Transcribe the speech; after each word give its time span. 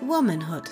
Womanhood. 0.00 0.64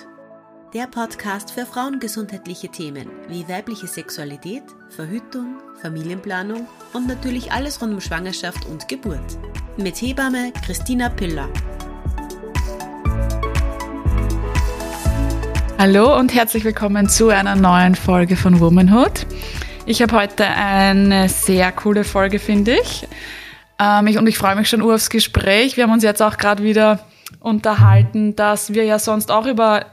Der 0.73 0.87
Podcast 0.87 1.51
für 1.51 1.65
frauengesundheitliche 1.65 2.69
Themen 2.69 3.09
wie 3.27 3.47
weibliche 3.47 3.87
Sexualität, 3.87 4.63
Verhütung, 4.89 5.57
Familienplanung 5.81 6.67
und 6.93 7.07
natürlich 7.07 7.51
alles 7.51 7.81
rund 7.81 7.93
um 7.93 8.01
Schwangerschaft 8.01 8.65
und 8.65 8.87
Geburt. 8.87 9.37
Mit 9.77 10.01
Hebamme 10.01 10.51
Christina 10.65 11.09
Piller. 11.09 11.49
Hallo 15.77 16.17
und 16.17 16.33
herzlich 16.33 16.63
willkommen 16.63 17.09
zu 17.09 17.29
einer 17.29 17.55
neuen 17.55 17.95
Folge 17.95 18.35
von 18.35 18.59
Womanhood. 18.59 19.27
Ich 19.85 20.01
habe 20.01 20.15
heute 20.15 20.45
eine 20.47 21.29
sehr 21.29 21.71
coole 21.71 22.03
Folge, 22.03 22.39
finde 22.39 22.77
ich. 22.79 23.07
Ähm, 23.79 24.07
ich 24.07 24.17
und 24.17 24.27
ich 24.27 24.37
freue 24.37 24.55
mich 24.55 24.69
schon 24.69 24.81
aufs 24.81 25.09
Gespräch. 25.09 25.77
Wir 25.77 25.83
haben 25.83 25.93
uns 25.93 26.03
jetzt 26.03 26.21
auch 26.21 26.37
gerade 26.37 26.63
wieder 26.63 26.99
unterhalten, 27.39 28.35
dass 28.35 28.73
wir 28.73 28.83
ja 28.83 28.99
sonst 28.99 29.31
auch 29.31 29.45
über 29.45 29.85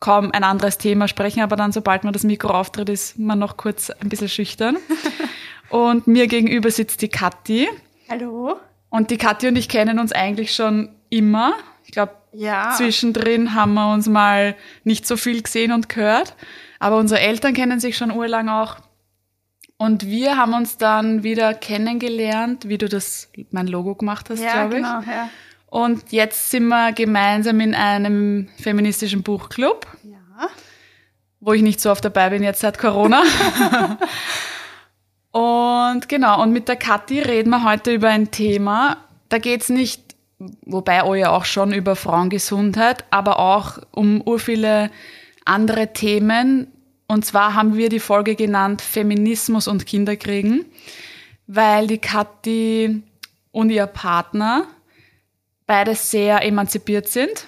kaum 0.00 0.32
ein 0.32 0.44
anderes 0.44 0.76
Thema 0.78 1.08
sprechen, 1.08 1.42
aber 1.42 1.56
dann, 1.56 1.72
sobald 1.72 2.04
man 2.04 2.12
das 2.12 2.24
Mikro 2.24 2.50
auftritt, 2.50 2.88
ist 2.88 3.18
man 3.18 3.38
noch 3.38 3.56
kurz 3.56 3.90
ein 3.90 4.08
bisschen 4.08 4.28
schüchtern. 4.28 4.76
und 5.70 6.06
mir 6.06 6.26
gegenüber 6.26 6.70
sitzt 6.70 7.00
die 7.00 7.08
Kathi. 7.08 7.68
Hallo. 8.10 8.56
Und 8.90 9.10
die 9.10 9.16
Kathi 9.16 9.48
und 9.48 9.56
ich 9.56 9.68
kennen 9.68 9.98
uns 9.98 10.12
eigentlich 10.12 10.54
schon 10.54 10.90
immer. 11.08 11.54
Ich 11.84 11.92
glaube, 11.92 12.12
ja. 12.32 12.74
zwischendrin 12.76 13.54
haben 13.54 13.74
wir 13.74 13.92
uns 13.92 14.06
mal 14.06 14.56
nicht 14.84 15.06
so 15.06 15.16
viel 15.16 15.42
gesehen 15.42 15.72
und 15.72 15.88
gehört. 15.88 16.36
Aber 16.78 16.98
unsere 16.98 17.20
Eltern 17.20 17.54
kennen 17.54 17.80
sich 17.80 17.96
schon 17.96 18.10
urlang 18.10 18.48
auch. 18.48 18.76
Und 19.76 20.06
wir 20.06 20.36
haben 20.36 20.54
uns 20.54 20.76
dann 20.76 21.22
wieder 21.22 21.54
kennengelernt, 21.54 22.68
wie 22.68 22.78
du 22.78 22.88
das, 22.88 23.30
mein 23.50 23.66
Logo 23.66 23.94
gemacht 23.94 24.30
hast, 24.30 24.40
ja, 24.40 24.52
glaube 24.52 24.76
ich. 24.76 24.82
Genau, 24.82 25.00
ja. 25.00 25.28
Und 25.74 26.12
jetzt 26.12 26.52
sind 26.52 26.68
wir 26.68 26.92
gemeinsam 26.92 27.58
in 27.58 27.74
einem 27.74 28.48
feministischen 28.62 29.24
Buchclub. 29.24 29.88
Ja. 30.04 30.46
Wo 31.40 31.52
ich 31.52 31.62
nicht 31.62 31.80
so 31.80 31.90
oft 31.90 32.04
dabei 32.04 32.30
bin 32.30 32.44
jetzt 32.44 32.60
seit 32.60 32.78
Corona. 32.78 33.24
und 35.32 36.08
genau, 36.08 36.40
und 36.40 36.52
mit 36.52 36.68
der 36.68 36.76
Kathi 36.76 37.18
reden 37.18 37.50
wir 37.50 37.64
heute 37.64 37.92
über 37.92 38.08
ein 38.08 38.30
Thema. 38.30 38.98
Da 39.28 39.38
geht's 39.38 39.68
nicht, 39.68 40.14
wobei 40.64 41.02
euch 41.02 41.26
auch 41.26 41.44
schon 41.44 41.72
über 41.72 41.96
Frauengesundheit, 41.96 43.04
aber 43.10 43.40
auch 43.40 43.78
um 43.90 44.22
ur 44.24 44.38
viele 44.38 44.92
andere 45.44 45.92
Themen. 45.92 46.68
Und 47.08 47.24
zwar 47.24 47.54
haben 47.54 47.76
wir 47.76 47.88
die 47.88 47.98
Folge 47.98 48.36
genannt 48.36 48.80
Feminismus 48.80 49.66
und 49.66 49.86
Kinderkriegen, 49.86 50.66
weil 51.48 51.88
die 51.88 51.98
Kathi 51.98 53.02
und 53.50 53.70
ihr 53.70 53.88
Partner 53.88 54.68
beide 55.66 55.94
sehr 55.94 56.42
emanzipiert 56.42 57.08
sind. 57.08 57.46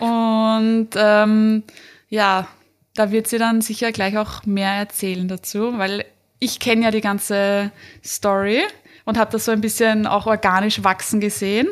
Und 0.00 0.90
ähm, 0.96 1.62
ja, 2.08 2.48
da 2.94 3.10
wird 3.10 3.28
sie 3.28 3.38
dann 3.38 3.60
sicher 3.60 3.92
gleich 3.92 4.18
auch 4.18 4.44
mehr 4.44 4.72
erzählen 4.72 5.28
dazu, 5.28 5.78
weil 5.78 6.04
ich 6.40 6.60
kenne 6.60 6.84
ja 6.84 6.90
die 6.90 7.00
ganze 7.00 7.70
Story 8.04 8.62
und 9.04 9.18
habe 9.18 9.30
das 9.32 9.44
so 9.44 9.52
ein 9.52 9.60
bisschen 9.60 10.06
auch 10.06 10.26
organisch 10.26 10.82
wachsen 10.82 11.20
gesehen. 11.20 11.68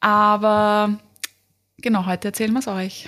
Aber 0.00 0.98
genau, 1.78 2.06
heute 2.06 2.28
erzählen 2.28 2.52
wir 2.52 2.60
es 2.60 2.68
euch. 2.68 3.06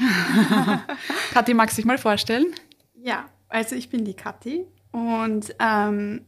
Kathi, 1.32 1.54
magst 1.54 1.76
du 1.76 1.82
dich 1.82 1.86
mal 1.86 1.98
vorstellen? 1.98 2.46
Ja, 2.94 3.26
also 3.48 3.74
ich 3.76 3.90
bin 3.90 4.04
die 4.04 4.14
Kathi 4.14 4.66
und 4.92 5.54
ähm, 5.60 6.22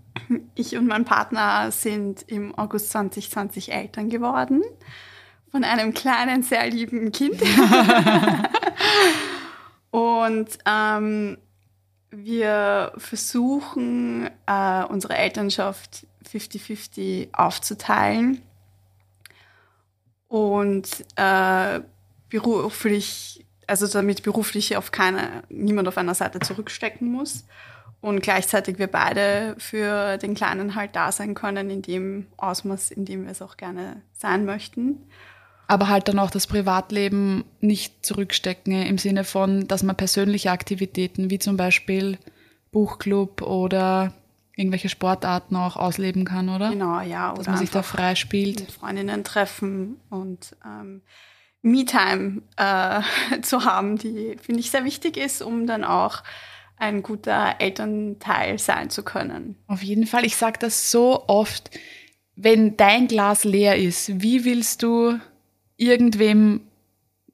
ich 0.55 0.77
und 0.77 0.87
mein 0.87 1.05
Partner 1.05 1.71
sind 1.71 2.23
im 2.29 2.55
August 2.57 2.91
2020 2.91 3.73
Eltern 3.73 4.09
geworden 4.09 4.63
von 5.51 5.65
einem 5.65 5.95
kleinen, 5.95 6.43
sehr 6.43 6.69
lieben 6.69 7.13
Kind. 7.13 7.41
und 9.91 10.59
ähm, 10.67 11.39
wir 12.11 12.93
versuchen, 12.97 14.29
äh, 14.47 14.85
unsere 14.85 15.17
Elternschaft 15.17 16.07
50-50 16.31 17.29
aufzuteilen. 17.33 18.43
Und 20.29 21.05
äh, 21.17 21.81
beruflich, 22.29 23.47
also 23.67 23.87
damit 23.87 24.23
beruflich 24.23 24.77
auf 24.77 24.93
keine, 24.93 25.43
niemand 25.49 25.89
auf 25.89 25.97
einer 25.97 26.15
Seite 26.15 26.41
zurückstecken 26.41 27.11
muss. 27.11 27.47
Und 28.01 28.21
gleichzeitig 28.21 28.79
wir 28.79 28.87
beide 28.87 29.57
für 29.59 30.19
den 30.19 30.35
Kleinen 30.35 30.75
halt 30.75 30.95
da 30.95 31.11
sein 31.11 31.35
können 31.35 31.71
in 31.71 31.83
dem 31.83 32.27
Ausmaß, 32.37 32.91
in 32.91 33.07
dem 33.07 33.25
wir 33.25 33.33
es 33.33 33.43
auch 33.43 33.57
gerne 33.57 34.03
sein 34.13 34.45
möchten 34.45 35.03
aber 35.69 35.89
halt 35.89 36.09
dann 36.09 36.19
auch 36.19 36.31
das 36.31 36.47
Privatleben 36.47 37.45
nicht 37.61 38.05
zurückstecken 38.05 38.73
im 38.73 38.99
Sinne 38.99 39.23
von, 39.23 39.69
dass 39.69 39.83
man 39.83 39.95
persönliche 39.97 40.51
Aktivitäten 40.51 41.31
wie 41.31 41.39
zum 41.39 41.57
Beispiel 41.57 42.19
Buchclub 42.73 43.43
oder 43.43 44.15
irgendwelche 44.57 44.89
Sportarten 44.89 45.55
auch 45.57 45.77
ausleben 45.77 46.25
kann, 46.25 46.49
oder? 46.49 46.71
Genau, 46.71 47.01
ja. 47.01 47.35
Dass 47.35 47.47
man 47.47 47.59
sich 47.59 47.71
da 47.71 47.83
frei 47.83 48.15
spielt. 48.15 48.61
Mit 48.61 48.73
Freundinnen 48.73 49.23
treffen 49.25 50.01
und 50.09 50.57
ähm, 50.65 51.03
Me-Time 51.61 52.43
äh, 52.57 53.03
zu 53.43 53.65
haben, 53.65 53.99
die 53.99 54.37
finde 54.41 54.61
ich 54.61 54.71
sehr 54.71 54.85
wichtig 54.85 55.19
ist, 55.19 55.43
um 55.43 55.67
dann 55.67 55.85
auch 55.85 56.23
ein 56.79 57.03
guter 57.03 57.57
Elternteil 57.59 58.59
sein 58.59 58.89
zu 58.89 59.03
können. 59.03 59.57
Auf 59.67 59.83
jeden 59.83 60.07
Fall. 60.07 60.25
Ich 60.25 60.37
sage 60.37 60.59
das 60.59 60.91
so 60.91 61.25
oft. 61.29 61.71
Wenn 62.37 62.77
dein 62.77 63.09
Glas 63.09 63.45
leer 63.45 63.77
ist, 63.77 64.23
wie 64.23 64.45
willst 64.45 64.83
du 64.83 65.19
irgendwem 65.79 66.61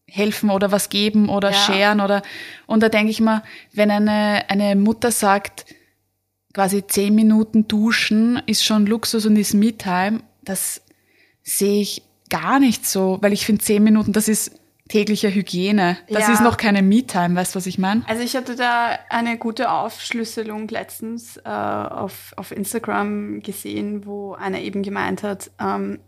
helfen 0.07 0.51
oder 0.51 0.71
was 0.71 0.91
geben 0.91 1.29
oder 1.29 1.51
ja. 1.51 1.57
scheren 1.57 2.01
oder 2.01 2.23
und 2.67 2.83
da 2.83 2.89
denke 2.89 3.11
ich 3.11 3.21
mal, 3.21 3.43
wenn 3.73 3.91
eine, 3.91 4.45
eine 4.49 4.77
Mutter 4.77 5.11
sagt, 5.11 5.67
quasi 6.53 6.87
zehn 6.87 7.15
Minuten 7.15 7.67
duschen 7.67 8.41
ist 8.47 8.65
schon 8.65 8.87
Luxus 8.87 9.27
und 9.27 9.37
ist 9.37 9.55
Me-Time, 9.55 10.21
das 10.43 10.83
sehe 11.43 11.81
ich 11.81 12.03
gar 12.31 12.61
nicht 12.61 12.87
so, 12.87 13.19
weil 13.21 13.33
ich 13.33 13.45
finde 13.45 13.65
zehn 13.65 13.83
Minuten, 13.83 14.13
das 14.13 14.29
ist 14.29 14.61
tägliche 14.89 15.35
Hygiene. 15.35 15.97
Das 16.09 16.29
ja. 16.29 16.33
ist 16.35 16.43
noch 16.43 16.57
keine 16.57 16.83
Me-Time, 16.83 17.35
weißt 17.37 17.55
du, 17.55 17.57
was 17.57 17.67
ich 17.67 17.79
meine? 17.79 18.03
Also 18.07 18.23
ich 18.23 18.37
hatte 18.37 18.55
da 18.55 18.99
eine 19.09 19.39
gute 19.39 19.71
Aufschlüsselung 19.71 20.69
letztens 20.69 21.39
äh, 21.39 21.49
auf, 21.49 22.35
auf 22.37 22.53
Instagram 22.53 23.41
gesehen, 23.41 24.05
wo 24.05 24.35
einer 24.35 24.61
eben 24.61 24.83
gemeint 24.83 25.23
hat, 25.23 25.51
ähm, 25.59 26.01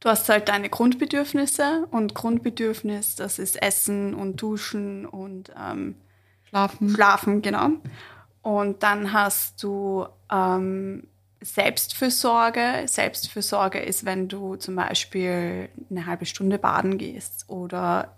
Du 0.00 0.08
hast 0.08 0.28
halt 0.28 0.48
deine 0.48 0.68
Grundbedürfnisse 0.68 1.88
und 1.90 2.14
Grundbedürfnis, 2.14 3.16
das 3.16 3.38
ist 3.38 3.60
Essen 3.60 4.14
und 4.14 4.40
Duschen 4.40 5.06
und 5.06 5.52
ähm, 5.60 5.96
Schlafen. 6.44 6.88
Schlafen, 6.90 7.42
genau. 7.42 7.70
Und 8.42 8.82
dann 8.84 9.12
hast 9.12 9.62
du 9.62 10.06
ähm, 10.30 11.08
Selbstfürsorge. 11.40 12.84
Selbstfürsorge 12.86 13.80
ist, 13.80 14.04
wenn 14.04 14.28
du 14.28 14.54
zum 14.56 14.76
Beispiel 14.76 15.68
eine 15.90 16.06
halbe 16.06 16.26
Stunde 16.26 16.58
baden 16.58 16.96
gehst 16.96 17.48
oder 17.48 18.16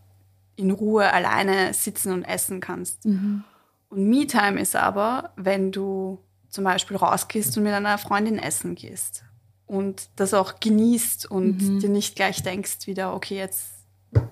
in 0.56 0.70
Ruhe 0.70 1.10
alleine 1.10 1.72
sitzen 1.72 2.12
und 2.12 2.24
essen 2.24 2.60
kannst. 2.60 3.06
Mhm. 3.06 3.42
Und 3.88 4.08
Me-Time 4.08 4.60
ist 4.60 4.76
aber, 4.76 5.32
wenn 5.36 5.72
du 5.72 6.22
zum 6.50 6.64
Beispiel 6.64 6.98
rausgehst 6.98 7.56
und 7.56 7.64
mit 7.64 7.72
einer 7.72 7.96
Freundin 7.96 8.38
essen 8.38 8.74
gehst 8.74 9.24
und 9.70 10.08
das 10.16 10.34
auch 10.34 10.58
genießt 10.58 11.30
und 11.30 11.62
mhm. 11.62 11.78
dir 11.78 11.88
nicht 11.88 12.16
gleich 12.16 12.42
denkst 12.42 12.86
wieder, 12.86 13.14
okay, 13.14 13.36
jetzt 13.36 13.70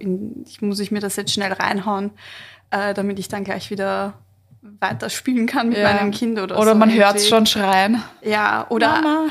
in, 0.01 0.45
ich, 0.45 0.61
muss 0.61 0.81
ich 0.81 0.91
mir 0.91 0.99
das 0.99 1.15
jetzt 1.15 1.33
schnell 1.33 1.53
reinhauen, 1.53 2.11
äh, 2.71 2.93
damit 2.93 3.21
ich 3.21 3.29
dann 3.29 3.45
gleich 3.45 3.71
wieder 3.71 4.15
weiter 4.81 5.09
spielen 5.09 5.47
kann 5.47 5.69
mit 5.69 5.79
ja. 5.79 5.93
meinem 5.93 6.11
Kind 6.11 6.39
oder, 6.39 6.45
oder 6.45 6.55
so. 6.57 6.63
Oder 6.63 6.75
man 6.75 6.93
hört 6.93 7.17
es 7.17 7.29
schon 7.29 7.47
schreien. 7.47 8.03
Ja, 8.23 8.67
oder 8.69 9.01
Mama. 9.01 9.29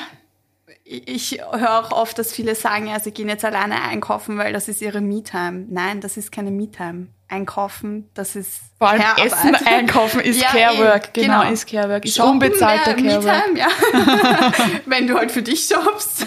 ich 0.85 1.41
höre 1.51 1.79
auch 1.79 1.91
oft, 1.91 2.17
dass 2.17 2.31
viele 2.31 2.55
sagen, 2.55 2.87
ja, 2.87 3.01
sie 3.01 3.11
gehen 3.11 3.27
jetzt 3.27 3.43
alleine 3.43 3.81
einkaufen, 3.81 4.37
weil 4.37 4.53
das 4.53 4.69
ist 4.69 4.81
ihre 4.81 5.01
Me-Time. 5.01 5.65
Nein, 5.69 5.99
das 5.99 6.15
ist 6.15 6.31
keine 6.31 6.51
Me-Time 6.51 7.07
einkaufen, 7.29 8.09
das 8.13 8.35
ist 8.35 8.59
Vor 8.77 8.89
allem 8.89 9.03
Essen 9.17 9.55
einkaufen 9.65 10.21
ist 10.21 10.41
ja, 10.41 10.49
Carework, 10.49 11.13
genau, 11.13 11.41
genau, 11.41 11.51
ist 11.51 11.67
Carework, 11.67 12.05
ist 12.05 12.15
Shoppen, 12.15 12.33
unbezahlter 12.33 12.93
Carework. 12.93 13.57
ja. 13.57 13.67
Wenn 14.85 15.07
du 15.07 15.15
halt 15.15 15.31
für 15.31 15.41
dich 15.41 15.67
shoppst. 15.67 16.25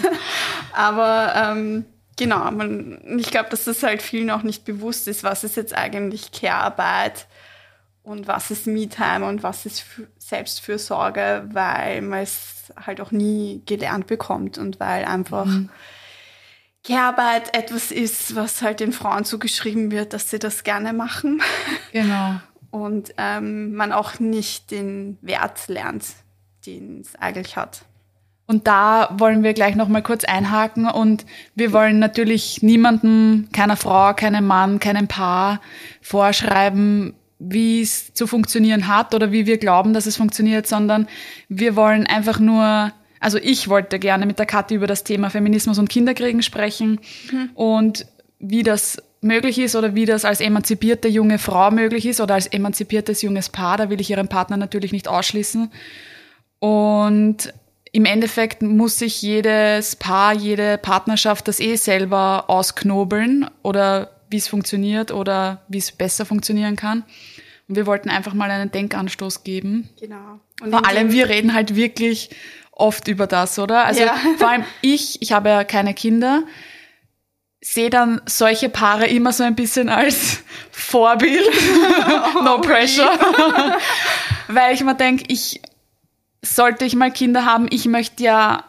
Aber 0.73 1.33
ähm, 1.35 1.85
genau, 2.17 2.49
man, 2.51 3.17
ich 3.19 3.31
glaube, 3.31 3.49
dass 3.49 3.65
das 3.65 3.83
halt 3.83 4.01
vielen 4.01 4.29
auch 4.29 4.43
nicht 4.43 4.63
bewusst 4.63 5.07
ist, 5.07 5.23
was 5.23 5.43
ist 5.43 5.55
jetzt 5.55 5.75
eigentlich 5.75 6.31
Care-Arbeit 6.31 7.27
und 8.03 8.27
was 8.27 8.51
ist 8.51 8.67
Me-Time 8.67 9.25
und 9.25 9.43
was 9.43 9.65
ist 9.65 9.85
Selbstfürsorge, 10.17 11.49
weil 11.51 12.01
man 12.01 12.19
es 12.19 12.71
halt 12.85 13.01
auch 13.01 13.11
nie 13.11 13.63
gelernt 13.65 14.07
bekommt 14.07 14.57
und 14.57 14.79
weil 14.79 15.05
einfach 15.05 15.45
mhm 15.45 15.69
Care-Arbeit 16.83 17.55
etwas 17.55 17.91
ist, 17.91 18.35
was 18.35 18.61
halt 18.61 18.79
den 18.79 18.91
Frauen 18.91 19.23
zugeschrieben 19.23 19.91
wird, 19.91 20.13
dass 20.13 20.29
sie 20.29 20.39
das 20.39 20.63
gerne 20.63 20.93
machen. 20.93 21.41
Genau. 21.91 22.39
Und 22.71 23.13
ähm, 23.17 23.73
man 23.73 23.91
auch 23.91 24.19
nicht 24.19 24.71
den 24.71 25.17
Wert 25.21 25.67
lernt, 25.67 26.05
den 26.65 27.01
es 27.01 27.15
eigentlich 27.15 27.57
hat. 27.57 27.81
Und 28.47 28.67
da 28.67 29.13
wollen 29.17 29.43
wir 29.43 29.53
gleich 29.53 29.75
nochmal 29.75 30.03
kurz 30.03 30.25
einhaken 30.25 30.85
und 30.89 31.25
wir 31.55 31.71
wollen 31.71 31.99
natürlich 31.99 32.61
niemandem, 32.61 33.47
keiner 33.53 33.77
Frau, 33.77 34.13
keinem 34.13 34.45
Mann, 34.45 34.79
keinem 34.79 35.07
Paar 35.07 35.61
vorschreiben, 36.01 37.13
wie 37.39 37.81
es 37.81 38.13
zu 38.13 38.27
funktionieren 38.27 38.87
hat 38.87 39.15
oder 39.15 39.31
wie 39.31 39.45
wir 39.45 39.57
glauben, 39.57 39.93
dass 39.93 40.05
es 40.05 40.17
funktioniert, 40.17 40.67
sondern 40.67 41.07
wir 41.47 41.75
wollen 41.75 42.05
einfach 42.05 42.39
nur, 42.39 42.91
also 43.21 43.37
ich 43.37 43.69
wollte 43.69 43.99
gerne 43.99 44.25
mit 44.25 44.39
der 44.39 44.47
Kathi 44.47 44.73
über 44.75 44.87
das 44.87 45.03
Thema 45.03 45.29
Feminismus 45.29 45.77
und 45.77 45.89
Kinderkriegen 45.89 46.41
sprechen 46.41 46.99
mhm. 47.31 47.49
und 47.53 48.05
wie 48.39 48.63
das 48.63 48.97
möglich 49.21 49.59
ist 49.59 49.75
oder 49.75 49.93
wie 49.93 50.05
das 50.05 50.25
als 50.25 50.41
emanzipierte 50.41 51.07
junge 51.07 51.37
Frau 51.37 51.69
möglich 51.69 52.07
ist 52.07 52.19
oder 52.19 52.33
als 52.33 52.47
emanzipiertes 52.47 53.21
junges 53.21 53.49
Paar. 53.49 53.77
Da 53.77 53.89
will 53.91 54.01
ich 54.01 54.09
ihren 54.09 54.27
Partner 54.27 54.57
natürlich 54.57 54.91
nicht 54.91 55.07
ausschließen. 55.07 55.71
Und 56.59 57.53
im 57.91 58.05
Endeffekt 58.05 58.63
muss 58.63 58.97
sich 58.97 59.21
jedes 59.21 59.95
Paar, 59.95 60.33
jede 60.33 60.79
Partnerschaft 60.79 61.47
das 61.47 61.59
eh 61.59 61.75
selber 61.75 62.45
ausknobeln 62.47 63.47
oder 63.61 64.09
wie 64.31 64.37
es 64.37 64.47
funktioniert 64.47 65.11
oder 65.11 65.61
wie 65.67 65.77
es 65.77 65.91
besser 65.91 66.25
funktionieren 66.25 66.75
kann. 66.75 67.03
Und 67.67 67.75
wir 67.75 67.85
wollten 67.85 68.09
einfach 68.09 68.33
mal 68.33 68.49
einen 68.49 68.71
Denkanstoß 68.71 69.43
geben. 69.43 69.89
Genau. 69.99 70.39
Und 70.61 70.71
vor 70.71 70.87
allem, 70.87 71.11
wir 71.11 71.29
reden 71.29 71.53
halt 71.53 71.75
wirklich 71.75 72.29
oft 72.81 73.07
über 73.07 73.27
das, 73.27 73.57
oder? 73.59 73.85
Also 73.85 74.01
ja. 74.01 74.15
vor 74.37 74.49
allem 74.49 74.65
ich, 74.81 75.21
ich 75.21 75.31
habe 75.31 75.49
ja 75.49 75.63
keine 75.63 75.93
Kinder, 75.93 76.43
sehe 77.61 77.89
dann 77.89 78.21
solche 78.25 78.69
Paare 78.69 79.07
immer 79.07 79.31
so 79.31 79.43
ein 79.43 79.55
bisschen 79.55 79.89
als 79.89 80.43
Vorbild. 80.71 81.47
no 82.43 82.59
pressure. 82.59 83.09
Weil 84.47 84.73
ich 84.73 84.83
mir 84.83 84.95
denke, 84.95 85.25
ich 85.27 85.61
sollte 86.41 86.85
ich 86.85 86.95
mal 86.95 87.11
Kinder 87.11 87.45
haben, 87.45 87.67
ich 87.69 87.85
möchte 87.85 88.23
ja 88.23 88.65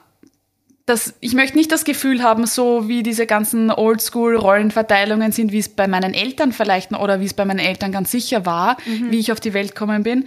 das, 0.86 1.14
ich 1.20 1.34
möchte 1.34 1.56
nicht 1.56 1.70
das 1.70 1.84
Gefühl 1.84 2.22
haben, 2.22 2.44
so 2.46 2.88
wie 2.88 3.02
diese 3.02 3.26
ganzen 3.26 3.70
Oldschool-Rollenverteilungen 3.70 5.32
sind, 5.32 5.52
wie 5.52 5.58
es 5.58 5.68
bei 5.68 5.86
meinen 5.86 6.12
Eltern 6.12 6.52
vielleicht 6.52 6.92
oder 6.92 7.20
wie 7.20 7.24
es 7.24 7.34
bei 7.34 7.44
meinen 7.44 7.60
Eltern 7.60 7.92
ganz 7.92 8.10
sicher 8.10 8.44
war, 8.44 8.76
mhm. 8.84 9.10
wie 9.10 9.18
ich 9.18 9.30
auf 9.30 9.40
die 9.40 9.54
Welt 9.54 9.74
gekommen 9.74 10.02
bin. 10.02 10.26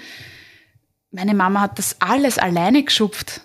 Meine 1.12 1.34
Mama 1.34 1.62
hat 1.62 1.78
das 1.78 1.98
alles 2.00 2.38
alleine 2.38 2.84
geschupft. 2.84 3.42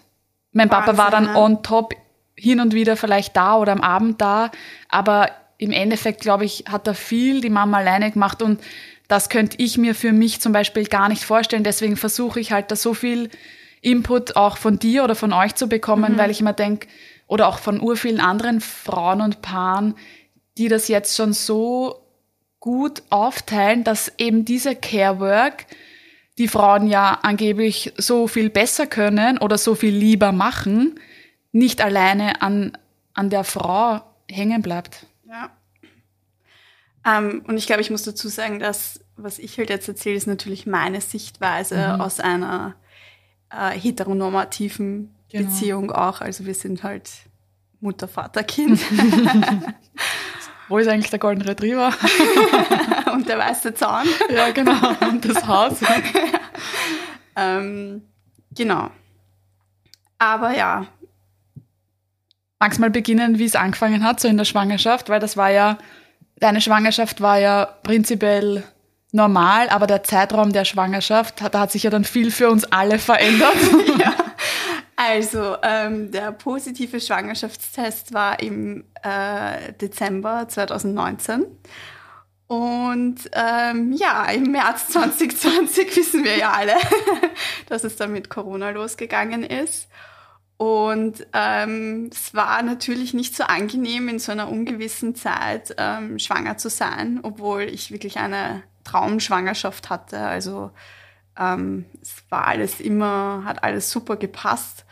Mein 0.52 0.70
Wahnsinn, 0.70 0.96
Papa 0.96 0.98
war 0.98 1.10
dann 1.10 1.34
on 1.36 1.62
top 1.62 1.94
hin 2.34 2.60
und 2.60 2.74
wieder 2.74 2.96
vielleicht 2.96 3.36
da 3.36 3.56
oder 3.56 3.72
am 3.72 3.82
Abend 3.82 4.20
da, 4.20 4.50
aber 4.88 5.30
im 5.58 5.72
Endeffekt, 5.72 6.20
glaube 6.22 6.44
ich, 6.44 6.64
hat 6.68 6.86
er 6.86 6.94
viel 6.94 7.40
die 7.40 7.50
Mama 7.50 7.78
alleine 7.78 8.10
gemacht 8.10 8.42
und 8.42 8.60
das 9.08 9.28
könnte 9.28 9.56
ich 9.60 9.76
mir 9.76 9.94
für 9.94 10.12
mich 10.12 10.40
zum 10.40 10.52
Beispiel 10.52 10.84
gar 10.84 11.08
nicht 11.08 11.24
vorstellen. 11.24 11.64
Deswegen 11.64 11.96
versuche 11.96 12.40
ich 12.40 12.52
halt 12.52 12.70
da 12.70 12.76
so 12.76 12.94
viel 12.94 13.28
Input 13.82 14.36
auch 14.36 14.56
von 14.56 14.78
dir 14.78 15.04
oder 15.04 15.14
von 15.14 15.32
euch 15.32 15.54
zu 15.54 15.68
bekommen, 15.68 16.14
mhm. 16.14 16.18
weil 16.18 16.30
ich 16.30 16.40
immer 16.40 16.52
denke, 16.52 16.86
oder 17.26 17.48
auch 17.48 17.58
von 17.58 17.80
ur 17.80 17.96
vielen 17.96 18.20
anderen 18.20 18.60
Frauen 18.60 19.20
und 19.20 19.42
Paaren, 19.42 19.94
die 20.58 20.68
das 20.68 20.88
jetzt 20.88 21.16
schon 21.16 21.32
so 21.32 22.06
gut 22.60 23.02
aufteilen, 23.10 23.84
dass 23.84 24.12
eben 24.18 24.44
diese 24.44 24.76
Care 24.76 25.20
Work 25.20 25.66
die 26.40 26.48
Frauen 26.48 26.86
ja 26.86 27.18
angeblich 27.22 27.92
so 27.98 28.26
viel 28.26 28.48
besser 28.48 28.86
können 28.86 29.36
oder 29.36 29.58
so 29.58 29.74
viel 29.74 29.94
lieber 29.94 30.32
machen, 30.32 30.98
nicht 31.52 31.82
alleine 31.82 32.40
an, 32.40 32.78
an 33.12 33.28
der 33.28 33.44
Frau 33.44 34.00
hängen 34.26 34.62
bleibt. 34.62 35.04
Ja. 35.28 35.50
Ähm, 37.06 37.44
und 37.46 37.58
ich 37.58 37.66
glaube, 37.66 37.82
ich 37.82 37.90
muss 37.90 38.04
dazu 38.04 38.28
sagen, 38.28 38.58
dass 38.58 39.00
was 39.18 39.38
ich 39.38 39.58
halt 39.58 39.68
jetzt 39.68 39.86
erzähle, 39.86 40.16
ist 40.16 40.26
natürlich 40.26 40.66
meine 40.66 41.02
Sichtweise 41.02 41.76
mhm. 41.76 42.00
aus 42.00 42.20
einer 42.20 42.74
äh, 43.50 43.78
heteronormativen 43.78 45.14
genau. 45.30 45.44
Beziehung 45.44 45.92
auch. 45.92 46.22
Also 46.22 46.46
wir 46.46 46.54
sind 46.54 46.82
halt 46.82 47.10
Mutter, 47.80 48.08
Vater, 48.08 48.42
Kind. 48.44 48.80
Wo 50.70 50.78
ist 50.78 50.86
eigentlich 50.86 51.10
der 51.10 51.18
Golden 51.18 51.42
Retriever? 51.42 51.92
und 53.12 53.28
der 53.28 53.38
weiße 53.38 53.74
Zahn. 53.74 54.06
ja, 54.30 54.52
genau. 54.52 54.78
Und 55.00 55.24
das 55.24 55.44
Haus. 55.44 55.80
ähm, 57.36 58.02
genau. 58.54 58.88
Aber 60.18 60.56
ja. 60.56 60.86
Magst 62.60 62.78
du 62.78 62.82
mal 62.82 62.90
beginnen, 62.90 63.40
wie 63.40 63.46
es 63.46 63.56
angefangen 63.56 64.04
hat, 64.04 64.20
so 64.20 64.28
in 64.28 64.36
der 64.36 64.44
Schwangerschaft? 64.44 65.08
Weil 65.08 65.18
das 65.18 65.36
war 65.36 65.50
ja, 65.50 65.76
deine 66.36 66.60
Schwangerschaft 66.60 67.20
war 67.20 67.38
ja 67.38 67.66
prinzipiell 67.82 68.62
normal, 69.10 69.70
aber 69.70 69.88
der 69.88 70.04
Zeitraum 70.04 70.52
der 70.52 70.64
Schwangerschaft, 70.64 71.42
da 71.52 71.58
hat 71.58 71.72
sich 71.72 71.82
ja 71.82 71.90
dann 71.90 72.04
viel 72.04 72.30
für 72.30 72.48
uns 72.48 72.64
alle 72.70 73.00
verändert. 73.00 73.56
ja. 73.98 74.14
Also, 75.02 75.56
ähm, 75.62 76.10
der 76.10 76.30
positive 76.30 77.00
Schwangerschaftstest 77.00 78.12
war 78.12 78.38
im 78.40 78.84
äh, 79.02 79.72
Dezember 79.72 80.46
2019. 80.46 81.46
Und 82.46 83.30
ähm, 83.32 83.92
ja, 83.92 84.26
im 84.26 84.52
März 84.52 84.88
2020 84.88 85.96
wissen 85.96 86.22
wir 86.22 86.36
ja 86.36 86.52
alle, 86.52 86.74
dass 87.66 87.84
es 87.84 87.96
dann 87.96 88.12
mit 88.12 88.28
Corona 88.28 88.68
losgegangen 88.70 89.42
ist. 89.42 89.88
Und 90.58 91.26
ähm, 91.32 92.10
es 92.12 92.34
war 92.34 92.62
natürlich 92.62 93.14
nicht 93.14 93.34
so 93.34 93.44
angenehm, 93.44 94.06
in 94.10 94.18
so 94.18 94.32
einer 94.32 94.50
ungewissen 94.50 95.14
Zeit 95.14 95.74
ähm, 95.78 96.18
schwanger 96.18 96.58
zu 96.58 96.68
sein, 96.68 97.20
obwohl 97.22 97.62
ich 97.62 97.90
wirklich 97.90 98.18
eine 98.18 98.62
Traumschwangerschaft 98.84 99.88
hatte. 99.88 100.18
Also 100.18 100.72
ähm, 101.38 101.86
es 102.02 102.22
war 102.28 102.46
alles 102.46 102.80
immer, 102.80 103.44
hat 103.46 103.64
alles 103.64 103.90
super 103.90 104.16
gepasst. 104.16 104.84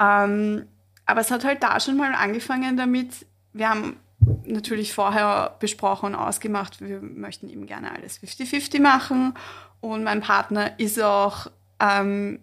Ähm, 0.00 0.66
aber 1.06 1.20
es 1.20 1.30
hat 1.30 1.44
halt 1.44 1.62
da 1.62 1.78
schon 1.80 1.96
mal 1.96 2.14
angefangen 2.14 2.76
damit, 2.76 3.26
wir 3.52 3.68
haben 3.70 3.96
natürlich 4.44 4.92
vorher 4.92 5.56
besprochen 5.60 6.14
und 6.14 6.14
ausgemacht, 6.14 6.80
wir 6.80 7.00
möchten 7.00 7.48
eben 7.48 7.66
gerne 7.66 7.92
alles 7.92 8.20
50-50 8.20 8.80
machen. 8.80 9.34
Und 9.80 10.04
mein 10.04 10.20
Partner 10.20 10.78
ist 10.78 11.00
auch 11.00 11.48
ähm, 11.80 12.40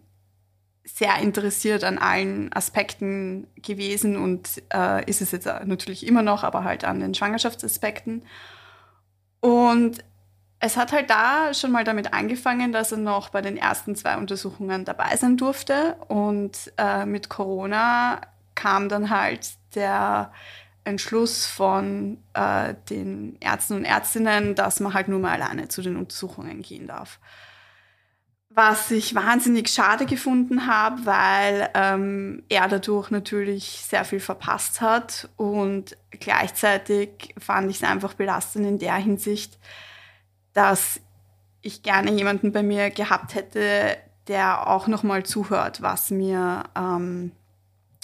sehr 0.85 1.17
interessiert 1.17 1.83
an 1.83 1.97
allen 1.97 2.51
Aspekten 2.53 3.47
gewesen 3.55 4.17
und 4.17 4.61
äh, 4.73 5.03
ist 5.09 5.21
es 5.21 5.31
jetzt 5.31 5.45
natürlich 5.45 6.05
immer 6.05 6.21
noch, 6.21 6.43
aber 6.43 6.63
halt 6.63 6.83
an 6.83 6.99
den 6.99 7.13
Schwangerschaftsaspekten. 7.13 8.23
Und 9.39 10.03
es 10.63 10.77
hat 10.77 10.93
halt 10.93 11.09
da 11.09 11.53
schon 11.53 11.73
mal 11.73 11.83
damit 11.83 12.13
angefangen, 12.13 12.71
dass 12.71 12.93
er 12.93 12.97
noch 12.97 13.27
bei 13.27 13.41
den 13.41 13.57
ersten 13.57 13.97
zwei 13.97 14.15
Untersuchungen 14.15 14.85
dabei 14.85 15.17
sein 15.17 15.35
durfte. 15.35 15.97
Und 16.07 16.71
äh, 16.77 17.05
mit 17.05 17.27
Corona 17.27 18.21
kam 18.55 18.87
dann 18.87 19.09
halt 19.09 19.45
der 19.75 20.31
Entschluss 20.85 21.45
von 21.45 22.17
äh, 22.33 22.75
den 22.89 23.35
Ärzten 23.41 23.73
und 23.73 23.83
Ärztinnen, 23.83 24.55
dass 24.55 24.79
man 24.79 24.93
halt 24.93 25.09
nur 25.09 25.19
mal 25.19 25.33
alleine 25.33 25.67
zu 25.67 25.81
den 25.81 25.97
Untersuchungen 25.97 26.61
gehen 26.61 26.87
darf. 26.87 27.19
Was 28.47 28.89
ich 28.89 29.15
wahnsinnig 29.15 29.67
schade 29.67 30.05
gefunden 30.05 30.65
habe, 30.65 31.05
weil 31.05 31.71
ähm, 31.73 32.43
er 32.47 32.69
dadurch 32.69 33.11
natürlich 33.11 33.65
sehr 33.65 34.05
viel 34.05 34.21
verpasst 34.21 34.79
hat 34.79 35.27
und 35.35 35.97
gleichzeitig 36.11 37.35
fand 37.37 37.69
ich 37.69 37.81
es 37.81 37.83
einfach 37.83 38.13
belastend 38.13 38.65
in 38.65 38.79
der 38.79 38.95
Hinsicht, 38.95 39.59
dass 40.53 40.99
ich 41.61 41.81
gerne 41.81 42.11
jemanden 42.11 42.51
bei 42.51 42.63
mir 42.63 42.89
gehabt 42.89 43.35
hätte, 43.35 43.97
der 44.27 44.67
auch 44.67 44.87
nochmal 44.87 45.23
zuhört, 45.23 45.81
was 45.81 46.11
mir 46.11 46.63
ähm, 46.77 47.31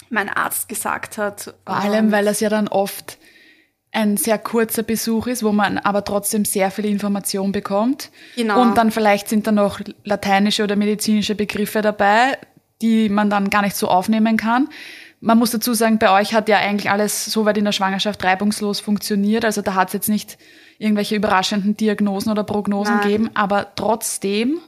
mein 0.08 0.28
Arzt 0.28 0.68
gesagt 0.68 1.18
hat. 1.18 1.54
Vor 1.64 1.76
allem, 1.76 2.12
weil 2.12 2.24
das 2.24 2.40
ja 2.40 2.48
dann 2.48 2.68
oft 2.68 3.18
ein 3.92 4.16
sehr 4.16 4.38
kurzer 4.38 4.82
Besuch 4.82 5.26
ist, 5.26 5.42
wo 5.42 5.52
man 5.52 5.78
aber 5.78 6.04
trotzdem 6.04 6.44
sehr 6.44 6.70
viel 6.70 6.84
Information 6.84 7.52
bekommt. 7.52 8.10
Genau. 8.36 8.60
Und 8.60 8.76
dann 8.76 8.90
vielleicht 8.90 9.28
sind 9.28 9.46
da 9.46 9.52
noch 9.52 9.80
lateinische 10.04 10.62
oder 10.62 10.76
medizinische 10.76 11.34
Begriffe 11.34 11.82
dabei, 11.82 12.38
die 12.82 13.08
man 13.08 13.30
dann 13.30 13.50
gar 13.50 13.62
nicht 13.62 13.76
so 13.76 13.88
aufnehmen 13.88 14.36
kann. 14.36 14.68
Man 15.20 15.38
muss 15.38 15.50
dazu 15.50 15.74
sagen, 15.74 15.98
bei 15.98 16.10
euch 16.18 16.34
hat 16.34 16.48
ja 16.48 16.58
eigentlich 16.58 16.90
alles 16.90 17.26
soweit 17.26 17.58
in 17.58 17.64
der 17.64 17.72
Schwangerschaft 17.72 18.22
reibungslos 18.24 18.80
funktioniert. 18.80 19.44
Also 19.44 19.60
da 19.60 19.74
hat 19.74 19.88
es 19.88 19.94
jetzt 19.94 20.08
nicht 20.08 20.38
irgendwelche 20.80 21.14
überraschenden 21.14 21.76
Diagnosen 21.76 22.30
oder 22.30 22.42
Prognosen 22.42 22.96
Nein. 22.96 23.08
geben, 23.08 23.30
aber 23.34 23.74
trotzdem 23.76 24.58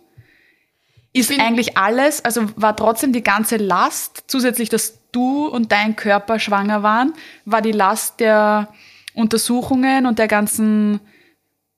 ist 1.15 1.31
eigentlich 1.39 1.77
alles, 1.77 2.25
also 2.25 2.43
war 2.57 2.77
trotzdem 2.77 3.13
die 3.13 3.23
ganze 3.23 3.57
Last, 3.57 4.25
zusätzlich, 4.27 4.69
dass 4.69 4.99
du 5.11 5.47
und 5.47 5.73
dein 5.73 5.97
Körper 5.97 6.39
schwanger 6.39 6.83
waren, 6.83 7.15
war 7.45 7.63
die 7.63 7.73
Last 7.73 8.21
der 8.21 8.69
Untersuchungen 9.15 10.07
und 10.07 10.19
der 10.19 10.29
ganzen 10.29 11.01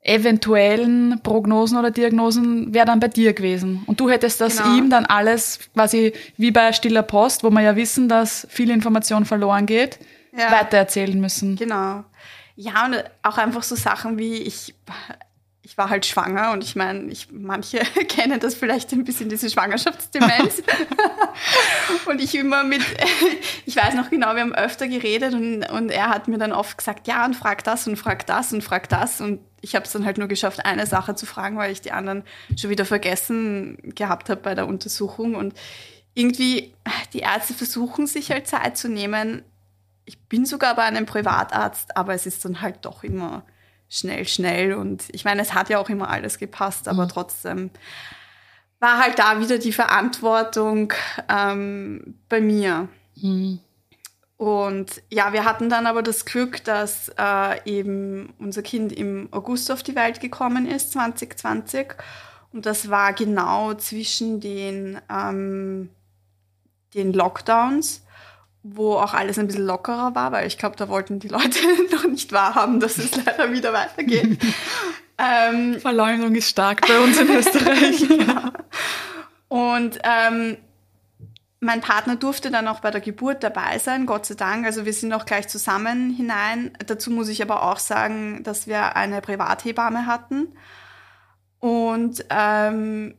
eventuellen 0.01 1.21
Prognosen 1.23 1.79
oder 1.79 1.91
Diagnosen 1.91 2.75
wäre 2.75 2.87
dann 2.87 3.01
bei 3.01 3.09
dir 3.09 3.33
gewesen. 3.33 3.83
Und 3.87 4.01
du 4.01 4.11
hättest 4.11 4.41
das 4.41 4.59
genau. 4.59 4.77
ihm 4.77 4.91
dann 4.91 5.07
alles 5.07 5.61
quasi 5.73 6.13
wie 6.37 6.51
bei 6.51 6.73
stiller 6.73 7.03
Post, 7.03 7.43
wo 7.43 7.51
wir 7.51 7.63
ja 7.63 7.75
wissen, 7.75 8.09
dass 8.09 8.47
viel 8.51 8.71
Information 8.71 9.25
verloren 9.25 9.67
geht, 9.67 9.99
ja. 10.37 10.53
weitererzählen 10.53 11.19
müssen. 11.19 11.57
Genau. 11.57 12.05
Ja, 12.57 12.87
und 12.87 13.03
auch 13.23 13.39
einfach 13.39 13.63
so 13.63 13.75
Sachen 13.75 14.19
wie 14.19 14.35
ich, 14.35 14.75
ich 15.63 15.79
war 15.79 15.89
halt 15.89 16.05
schwanger 16.07 16.53
und 16.53 16.63
ich 16.63 16.77
meine, 16.77 17.11
ich, 17.11 17.29
manche 17.33 17.79
kennen 18.09 18.39
das 18.39 18.55
vielleicht 18.55 18.93
ein 18.93 19.05
bisschen, 19.05 19.29
diese 19.29 19.49
Schwangerschaftsdemenz. 19.49 20.63
und 22.07 22.21
ich 22.21 22.35
immer 22.35 22.63
mit, 22.63 22.83
ich 23.67 23.75
weiß 23.75 23.95
noch 23.95 24.11
genau, 24.11 24.35
wir 24.35 24.43
haben 24.43 24.55
öfter 24.55 24.87
geredet 24.87 25.33
und, 25.33 25.65
und 25.71 25.91
er 25.91 26.11
hat 26.11 26.29
mir 26.29 26.39
dann 26.39 26.53
oft 26.53 26.79
gesagt, 26.79 27.09
ja, 27.09 27.25
und 27.25 27.35
frag 27.35 27.65
das 27.65 27.87
und 27.89 27.97
frag 27.97 28.27
das 28.27 28.53
und 28.53 28.63
frag 28.63 28.89
das. 28.89 29.21
Und 29.21 29.41
ich 29.63 29.75
habe 29.75 29.87
es 29.87 29.93
dann 29.93 30.05
halt 30.05 30.19
nur 30.19 30.29
geschafft, 30.29 30.65
eine 30.65 30.87
Sache 30.87 31.15
zu 31.15 31.25
fragen, 31.25 31.57
weil 31.57 31.73
ich 31.73 31.81
die 31.81 31.93
anderen 31.93 32.23
schon 32.57 32.71
wieder 32.71 32.85
vergessen 32.85 33.79
gehabt 33.95 34.29
habe 34.29 34.43
bei 34.43 34.55
der 34.55 34.69
Untersuchung. 34.69 35.35
Und 35.35 35.55
irgendwie, 36.13 36.75
die 37.15 37.21
Ärzte 37.21 37.55
versuchen 37.55 38.07
sich 38.07 38.31
halt 38.31 38.47
Zeit 38.47 38.77
zu 38.77 38.89
nehmen. 38.89 39.43
Ich 40.05 40.29
bin 40.29 40.45
sogar 40.45 40.75
bei 40.77 40.83
einem 40.83 41.07
Privatarzt, 41.07 41.97
aber 41.97 42.15
es 42.15 42.27
ist 42.27 42.45
dann 42.45 42.61
halt 42.61 42.85
doch 42.85 43.05
immer 43.05 43.45
schnell, 43.89 44.27
schnell. 44.27 44.75
Und 44.75 45.05
ich 45.13 45.25
meine, 45.25 45.43
es 45.43 45.55
hat 45.55 45.69
ja 45.69 45.79
auch 45.79 45.89
immer 45.89 46.11
alles 46.11 46.39
gepasst, 46.39 46.89
aber 46.89 47.05
mhm. 47.05 47.09
trotzdem 47.09 47.71
war 48.81 48.99
halt 48.99 49.19
da 49.19 49.41
wieder 49.41 49.59
die 49.59 49.73
Verantwortung 49.73 50.93
ähm, 51.29 52.19
bei 52.29 52.41
mir. 52.41 52.89
Mhm. 53.17 53.61
Und 54.37 55.03
ja, 55.11 55.33
wir 55.33 55.45
hatten 55.45 55.71
dann 55.71 55.87
aber 55.87 56.03
das 56.03 56.25
Glück, 56.25 56.65
dass 56.65 57.11
äh, 57.19 57.61
eben 57.65 58.35
unser 58.39 58.63
Kind 58.63 58.93
im 58.93 59.29
August 59.31 59.71
auf 59.71 59.83
die 59.83 59.95
Welt 59.95 60.21
gekommen 60.21 60.67
ist, 60.67 60.93
2020. 60.93 61.95
Und 62.53 62.67
das 62.67 62.91
war 62.91 63.13
genau 63.13 63.75
zwischen 63.75 64.41
den, 64.41 65.01
ähm, 65.09 65.89
den 66.95 67.13
Lockdowns 67.13 68.04
wo 68.67 68.95
auch 68.95 69.13
alles 69.13 69.39
ein 69.39 69.47
bisschen 69.47 69.67
lockerer 69.67 70.15
war, 70.15 70.33
weil 70.33 70.47
ich 70.47 70.57
glaube, 70.57 70.75
da 70.77 70.89
wollten 70.89 71.21
die 71.21 71.29
Leute 71.29 71.59
noch 71.93 72.07
nicht 72.07 72.33
wahrhaben, 72.33 72.81
dass 72.81 72.97
es 72.99 73.15
leider 73.25 73.53
wieder 73.53 73.73
weitergeht. 73.73 74.43
ähm, 75.19 75.79
Verleumdung 75.79 76.35
ist 76.35 76.49
stark 76.49 76.81
bei 76.89 76.99
uns 76.99 77.21
in 77.21 77.29
Österreich. 77.29 78.01
ja. 78.27 78.53
Und 79.49 79.99
ähm, 80.03 80.57
mein 81.61 81.83
Partner 81.83 82.17
durfte 82.17 82.51
dann 82.51 82.67
auch 82.67 82.81
bei 82.81 82.91
der 82.91 83.03
Geburt 83.03 83.45
dabei 83.45 83.79
sein, 83.79 84.07
Gott 84.07 84.25
sei 84.25 84.35
Dank. 84.35 84.65
Also 84.65 84.87
wir 84.87 84.93
sind 84.95 85.13
auch 85.13 85.27
gleich 85.27 85.47
zusammen 85.49 86.11
hinein. 86.11 86.73
Dazu 86.87 87.11
muss 87.11 87.29
ich 87.29 87.43
aber 87.43 87.65
auch 87.65 87.79
sagen, 87.79 88.43
dass 88.45 88.67
wir 88.67 88.97
eine 88.97 89.21
Privathebamme 89.21 90.07
hatten. 90.07 90.49
Und 91.59 92.25
ähm, 92.31 93.15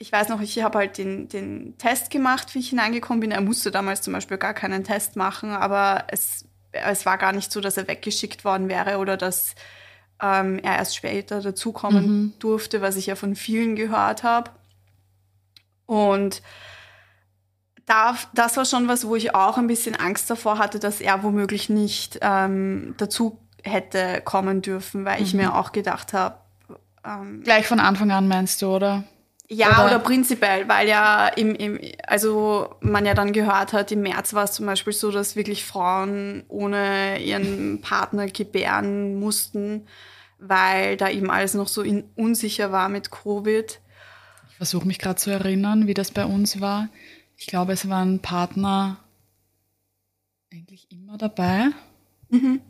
ich 0.00 0.10
weiß 0.10 0.30
noch, 0.30 0.40
ich 0.40 0.62
habe 0.62 0.78
halt 0.78 0.96
den, 0.96 1.28
den 1.28 1.76
Test 1.76 2.10
gemacht, 2.10 2.54
wie 2.54 2.60
ich 2.60 2.70
hineingekommen 2.70 3.20
bin. 3.20 3.32
Er 3.32 3.42
musste 3.42 3.70
damals 3.70 4.00
zum 4.00 4.14
Beispiel 4.14 4.38
gar 4.38 4.54
keinen 4.54 4.82
Test 4.82 5.14
machen, 5.14 5.50
aber 5.50 6.04
es, 6.08 6.46
es 6.72 7.04
war 7.04 7.18
gar 7.18 7.32
nicht 7.32 7.52
so, 7.52 7.60
dass 7.60 7.76
er 7.76 7.86
weggeschickt 7.86 8.42
worden 8.42 8.70
wäre 8.70 8.96
oder 8.96 9.18
dass 9.18 9.54
ähm, 10.22 10.58
er 10.60 10.76
erst 10.76 10.96
später 10.96 11.42
dazukommen 11.42 12.06
mhm. 12.06 12.32
durfte, 12.38 12.80
was 12.80 12.96
ich 12.96 13.06
ja 13.06 13.14
von 13.14 13.36
vielen 13.36 13.76
gehört 13.76 14.22
habe. 14.22 14.50
Und 15.84 16.40
da, 17.84 18.16
das 18.32 18.56
war 18.56 18.64
schon 18.64 18.88
was, 18.88 19.06
wo 19.06 19.16
ich 19.16 19.34
auch 19.34 19.58
ein 19.58 19.66
bisschen 19.66 19.96
Angst 19.96 20.30
davor 20.30 20.56
hatte, 20.56 20.78
dass 20.78 21.02
er 21.02 21.22
womöglich 21.22 21.68
nicht 21.68 22.18
ähm, 22.22 22.94
dazu 22.96 23.38
hätte 23.64 24.22
kommen 24.24 24.62
dürfen, 24.62 25.04
weil 25.04 25.18
mhm. 25.18 25.26
ich 25.26 25.34
mir 25.34 25.54
auch 25.54 25.72
gedacht 25.72 26.14
habe. 26.14 26.36
Ähm, 27.04 27.42
Gleich 27.42 27.66
von 27.66 27.80
Anfang 27.80 28.10
an 28.12 28.28
meinst 28.28 28.62
du, 28.62 28.74
oder? 28.74 29.04
Ja, 29.52 29.84
oder, 29.84 29.86
oder 29.86 29.98
prinzipiell, 29.98 30.68
weil 30.68 30.88
ja 30.88 31.26
im, 31.26 31.56
im, 31.56 31.80
also 32.06 32.76
man 32.80 33.04
ja 33.04 33.14
dann 33.14 33.32
gehört 33.32 33.72
hat, 33.72 33.90
im 33.90 34.02
März 34.02 34.32
war 34.32 34.44
es 34.44 34.52
zum 34.52 34.66
Beispiel 34.66 34.92
so, 34.92 35.10
dass 35.10 35.34
wirklich 35.34 35.64
Frauen 35.64 36.44
ohne 36.46 37.20
ihren 37.20 37.80
Partner 37.82 38.28
gebären 38.28 39.18
mussten, 39.18 39.86
weil 40.38 40.96
da 40.96 41.10
eben 41.10 41.32
alles 41.32 41.54
noch 41.54 41.66
so 41.66 41.82
in, 41.82 42.04
unsicher 42.14 42.70
war 42.70 42.88
mit 42.88 43.10
Covid. 43.10 43.80
Ich 44.50 44.56
versuche 44.56 44.86
mich 44.86 45.00
gerade 45.00 45.16
zu 45.16 45.30
erinnern, 45.30 45.88
wie 45.88 45.94
das 45.94 46.12
bei 46.12 46.24
uns 46.24 46.60
war. 46.60 46.88
Ich 47.36 47.48
glaube, 47.48 47.72
es 47.72 47.88
waren 47.88 48.20
Partner 48.20 48.98
eigentlich 50.52 50.86
immer 50.92 51.18
dabei. 51.18 51.70
Mhm. 52.28 52.60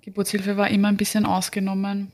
Geburtshilfe 0.00 0.56
war 0.56 0.68
immer 0.68 0.88
ein 0.88 0.96
bisschen 0.96 1.26
ausgenommen. 1.26 2.12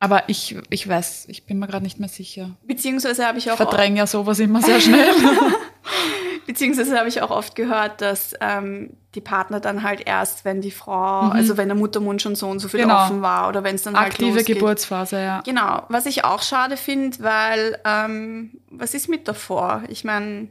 Aber 0.00 0.28
ich, 0.28 0.56
ich 0.70 0.88
weiß, 0.88 1.26
ich 1.28 1.44
bin 1.44 1.58
mir 1.58 1.66
gerade 1.66 1.82
nicht 1.82 1.98
mehr 1.98 2.08
sicher. 2.08 2.50
Beziehungsweise 2.64 3.26
habe 3.26 3.38
ich 3.38 3.50
auch. 3.50 3.56
Verdränge 3.56 3.98
ja 3.98 4.06
sowas 4.06 4.38
immer 4.38 4.62
sehr 4.62 4.80
schnell. 4.80 5.10
Beziehungsweise 6.46 6.96
habe 6.96 7.08
ich 7.08 7.20
auch 7.20 7.30
oft 7.30 7.56
gehört, 7.56 8.00
dass 8.00 8.34
ähm, 8.40 8.96
die 9.14 9.20
Partner 9.20 9.60
dann 9.60 9.82
halt 9.82 10.06
erst, 10.06 10.44
wenn 10.46 10.62
die 10.62 10.70
Frau, 10.70 11.24
mhm. 11.24 11.32
also 11.32 11.56
wenn 11.56 11.68
der 11.68 11.76
Muttermund 11.76 12.22
schon 12.22 12.36
so 12.36 12.48
und 12.48 12.60
so 12.60 12.68
viel 12.68 12.80
genau. 12.80 13.04
offen 13.04 13.20
war 13.20 13.48
oder 13.48 13.64
wenn 13.64 13.74
es 13.74 13.82
dann 13.82 13.96
halt 13.96 14.12
Aktive 14.12 14.28
halt 14.28 14.36
losgeht. 14.38 14.56
Geburtsphase, 14.56 15.20
ja. 15.20 15.40
Genau, 15.42 15.82
was 15.90 16.06
ich 16.06 16.24
auch 16.24 16.42
schade 16.42 16.78
finde, 16.78 17.18
weil 17.20 17.78
ähm, 17.84 18.60
was 18.70 18.94
ist 18.94 19.08
mit 19.08 19.28
davor? 19.28 19.82
Ich 19.88 20.04
meine, 20.04 20.48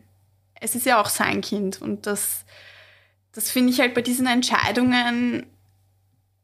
es 0.59 0.75
ist 0.75 0.85
ja 0.85 1.01
auch 1.01 1.09
sein 1.09 1.41
Kind 1.41 1.81
und 1.81 2.05
das, 2.05 2.45
das 3.31 3.49
finde 3.49 3.71
ich 3.73 3.79
halt 3.79 3.95
bei 3.95 4.01
diesen 4.01 4.27
Entscheidungen 4.27 5.47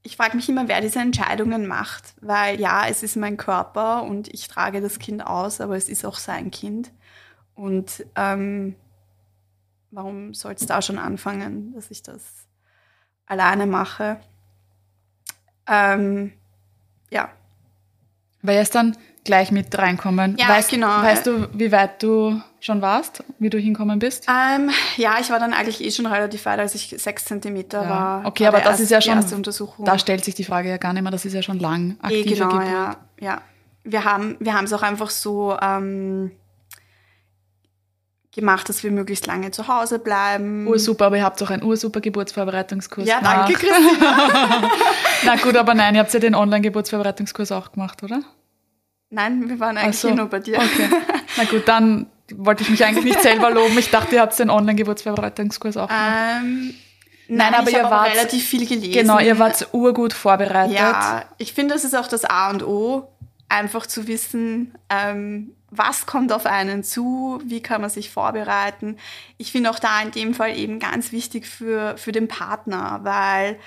ich 0.04 0.18
frage 0.18 0.36
mich 0.36 0.50
immer, 0.50 0.68
wer 0.68 0.82
diese 0.82 1.00
Entscheidungen 1.00 1.66
macht, 1.66 2.14
weil 2.22 2.60
ja, 2.60 2.88
es 2.88 3.04
ist 3.04 3.16
mein 3.16 3.38
Körper 3.38 4.04
und 4.04 4.28
ich 4.34 4.50
trage 4.50 4.82
das 4.82 5.00
Kind 5.00 5.26
aus, 5.26 5.62
aber 5.62 5.78
es 5.78 5.88
ist 5.88 6.06
auch 6.06 6.18
sein 6.18 6.52
Kind. 6.52 6.92
Und 7.56 8.06
ähm, 8.16 8.76
warum 9.92 10.34
soll 10.34 10.54
es 10.54 10.66
da 10.66 10.82
schon 10.82 11.00
anfangen, 11.00 11.74
dass 11.74 11.90
ich 11.90 12.04
das 12.04 12.22
alleine 13.26 13.66
mache? 13.66 14.20
Ähm, 15.68 16.34
ja. 17.10 17.30
Weil 18.42 18.58
es 18.58 18.70
dann 18.70 18.98
gleich 19.24 19.52
mit 19.52 19.78
reinkommen. 19.78 20.36
Ja, 20.38 20.50
weißt, 20.50 20.70
genau. 20.70 21.02
Weißt 21.02 21.26
du, 21.26 21.48
wie 21.54 21.72
weit 21.72 22.02
du 22.04 22.42
schon 22.60 22.82
warst, 22.82 23.24
wie 23.40 23.50
du 23.50 23.58
hinkommen 23.58 24.00
bist? 24.00 24.28
Ähm, 24.30 24.70
ja, 24.98 25.16
ich 25.20 25.30
war 25.30 25.40
dann 25.40 25.54
eigentlich 25.54 25.84
eh 25.84 25.92
schon 25.92 26.06
relativ 26.06 26.46
weit, 26.46 26.60
als 26.60 26.76
ich 26.76 26.96
sechs 26.98 27.26
Zentimeter 27.26 27.84
ja. 27.84 27.90
war. 27.90 28.26
Okay, 28.26 28.48
aber 28.48 28.60
das 28.60 28.80
erste, 28.80 28.84
ist 28.84 28.90
ja 28.92 29.02
schon, 29.02 29.34
Untersuchung. 29.34 29.86
da 29.86 29.98
stellt 29.98 30.24
sich 30.24 30.36
die 30.36 30.44
Frage 30.44 30.70
ja 30.70 30.78
gar 30.78 30.94
nicht 30.94 31.04
mehr, 31.04 31.12
das 31.12 31.26
ist 31.26 31.34
ja 31.34 31.42
schon 31.42 31.60
lang 31.60 31.98
aktive 32.02 32.30
eh, 32.30 32.34
genau, 32.34 32.50
Geburt. 32.50 32.68
ja, 32.68 32.98
ja. 33.20 33.42
Wir 33.86 34.06
haben 34.06 34.38
wir 34.40 34.62
es 34.64 34.72
auch 34.72 34.82
einfach 34.82 35.10
so 35.10 35.58
ähm, 35.62 36.32
gemacht, 38.32 38.70
dass 38.70 38.82
wir 38.84 38.92
möglichst 38.92 39.28
lange 39.28 39.52
zu 39.52 39.68
Hause 39.68 40.00
bleiben. 40.00 40.68
Ursuper, 40.68 41.08
aber 41.08 41.18
ihr 41.18 41.24
habt 41.24 41.42
auch 41.44 41.50
einen 41.50 41.64
ursuper 41.64 42.00
Geburtsvorbereitungskurs 42.00 43.08
Ja, 43.08 43.20
danke, 43.22 43.54
Christina. 43.54 44.72
Na 45.26 45.36
gut, 45.36 45.58
aber 45.58 45.74
nein, 45.74 45.96
ihr 45.96 46.02
habt 46.02 46.14
ja 46.14 46.20
den 46.22 46.34
Online-Geburtsvorbereitungskurs 46.34 47.52
auch 47.52 47.74
gemacht, 47.74 48.04
oder? 48.04 48.22
Nein, 49.14 49.48
wir 49.48 49.60
waren 49.60 49.78
eigentlich 49.78 50.00
so. 50.00 50.10
nur 50.10 50.26
bei 50.26 50.40
dir. 50.40 50.58
Okay. 50.58 50.90
Na 51.38 51.44
gut, 51.44 51.68
dann 51.68 52.08
wollte 52.34 52.64
ich 52.64 52.70
mich 52.70 52.84
eigentlich 52.84 53.06
nicht 53.06 53.22
selber 53.22 53.52
loben. 53.52 53.78
Ich 53.78 53.92
dachte, 53.92 54.16
ihr 54.16 54.22
habt 54.22 54.38
den 54.40 54.50
Online-Geburtsvorbereitungskurs 54.50 55.78
auch. 55.78 55.90
Ähm, 55.92 56.74
nein, 57.28 57.52
nein, 57.52 57.54
aber 57.54 57.70
ihr 57.70 57.84
wart 57.84 58.12
relativ 58.12 58.44
viel 58.44 58.66
gelesen. 58.66 58.92
Genau, 58.92 59.20
ihr 59.20 59.38
wart 59.38 59.68
urgut 59.72 60.14
vorbereitet. 60.14 60.76
Ja, 60.76 61.26
ich 61.38 61.54
finde, 61.54 61.76
das 61.76 61.84
ist 61.84 61.96
auch 61.96 62.08
das 62.08 62.26
A 62.26 62.50
und 62.50 62.64
O, 62.64 63.08
einfach 63.50 63.86
zu 63.86 64.08
wissen, 64.08 64.74
ähm, 64.90 65.56
was 65.70 66.08
kommt 66.08 66.32
auf 66.32 66.48
einen 66.48 66.84
zu, 66.84 67.40
wie 67.46 67.62
kann 67.62 67.82
man 67.82 67.92
sich 67.92 68.10
vorbereiten. 68.10 68.98
Ich 69.38 69.52
finde 69.52 69.70
auch 69.70 69.80
da 69.80 70.02
in 70.02 70.10
dem 70.10 70.34
Fall 70.34 70.58
eben 70.58 70.80
ganz 70.80 71.12
wichtig 71.12 71.46
für, 71.46 71.98
für 71.98 72.12
den 72.12 72.28
Partner, 72.28 73.02
weil 73.04 73.60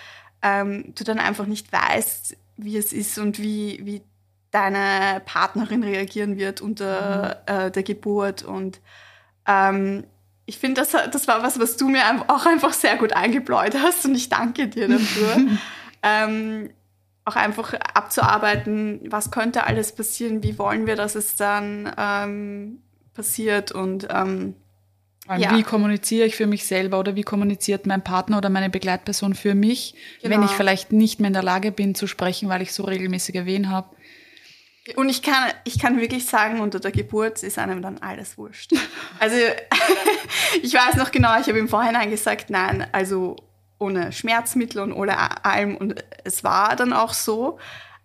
ähm, 0.43 0.93
du 0.97 1.05
dann 1.05 1.21
einfach 1.21 1.47
nicht 1.47 1.73
weißt, 1.73 2.37
wie 2.57 2.77
es 2.77 2.93
ist 2.93 3.19
und 3.19 3.39
wie, 3.41 3.81
wie 3.85 4.03
deine 4.57 5.21
Partnerin 5.27 5.85
reagieren 5.85 6.39
wird 6.39 6.63
unter 6.63 7.43
mhm. 7.47 7.55
äh, 7.55 7.71
der 7.71 7.83
Geburt. 7.83 8.43
Und 8.43 8.81
ähm, 9.47 10.05
ich 10.47 10.59
finde, 10.59 10.81
das, 10.81 10.93
das 10.93 11.29
war 11.29 11.43
was, 11.43 11.61
was 11.61 11.77
du 11.77 11.89
mir 11.89 12.03
auch 12.29 12.47
einfach 12.47 12.73
sehr 12.73 12.97
gut 12.97 13.13
eingebläut 13.13 13.75
hast 13.75 14.07
und 14.07 14.15
ich 14.15 14.31
danke 14.31 14.69
dir 14.69 14.89
dafür. 14.89 15.37
ähm, 16.03 16.71
auch 17.27 17.37
einfach 17.37 17.75
abzuarbeiten, 17.75 19.01
was 19.11 19.31
könnte 19.31 19.67
alles 19.67 19.93
passieren, 19.93 20.43
wie 20.43 20.59
wollen 20.59 20.87
wir, 20.87 20.97
dass 20.97 21.17
es 21.17 21.37
dann 21.37 21.93
ähm, 21.99 22.79
passiert 23.13 23.73
und 23.73 24.09
ähm, 24.11 24.55
ja. 25.37 25.57
Wie 25.57 25.65
kommuniziere 25.65 26.25
ich 26.25 26.37
für 26.37 26.47
mich 26.47 26.67
selber 26.67 27.01
oder 27.01 27.17
wie 27.17 27.25
kommuniziert 27.25 27.85
mein 27.85 28.05
Partner 28.05 28.39
oder 28.39 28.49
meine 28.49 28.71
Begleitperson 28.71 29.35
für 29.35 29.57
mich, 29.57 29.97
genau. 30.23 30.37
wenn 30.37 30.45
ich 30.45 30.53
vielleicht 30.53 30.93
nicht 30.93 31.19
mehr 31.19 31.27
in 31.27 31.35
der 31.35 31.43
Lage 31.43 31.73
bin 31.73 31.97
zu 31.97 32.07
sprechen, 32.07 32.49
weil 32.49 32.63
ich 32.63 32.73
so 32.73 32.85
regelmäßige 32.85 33.45
Wehen 33.45 33.69
habe. 33.69 33.89
Und 34.95 35.09
ich 35.09 35.23
kann, 35.23 35.51
ich 35.65 35.81
kann 35.81 36.01
wirklich 36.01 36.27
sagen, 36.27 36.61
unter 36.61 36.79
der 36.79 36.93
Geburt 36.93 37.43
ist 37.43 37.59
einem 37.59 37.83
dann 37.83 37.99
alles 37.99 38.39
wurscht. 38.39 38.73
Also 39.19 39.37
ich 40.63 40.75
weiß 40.75 40.97
noch 40.97 41.11
genau, 41.11 41.41
ich 41.41 41.47
habe 41.47 41.59
im 41.59 41.69
Vorhinein 41.69 42.11
gesagt, 42.11 42.51
nein, 42.51 42.87
also 42.93 43.37
ohne 43.79 44.13
Schmerzmittel 44.13 44.83
und 44.83 44.93
ohne 44.93 45.45
allem. 45.45 45.77
Und 45.77 46.05
es 46.25 46.45
war 46.45 46.77
dann 46.77 46.93
auch 46.93 47.15
so. 47.15 47.59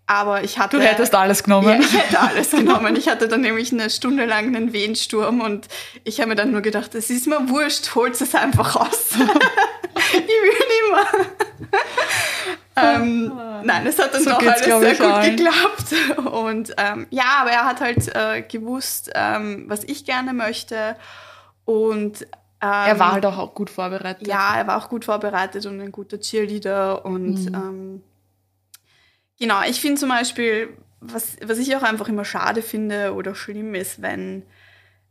Aber 0.07 0.43
ich 0.43 0.57
hatte. 0.57 0.77
Du 0.77 0.83
hättest 0.83 1.13
alles 1.15 1.43
genommen. 1.43 1.69
Ja, 1.69 1.79
ich 1.79 1.93
hätte 1.93 2.19
alles 2.19 2.51
genommen. 2.51 2.95
Ich 2.95 3.07
hatte 3.07 3.27
dann 3.27 3.41
nämlich 3.41 3.71
eine 3.71 3.89
Stunde 3.89 4.25
lang 4.25 4.47
einen 4.47 4.73
Wehensturm 4.73 5.41
und 5.41 5.67
ich 6.03 6.19
habe 6.19 6.29
mir 6.29 6.35
dann 6.35 6.51
nur 6.51 6.61
gedacht, 6.61 6.95
es 6.95 7.09
ist 7.09 7.27
mir 7.27 7.49
wurscht, 7.49 7.95
holt 7.95 8.19
es 8.19 8.35
einfach 8.35 8.75
raus. 8.75 9.11
Ich 10.13 10.27
will 10.27 10.53
nicht 10.69 10.91
mehr. 10.91 11.75
ähm, 12.75 13.33
nein, 13.63 13.87
es 13.87 13.99
hat 13.99 14.13
dann 14.13 14.23
so 14.23 14.29
doch 14.31 14.41
alles 14.41 14.63
sehr 14.63 14.95
gut 14.95 15.01
allen. 15.01 15.35
geklappt. 15.35 16.27
Und 16.31 16.73
ähm, 16.77 17.07
ja, 17.09 17.39
aber 17.41 17.51
er 17.51 17.65
hat 17.65 17.81
halt 17.81 18.15
äh, 18.15 18.41
gewusst, 18.41 19.11
ähm, 19.15 19.65
was 19.67 19.83
ich 19.83 20.05
gerne 20.05 20.33
möchte. 20.33 20.95
Und 21.65 22.27
er 22.61 22.99
war 22.99 23.07
ähm, 23.07 23.13
halt 23.13 23.25
auch 23.25 23.55
gut 23.55 23.69
vorbereitet. 23.69 24.27
Ja, 24.27 24.55
er 24.55 24.67
war 24.67 24.77
auch 24.77 24.89
gut 24.89 25.05
vorbereitet 25.05 25.65
und 25.65 25.81
ein 25.81 25.91
guter 25.91 26.19
Cheerleader. 26.19 27.05
Und 27.05 27.45
mhm. 27.45 27.55
Ähm, 27.55 28.03
genau, 29.39 29.61
ich 29.67 29.81
finde 29.81 29.99
zum 29.99 30.09
Beispiel, 30.09 30.69
was, 30.99 31.37
was 31.43 31.57
ich 31.57 31.75
auch 31.75 31.81
einfach 31.81 32.07
immer 32.07 32.25
schade 32.25 32.61
finde 32.61 33.15
oder 33.15 33.33
schlimm 33.33 33.73
ist, 33.73 34.03
wenn, 34.03 34.43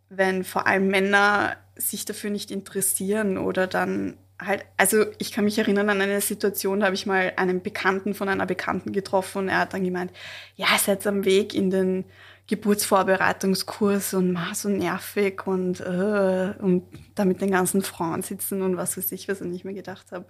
wenn 0.08 0.44
vor 0.44 0.68
allem 0.68 0.88
Männer 0.88 1.56
sich 1.74 2.04
dafür 2.04 2.30
nicht 2.30 2.52
interessieren 2.52 3.36
oder 3.36 3.66
dann 3.66 4.16
halt, 4.40 4.64
also 4.76 5.04
ich 5.18 5.32
kann 5.32 5.44
mich 5.44 5.58
erinnern 5.58 5.90
an 5.90 6.00
eine 6.00 6.20
Situation, 6.20 6.80
da 6.80 6.86
habe 6.86 6.94
ich 6.94 7.06
mal 7.06 7.32
einen 7.36 7.62
Bekannten 7.62 8.14
von 8.14 8.28
einer 8.28 8.46
Bekannten 8.46 8.92
getroffen 8.92 9.38
und 9.38 9.48
er 9.48 9.58
hat 9.58 9.74
dann 9.74 9.84
gemeint, 9.84 10.12
ja, 10.56 10.66
ihr 10.72 10.78
seid 10.78 11.06
am 11.06 11.24
Weg 11.24 11.54
in 11.54 11.70
den 11.70 12.04
Geburtsvorbereitungskurs 12.46 14.14
und 14.14 14.32
mach 14.32 14.54
so 14.54 14.68
nervig 14.68 15.46
und, 15.46 15.80
äh, 15.80 16.54
und 16.58 16.84
da 17.14 17.24
mit 17.24 17.40
den 17.40 17.50
ganzen 17.50 17.82
Frauen 17.82 18.22
sitzen 18.22 18.62
und 18.62 18.76
was 18.76 18.96
weiß 18.96 19.12
ich, 19.12 19.28
was 19.28 19.40
ich 19.40 19.46
nicht 19.46 19.64
mehr 19.64 19.74
gedacht 19.74 20.10
habe. 20.10 20.26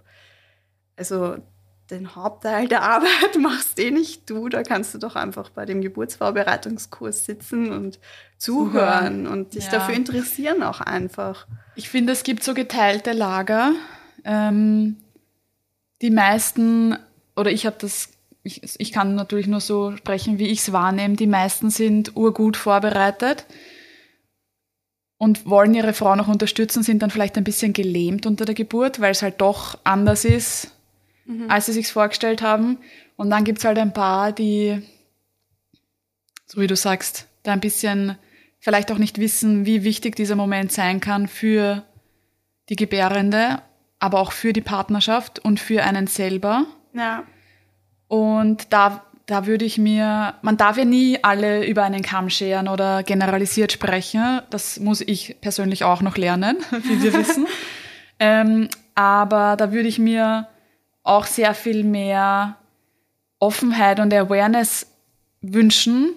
Also 0.95 1.37
den 1.89 2.15
Hauptteil 2.15 2.67
der 2.67 2.81
Arbeit 2.83 3.37
machst 3.39 3.79
eh 3.79 3.91
nicht 3.91 4.29
du, 4.29 4.49
da 4.49 4.61
kannst 4.61 4.93
du 4.93 4.97
doch 4.97 5.15
einfach 5.15 5.49
bei 5.49 5.65
dem 5.65 5.81
Geburtsvorbereitungskurs 5.81 7.25
sitzen 7.25 7.71
und 7.71 7.99
zuhören, 8.37 9.25
zuhören. 9.25 9.27
und 9.27 9.55
dich 9.55 9.65
ja. 9.65 9.71
dafür 9.71 9.95
interessieren 9.95 10.63
auch 10.63 10.81
einfach. 10.81 11.47
Ich 11.75 11.89
finde, 11.89 12.13
es 12.13 12.23
gibt 12.23 12.43
so 12.43 12.53
geteilte 12.53 13.13
Lager. 13.13 13.73
Ähm, 14.23 14.97
die 16.01 16.11
meisten, 16.11 16.97
oder 17.35 17.51
ich 17.51 17.65
habe 17.65 17.75
das, 17.79 18.09
ich, 18.43 18.61
ich 18.79 18.91
kann 18.91 19.15
natürlich 19.15 19.47
nur 19.47 19.61
so 19.61 19.95
sprechen, 19.95 20.39
wie 20.39 20.47
ich 20.47 20.59
es 20.59 20.71
wahrnehme, 20.71 21.15
die 21.15 21.27
meisten 21.27 21.69
sind 21.69 22.15
urgut 22.15 22.57
vorbereitet 22.57 23.45
und 25.17 25.45
wollen 25.45 25.75
ihre 25.75 25.93
Frau 25.93 26.15
noch 26.15 26.27
unterstützen, 26.27 26.81
sind 26.83 27.01
dann 27.03 27.11
vielleicht 27.11 27.37
ein 27.37 27.43
bisschen 27.43 27.73
gelähmt 27.73 28.25
unter 28.25 28.45
der 28.45 28.55
Geburt, 28.55 28.99
weil 28.99 29.11
es 29.11 29.21
halt 29.21 29.41
doch 29.41 29.77
anders 29.83 30.25
ist 30.25 30.71
mhm. 31.31 31.49
als 31.49 31.65
sie 31.65 31.73
sich 31.73 31.87
vorgestellt 31.91 32.41
haben. 32.41 32.77
Und 33.15 33.29
dann 33.29 33.43
gibt 33.43 33.59
es 33.59 33.65
halt 33.65 33.77
ein 33.77 33.93
paar, 33.93 34.31
die, 34.31 34.81
so 36.45 36.61
wie 36.61 36.67
du 36.67 36.75
sagst, 36.75 37.27
da 37.43 37.53
ein 37.53 37.59
bisschen 37.59 38.17
vielleicht 38.59 38.91
auch 38.91 38.97
nicht 38.97 39.17
wissen, 39.17 39.65
wie 39.65 39.83
wichtig 39.83 40.15
dieser 40.15 40.35
Moment 40.35 40.71
sein 40.71 40.99
kann 40.99 41.27
für 41.27 41.83
die 42.69 42.75
Gebärende, 42.75 43.61
aber 44.01 44.19
auch 44.19 44.31
für 44.31 44.51
die 44.51 44.61
Partnerschaft 44.61 45.39
und 45.39 45.59
für 45.59 45.83
einen 45.83 46.07
selber. 46.07 46.65
Ja. 46.93 47.23
Und 48.07 48.73
da, 48.73 49.03
da 49.27 49.45
würde 49.45 49.63
ich 49.63 49.77
mir, 49.77 50.33
man 50.41 50.57
darf 50.57 50.77
ja 50.77 50.85
nie 50.85 51.19
alle 51.23 51.65
über 51.65 51.83
einen 51.83 52.01
Kamm 52.01 52.29
scheren 52.29 52.67
oder 52.67 53.03
generalisiert 53.03 53.71
sprechen. 53.71 54.41
Das 54.49 54.79
muss 54.79 55.01
ich 55.01 55.37
persönlich 55.39 55.83
auch 55.83 56.01
noch 56.01 56.17
lernen, 56.17 56.57
wie 56.71 57.03
wir 57.03 57.13
wissen. 57.13 57.45
ähm, 58.19 58.67
aber 58.95 59.55
da 59.55 59.71
würde 59.71 59.87
ich 59.87 59.99
mir 59.99 60.47
auch 61.03 61.27
sehr 61.27 61.53
viel 61.53 61.83
mehr 61.83 62.57
Offenheit 63.39 63.99
und 63.99 64.13
Awareness 64.13 64.87
wünschen, 65.41 66.13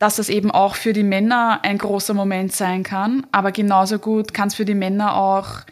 dass 0.00 0.16
das 0.16 0.28
eben 0.28 0.50
auch 0.50 0.74
für 0.74 0.92
die 0.92 1.04
Männer 1.04 1.60
ein 1.62 1.78
großer 1.78 2.14
Moment 2.14 2.52
sein 2.52 2.82
kann, 2.82 3.26
aber 3.30 3.52
genauso 3.52 4.00
gut 4.00 4.34
kann 4.34 4.48
es 4.48 4.54
für 4.54 4.64
die 4.64 4.74
Männer 4.74 5.16
auch 5.16 5.62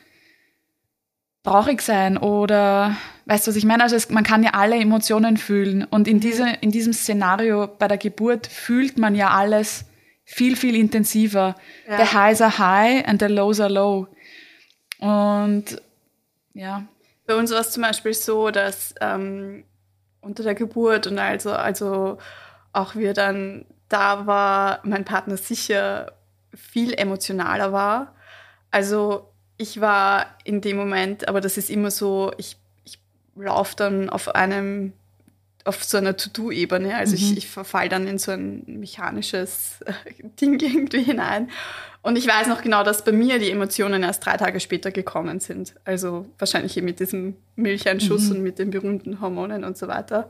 traurig 1.44 1.82
sein 1.82 2.16
oder 2.16 2.96
weißt 3.26 3.46
du, 3.46 3.50
was 3.50 3.56
ich 3.56 3.64
meine? 3.64 3.82
Also 3.82 3.96
es, 3.96 4.10
man 4.10 4.24
kann 4.24 4.42
ja 4.42 4.50
alle 4.50 4.76
Emotionen 4.76 5.36
fühlen 5.36 5.84
und 5.84 6.08
in, 6.08 6.20
diese, 6.20 6.48
in 6.60 6.70
diesem 6.70 6.92
Szenario 6.92 7.66
bei 7.66 7.88
der 7.88 7.98
Geburt 7.98 8.46
fühlt 8.46 8.98
man 8.98 9.14
ja 9.14 9.30
alles 9.30 9.84
viel, 10.24 10.56
viel 10.56 10.76
intensiver. 10.76 11.54
Ja. 11.88 11.98
The 11.98 12.16
highs 12.16 12.40
are 12.40 12.58
high 12.58 13.06
and 13.06 13.20
the 13.20 13.26
lows 13.26 13.60
are 13.60 13.72
low. 13.72 14.06
Und 14.98 15.82
ja, 16.54 16.84
bei 17.26 17.34
uns 17.34 17.50
war 17.50 17.60
es 17.60 17.70
zum 17.70 17.82
Beispiel 17.82 18.14
so, 18.14 18.50
dass 18.50 18.94
ähm, 19.00 19.64
unter 20.20 20.42
der 20.42 20.54
Geburt 20.54 21.06
und 21.06 21.18
also, 21.18 21.52
also 21.52 22.18
auch 22.72 22.94
wir 22.94 23.14
dann 23.14 23.66
da 23.88 24.26
war, 24.26 24.80
mein 24.84 25.04
Partner 25.04 25.36
sicher 25.36 26.12
viel 26.54 26.94
emotionaler 26.94 27.72
war. 27.72 28.14
Also 28.70 29.31
ich 29.62 29.80
war 29.80 30.26
in 30.44 30.60
dem 30.60 30.76
Moment, 30.76 31.28
aber 31.28 31.40
das 31.40 31.56
ist 31.56 31.70
immer 31.70 31.90
so, 31.90 32.32
ich, 32.36 32.56
ich 32.84 32.98
laufe 33.36 33.76
dann 33.76 34.10
auf 34.10 34.34
einem, 34.34 34.92
auf 35.64 35.84
so 35.84 35.96
einer 35.96 36.16
To-Do-Ebene. 36.16 36.96
Also 36.96 37.12
mhm. 37.12 37.22
ich, 37.22 37.36
ich 37.38 37.48
verfall 37.48 37.88
dann 37.88 38.06
in 38.06 38.18
so 38.18 38.32
ein 38.32 38.64
mechanisches 38.66 39.78
Ding 40.40 40.60
irgendwie 40.60 41.02
hinein. 41.02 41.50
Und 42.02 42.18
ich 42.18 42.26
weiß 42.26 42.48
noch 42.48 42.62
genau, 42.62 42.82
dass 42.82 43.04
bei 43.04 43.12
mir 43.12 43.38
die 43.38 43.50
Emotionen 43.50 44.02
erst 44.02 44.26
drei 44.26 44.36
Tage 44.36 44.58
später 44.58 44.90
gekommen 44.90 45.38
sind. 45.38 45.74
Also 45.84 46.26
wahrscheinlich 46.38 46.76
eben 46.76 46.86
mit 46.86 46.98
diesem 46.98 47.36
Milcheinschuss 47.54 48.24
mhm. 48.24 48.36
und 48.36 48.42
mit 48.42 48.58
den 48.58 48.70
berühmten 48.70 49.20
Hormonen 49.20 49.62
und 49.62 49.78
so 49.78 49.86
weiter. 49.86 50.28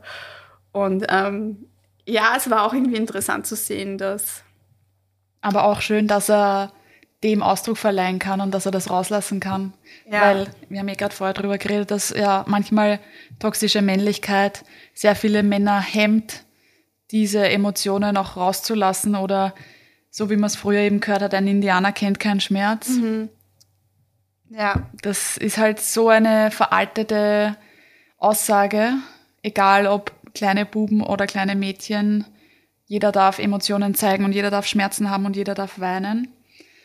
Und 0.71 1.05
ähm, 1.09 1.65
ja, 2.05 2.35
es 2.37 2.49
war 2.49 2.63
auch 2.63 2.73
irgendwie 2.73 2.95
interessant 2.97 3.47
zu 3.47 3.55
sehen, 3.55 3.97
dass. 3.97 4.43
Aber 5.41 5.65
auch 5.65 5.81
schön, 5.81 6.07
dass 6.07 6.29
er 6.29 6.71
dem 7.23 7.41
Ausdruck 7.41 7.77
verleihen 7.77 8.19
kann 8.19 8.41
und 8.41 8.53
dass 8.53 8.65
er 8.65 8.71
das 8.71 8.89
rauslassen 8.89 9.39
kann. 9.39 9.73
Ja. 10.09 10.21
Weil 10.21 10.47
wir 10.69 10.79
haben 10.79 10.89
ja 10.89 10.95
gerade 10.95 11.15
vorher 11.15 11.33
darüber 11.33 11.57
geredet, 11.57 11.91
dass 11.91 12.09
ja 12.09 12.43
manchmal 12.47 12.99
toxische 13.39 13.81
Männlichkeit 13.81 14.65
sehr 14.93 15.15
viele 15.15 15.41
Männer 15.41 15.79
hemmt, 15.79 16.43
diese 17.11 17.47
Emotionen 17.49 18.17
auch 18.17 18.35
rauszulassen 18.37 19.15
oder 19.15 19.53
so 20.09 20.29
wie 20.29 20.35
man 20.35 20.45
es 20.45 20.55
früher 20.55 20.81
eben 20.81 20.99
gehört 20.99 21.23
hat, 21.23 21.33
ein 21.33 21.47
Indianer 21.47 21.91
kennt 21.91 22.19
keinen 22.19 22.39
Schmerz. 22.39 22.89
Mhm. 22.89 23.29
Ja. 24.49 24.87
Das 25.01 25.37
ist 25.37 25.57
halt 25.57 25.79
so 25.79 26.09
eine 26.09 26.51
veraltete 26.51 27.57
Aussage, 28.17 28.93
egal 29.41 29.87
ob 29.87 30.11
kleine 30.35 30.65
Buben 30.65 31.01
oder 31.01 31.25
kleine 31.25 31.55
Mädchen. 31.55 32.25
Jeder 32.85 33.11
darf 33.11 33.39
Emotionen 33.39 33.95
zeigen 33.95 34.25
und 34.25 34.33
jeder 34.33 34.51
darf 34.51 34.67
Schmerzen 34.67 35.09
haben 35.09 35.25
und 35.25 35.35
jeder 35.35 35.55
darf 35.55 35.79
weinen. 35.79 36.27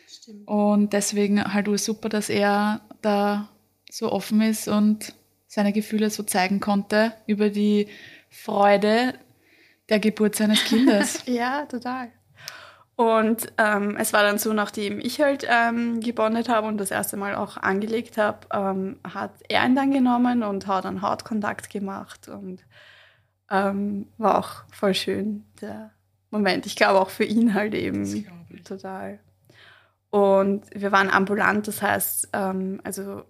Stimmt. 0.09 0.47
Und 0.47 0.93
deswegen 0.93 1.53
halt 1.53 1.67
super, 1.79 2.09
dass 2.09 2.29
er 2.29 2.81
da 3.01 3.49
so 3.89 4.11
offen 4.11 4.41
ist 4.41 4.67
und 4.67 5.13
seine 5.47 5.73
Gefühle 5.73 6.09
so 6.09 6.23
zeigen 6.23 6.59
konnte 6.59 7.13
über 7.27 7.49
die 7.49 7.87
Freude 8.29 9.13
der 9.89 9.99
Geburt 9.99 10.35
seines 10.35 10.63
Kindes. 10.63 11.23
ja, 11.25 11.65
total. 11.65 12.11
Und 12.95 13.53
ähm, 13.57 13.95
es 13.97 14.11
war 14.11 14.23
dann 14.23 14.37
so, 14.37 14.51
nachdem 14.51 14.99
ich 14.99 15.21
halt 15.21 15.47
ähm, 15.49 16.01
gebondet 16.01 16.49
habe 16.49 16.67
und 16.67 16.77
das 16.77 16.91
erste 16.91 17.15
Mal 17.15 17.35
auch 17.35 17.55
angelegt 17.55 18.17
habe, 18.17 18.39
ähm, 18.51 18.99
hat 19.05 19.31
er 19.47 19.65
ihn 19.65 19.75
dann 19.75 19.91
genommen 19.91 20.43
und 20.43 20.67
hat 20.67 20.85
dann 20.85 21.01
Hautkontakt 21.01 21.69
gemacht 21.69 22.27
und 22.27 22.61
ähm, 23.49 24.07
war 24.17 24.37
auch 24.37 24.63
voll 24.71 24.93
schön 24.93 25.45
der 25.61 25.91
Moment. 26.29 26.65
Ich 26.65 26.75
glaube 26.75 26.99
auch 26.99 27.09
für 27.09 27.23
ihn 27.23 27.53
halt 27.53 27.73
eben 27.73 28.05
total. 28.65 29.19
Und 30.09 30.63
wir 30.73 30.91
waren 30.91 31.09
ambulant, 31.09 31.67
das 31.67 31.81
heißt, 31.81 32.29
ähm, 32.33 32.81
also 32.83 33.23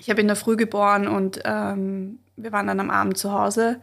ich 0.00 0.10
habe 0.10 0.20
in 0.20 0.26
der 0.26 0.36
Früh 0.36 0.56
geboren 0.56 1.08
und 1.08 1.40
ähm, 1.44 2.18
wir 2.36 2.52
waren 2.52 2.66
dann 2.66 2.80
am 2.80 2.90
Abend 2.90 3.16
zu 3.16 3.32
Hause. 3.32 3.80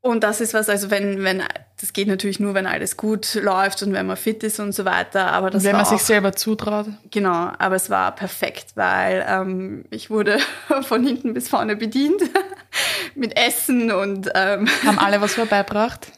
Und 0.00 0.22
das 0.22 0.42
ist 0.42 0.52
was, 0.52 0.68
also 0.68 0.90
wenn, 0.90 1.24
wenn, 1.24 1.42
das 1.80 1.94
geht 1.94 2.08
natürlich 2.08 2.38
nur, 2.38 2.52
wenn 2.52 2.66
alles 2.66 2.98
gut 2.98 3.34
läuft 3.36 3.82
und 3.82 3.94
wenn 3.94 4.04
man 4.06 4.18
fit 4.18 4.42
ist 4.42 4.60
und 4.60 4.72
so 4.72 4.84
weiter. 4.84 5.32
Aber 5.32 5.48
das 5.48 5.64
wenn 5.64 5.72
man 5.72 5.86
auch, 5.86 5.90
sich 5.90 6.02
selber 6.02 6.34
zutraut. 6.34 6.86
Genau, 7.10 7.52
aber 7.58 7.76
es 7.76 7.88
war 7.88 8.14
perfekt, 8.14 8.72
weil 8.74 9.24
ähm, 9.26 9.86
ich 9.88 10.10
wurde 10.10 10.38
von 10.82 11.06
hinten 11.06 11.32
bis 11.32 11.48
vorne 11.48 11.74
bedient 11.74 12.20
mit 13.14 13.34
Essen 13.38 13.90
und 13.90 14.28
ähm, 14.34 14.68
haben 14.84 14.98
alle 14.98 15.22
was 15.22 15.34
vorbeibracht. 15.34 16.12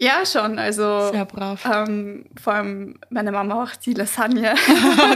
Ja, 0.00 0.24
schon. 0.24 0.60
Also 0.60 1.10
sehr 1.10 1.24
brav. 1.24 1.64
Ähm, 1.64 2.26
vor 2.40 2.52
allem 2.52 3.00
meine 3.10 3.32
Mama 3.32 3.64
auch 3.64 3.74
die 3.74 3.94
Lasagne. 3.94 4.54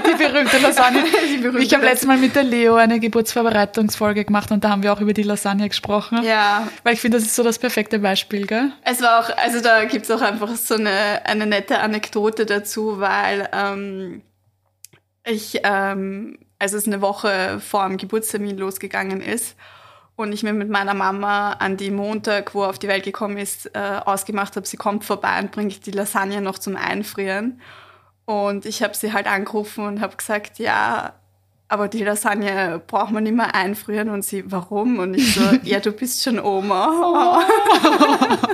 die 0.07 0.15
berühmte 0.17 0.59
Lasagne. 0.59 1.05
Die 1.29 1.37
berühmte 1.37 1.63
ich 1.63 1.73
habe 1.73 1.85
letztes 1.85 2.09
Mal 2.09 2.19
mit 2.19 2.35
der 2.35 2.43
Leo 2.43 2.75
eine 2.75 2.99
Geburtsvorbereitungsfolge 2.99 4.25
gemacht 4.25 4.51
und 4.51 4.65
da 4.65 4.71
haben 4.71 4.83
wir 4.83 4.93
auch 4.93 5.01
über 5.01 5.13
die 5.13 5.23
Lasagne 5.23 5.69
gesprochen. 5.69 6.25
Ja. 6.25 6.67
Weil 6.83 6.95
ich 6.95 7.01
finde, 7.01 7.19
das 7.19 7.27
ist 7.29 7.37
so 7.37 7.45
das 7.45 7.61
perfekte 7.61 8.01
Beispiel, 8.01 8.45
gell? 8.45 8.73
Es 8.85 9.01
war 9.01 9.21
auch, 9.21 9.37
also 9.37 9.61
da 9.61 9.85
gibt's 9.85 10.11
auch 10.11 10.21
einfach 10.21 10.57
so 10.57 10.75
eine, 10.75 11.25
eine 11.25 11.47
nette 11.47 11.79
Anekdote 11.79 12.45
dazu, 12.45 12.99
weil 12.99 13.49
ähm, 13.53 14.23
ich, 15.25 15.61
ähm, 15.63 16.39
als 16.59 16.73
es 16.73 16.89
eine 16.89 17.01
Woche 17.01 17.61
vor 17.61 17.87
dem 17.87 17.99
Geburtstermin 17.99 18.59
losgegangen 18.59 19.21
ist 19.21 19.57
und 20.23 20.33
ich 20.33 20.43
mir 20.43 20.53
mit 20.53 20.71
meiner 20.71 20.95
Mama 20.95 21.53
an 21.55 21.77
die 21.77 21.91
Montag, 21.91 22.55
wo 22.55 22.63
er 22.63 22.71
auf 22.71 22.79
die 22.79 22.89
Welt 22.89 23.05
gekommen 23.05 23.37
ist, 23.37 23.75
äh, 23.75 24.01
ausgemacht 24.05 24.57
habe, 24.57 24.67
sie 24.67 24.77
kommt 24.77 25.05
vorbei 25.05 25.39
und 25.41 25.53
bringt 25.53 25.85
die 25.87 25.91
Lasagne 25.91 26.41
noch 26.41 26.59
zum 26.59 26.77
Einfrieren. 26.77 27.61
Und 28.25 28.67
ich 28.67 28.83
habe 28.83 28.95
sie 28.95 29.13
halt 29.13 29.27
angerufen 29.27 29.85
und 29.87 30.01
habe 30.01 30.17
gesagt, 30.17 30.59
ja, 30.59 31.15
aber 31.69 31.89
die 31.89 32.05
Lasagne 32.05 32.81
braucht 32.87 33.13
man 33.13 33.25
nicht 33.25 33.35
mehr 33.35 33.55
einfrieren. 33.55 34.11
Und 34.11 34.25
sie, 34.25 34.51
warum? 34.51 34.99
Und 34.99 35.15
ich 35.15 35.35
so, 35.35 35.43
ja, 35.63 35.81
du 35.81 35.93
bist 35.93 36.23
schon 36.23 36.39
Oma. 36.39 36.89
Oh. 37.05 37.43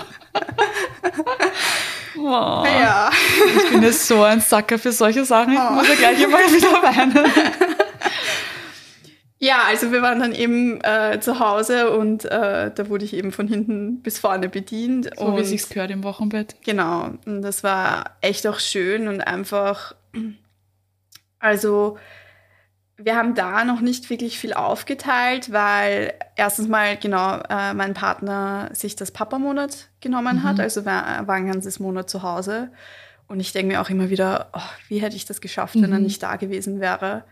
Ja. 2.21 3.11
Ich 3.57 3.71
bin 3.71 3.83
jetzt 3.83 4.07
so 4.07 4.23
ein 4.23 4.41
Sacker 4.41 4.79
für 4.79 4.93
solche 4.93 5.25
Sachen. 5.25 5.53
Ich 5.53 5.71
muss 5.71 5.89
ja 5.89 5.95
gleich 5.95 6.23
immer 6.23 6.39
wieder 6.39 6.83
weinen. 6.83 7.15
Ja, 9.41 9.63
also 9.69 9.93
wir 9.93 10.03
waren 10.03 10.19
dann 10.19 10.35
eben 10.35 10.81
äh, 10.83 11.21
zu 11.21 11.39
Hause 11.39 11.97
und 11.97 12.25
äh, 12.25 12.73
da 12.75 12.89
wurde 12.89 13.05
ich 13.05 13.15
eben 13.15 13.31
von 13.31 13.47
hinten 13.47 14.03
bis 14.03 14.19
vorne 14.19 14.49
bedient. 14.49 15.11
So 15.17 15.27
und 15.27 15.37
wie 15.39 15.45
sich's 15.45 15.69
gehört 15.69 15.93
im 15.93 16.03
Wochenbett. 16.03 16.57
Genau, 16.65 17.13
und 17.25 17.43
das 17.43 17.63
war 17.63 18.17
echt 18.21 18.47
auch 18.47 18.59
schön 18.59 19.07
und 19.07 19.21
einfach, 19.21 19.95
also 21.39 21.99
wir 22.97 23.15
haben 23.15 23.37
da 23.37 23.65
noch 23.65 23.81
nicht 23.81 24.11
wirklich 24.11 24.41
viel 24.41 24.53
aufgeteilt, 24.53 25.53
weil 25.53 26.15
erstens 26.35 26.67
mal 26.67 26.97
genau 26.97 27.41
äh, 27.49 27.73
mein 27.73 27.95
Partner 27.95 28.71
sich 28.73 28.97
das 28.97 29.13
Papamonat 29.13 29.89
genommen 30.01 30.43
hat, 30.43 30.59
also 30.59 30.85
war, 30.85 31.27
war 31.29 31.37
ein 31.37 31.47
ganzes 31.47 31.79
Monat 31.79 32.11
zu 32.11 32.25
Hause. 32.25 32.73
Und 33.29 33.39
ich 33.39 33.53
denke 33.53 33.75
mir 33.75 33.81
auch 33.81 33.91
immer 33.91 34.11
wieder, 34.11 34.51
oh, 34.53 34.61
wie 34.89 34.99
hätte 34.99 35.15
ich 35.15 35.27
das 35.27 35.41
geschafft, 35.41 35.77
wenn 35.81 35.93
er 35.93 35.99
nicht 36.01 36.23
da 36.23 36.37
gewesen 36.37 36.81
wäre? 36.81 37.25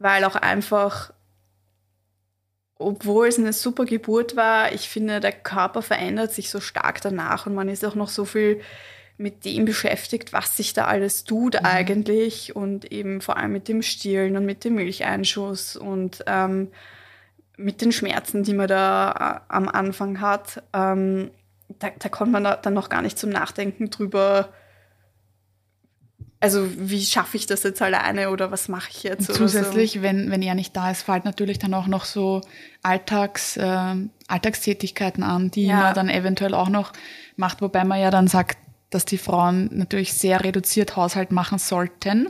Weil 0.00 0.24
auch 0.24 0.34
einfach, 0.34 1.12
obwohl 2.78 3.28
es 3.28 3.38
eine 3.38 3.52
super 3.52 3.84
Geburt 3.84 4.36
war, 4.36 4.72
ich 4.72 4.88
finde, 4.88 5.20
der 5.20 5.32
Körper 5.32 5.82
verändert 5.82 6.32
sich 6.32 6.50
so 6.50 6.60
stark 6.60 7.00
danach 7.00 7.46
und 7.46 7.54
man 7.54 7.68
ist 7.68 7.84
auch 7.84 7.94
noch 7.94 8.08
so 8.08 8.24
viel 8.24 8.60
mit 9.18 9.46
dem 9.46 9.64
beschäftigt, 9.64 10.32
was 10.34 10.56
sich 10.56 10.74
da 10.74 10.84
alles 10.84 11.24
tut 11.24 11.64
eigentlich 11.64 12.54
und 12.54 12.92
eben 12.92 13.22
vor 13.22 13.38
allem 13.38 13.52
mit 13.52 13.68
dem 13.68 13.80
Stillen 13.80 14.36
und 14.36 14.44
mit 14.44 14.64
dem 14.64 14.74
Milcheinschuss 14.74 15.76
und 15.76 16.22
ähm, 16.26 16.68
mit 17.56 17.80
den 17.80 17.92
Schmerzen, 17.92 18.42
die 18.42 18.52
man 18.52 18.68
da 18.68 19.40
äh, 19.48 19.52
am 19.54 19.68
Anfang 19.68 20.20
hat. 20.20 20.62
Ähm, 20.74 21.30
da, 21.78 21.88
da 21.98 22.08
kommt 22.10 22.32
man 22.32 22.44
da, 22.44 22.56
dann 22.56 22.74
noch 22.74 22.90
gar 22.90 23.00
nicht 23.00 23.18
zum 23.18 23.30
Nachdenken 23.30 23.88
drüber, 23.88 24.50
also 26.40 26.68
wie 26.76 27.04
schaffe 27.04 27.36
ich 27.36 27.46
das 27.46 27.62
jetzt 27.62 27.80
alleine 27.82 28.30
oder 28.30 28.50
was 28.50 28.68
mache 28.68 28.90
ich 28.90 29.02
jetzt? 29.02 29.28
oder 29.30 29.38
Zusätzlich, 29.38 30.02
wenn, 30.02 30.30
wenn 30.30 30.42
er 30.42 30.54
nicht 30.54 30.76
da 30.76 30.90
ist, 30.90 31.02
fällt 31.02 31.24
natürlich 31.24 31.58
dann 31.58 31.72
auch 31.74 31.86
noch 31.86 32.04
so 32.04 32.40
Alltags, 32.82 33.56
äh, 33.56 33.94
Alltagstätigkeiten 34.28 35.22
an, 35.22 35.50
die 35.50 35.66
Ja. 35.66 35.76
man 35.76 35.94
dann 35.94 36.08
eventuell 36.08 36.54
auch 36.54 36.68
noch 36.68 36.92
macht, 37.36 37.62
wobei 37.62 37.84
man 37.84 38.00
ja 38.00 38.10
dann 38.10 38.28
sagt, 38.28 38.58
dass 38.90 39.04
die 39.04 39.18
Frauen 39.18 39.68
natürlich 39.72 40.12
sehr 40.14 40.44
reduziert 40.44 40.94
Haushalt 40.96 41.32
machen 41.32 41.58
sollten. 41.58 42.28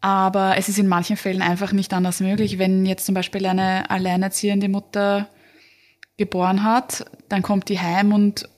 Aber 0.00 0.56
es 0.58 0.68
ist 0.68 0.78
in 0.78 0.88
manchen 0.88 1.16
Fällen 1.16 1.40
einfach 1.42 1.72
nicht 1.72 1.94
anders 1.94 2.20
möglich. 2.20 2.58
Wenn 2.58 2.84
jetzt 2.84 3.06
zum 3.06 3.14
Beispiel 3.14 3.46
eine 3.46 3.88
alleinerziehende 3.90 4.68
Mutter 4.68 5.28
geboren 6.18 6.62
hat, 6.64 7.06
dann 7.28 7.42
kommt 7.42 7.68
die 7.68 7.80
heim 7.80 8.12
und 8.12 8.48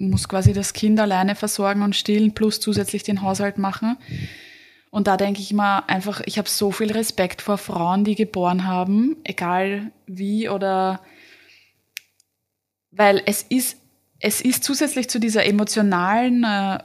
muss 0.00 0.28
quasi 0.28 0.52
das 0.52 0.72
Kind 0.72 0.98
alleine 0.98 1.34
versorgen 1.34 1.82
und 1.82 1.94
stillen, 1.94 2.34
plus 2.34 2.58
zusätzlich 2.58 3.02
den 3.02 3.22
Haushalt 3.22 3.58
machen. 3.58 3.96
Und 4.90 5.06
da 5.06 5.16
denke 5.16 5.40
ich 5.40 5.52
mal 5.52 5.80
einfach, 5.86 6.20
ich 6.24 6.38
habe 6.38 6.48
so 6.48 6.72
viel 6.72 6.90
Respekt 6.90 7.42
vor 7.42 7.58
Frauen, 7.58 8.04
die 8.04 8.16
geboren 8.16 8.66
haben, 8.66 9.16
egal 9.22 9.92
wie 10.06 10.48
oder 10.48 11.00
weil 12.90 13.22
es 13.24 13.42
ist, 13.42 13.78
es 14.18 14.40
ist 14.40 14.64
zusätzlich 14.64 15.08
zu 15.08 15.20
dieser 15.20 15.46
emotionalen, 15.46 16.42
äh, 16.42 16.78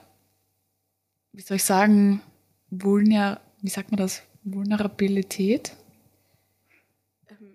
wie 1.33 1.41
soll 1.41 1.57
ich 1.57 1.63
sagen, 1.63 2.21
Vulner, 2.69 3.41
wie 3.61 3.69
sagt 3.69 3.91
man 3.91 3.97
das? 3.97 4.21
Vulnerabilität? 4.43 5.73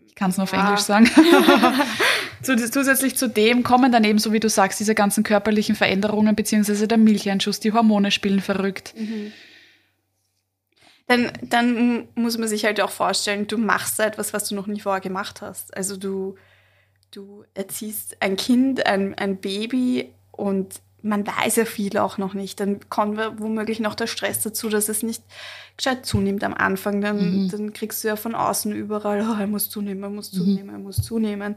Ich 0.07 0.15
kann 0.17 0.31
es 0.31 0.37
nur 0.37 0.45
auf 0.45 0.53
ja. 0.53 0.65
Englisch 0.67 0.81
sagen. 0.81 1.09
Zu- 2.43 2.57
Zusätzlich 2.71 3.17
zu 3.17 3.29
dem 3.29 3.63
kommen 3.63 3.93
dann 3.93 4.05
eben, 4.05 4.19
so 4.19 4.33
wie 4.33 4.41
du 4.41 4.49
sagst, 4.49 4.81
diese 4.81 4.95
ganzen 4.95 5.25
körperlichen 5.25 5.75
Veränderungen, 5.75 6.35
beziehungsweise 6.35 6.89
der 6.89 6.99
Milcheinschuss, 6.99 7.61
die 7.61 7.73
Hormone 7.73 8.11
spielen 8.11 8.41
verrückt. 8.41 8.95
Dann, 11.07 11.33
dann 11.43 12.09
muss 12.15 12.39
man 12.39 12.49
sich 12.49 12.65
halt 12.65 12.81
auch 12.81 12.91
vorstellen, 12.91 13.47
du 13.49 13.59
machst 13.59 13.99
da 13.99 14.05
etwas, 14.05 14.33
was 14.33 14.49
du 14.49 14.55
noch 14.55 14.67
nie 14.69 14.81
vorher 14.81 15.01
gemacht 15.01 15.43
hast. 15.43 15.77
Also 15.77 15.97
du, 15.97 16.37
du 17.11 17.45
erziehst 17.55 18.17
ein 18.21 18.37
Kind, 18.37 18.87
ein, 18.87 19.15
ein 19.15 19.37
Baby 19.41 20.11
und 20.31 20.81
man 21.03 21.27
weiß 21.27 21.57
ja 21.57 21.65
viel 21.65 21.97
auch 21.99 22.17
noch 22.19 22.35
nicht. 22.35 22.61
Dann 22.61 22.89
kommt 22.91 23.19
womöglich 23.39 23.81
noch 23.81 23.95
der 23.97 24.07
Stress 24.07 24.41
dazu, 24.43 24.69
dass 24.69 24.89
es 24.89 25.03
nicht 25.03 25.23
gescheit 25.77 26.07
zunimmt 26.07 26.45
am 26.45 26.55
Anfang. 26.55 27.01
Dann, 27.01 27.49
dann 27.51 27.73
kriegst 27.73 28.05
du 28.05 28.09
ja 28.09 28.17
von 28.17 28.35
außen 28.37 28.71
überall, 28.73 29.21
oh, 29.29 29.41
er 29.41 29.47
muss 29.49 29.69
zunehmen, 29.71 30.03
er 30.05 30.11
muss 30.11 30.31
zunehmen, 30.31 30.69
er 30.75 30.79
muss 30.79 30.97
zunehmen. 30.97 31.57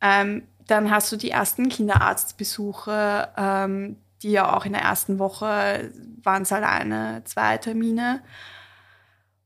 Ähm, 0.00 0.42
dann 0.66 0.90
hast 0.90 1.10
du 1.12 1.16
die 1.16 1.30
ersten 1.30 1.68
Kinderarztbesuche, 1.68 3.28
ähm, 3.36 3.96
die 4.22 4.30
ja 4.30 4.56
auch 4.56 4.64
in 4.64 4.72
der 4.72 4.82
ersten 4.82 5.18
Woche 5.18 5.90
waren 6.22 6.42
es 6.42 6.52
alleine 6.52 7.22
zwei 7.24 7.58
Termine 7.58 8.22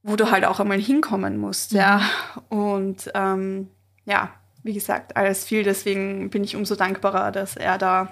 wo 0.05 0.17
du 0.17 0.31
halt 0.31 0.45
auch 0.45 0.61
einmal 0.61 0.79
hinkommen 0.79 1.39
musst, 1.39 1.73
ja. 1.73 2.03
Und 2.51 3.11
ähm, 3.15 3.71
ja, 4.05 4.31
wie 4.63 4.75
gesagt, 4.75 5.17
alles 5.17 5.45
viel. 5.45 5.65
Deswegen 5.65 6.29
bin 6.29 6.45
ich 6.45 6.55
umso 6.55 6.77
dankbarer, 6.77 7.33
dass 7.33 7.57
er 7.57 7.79
da 7.79 8.09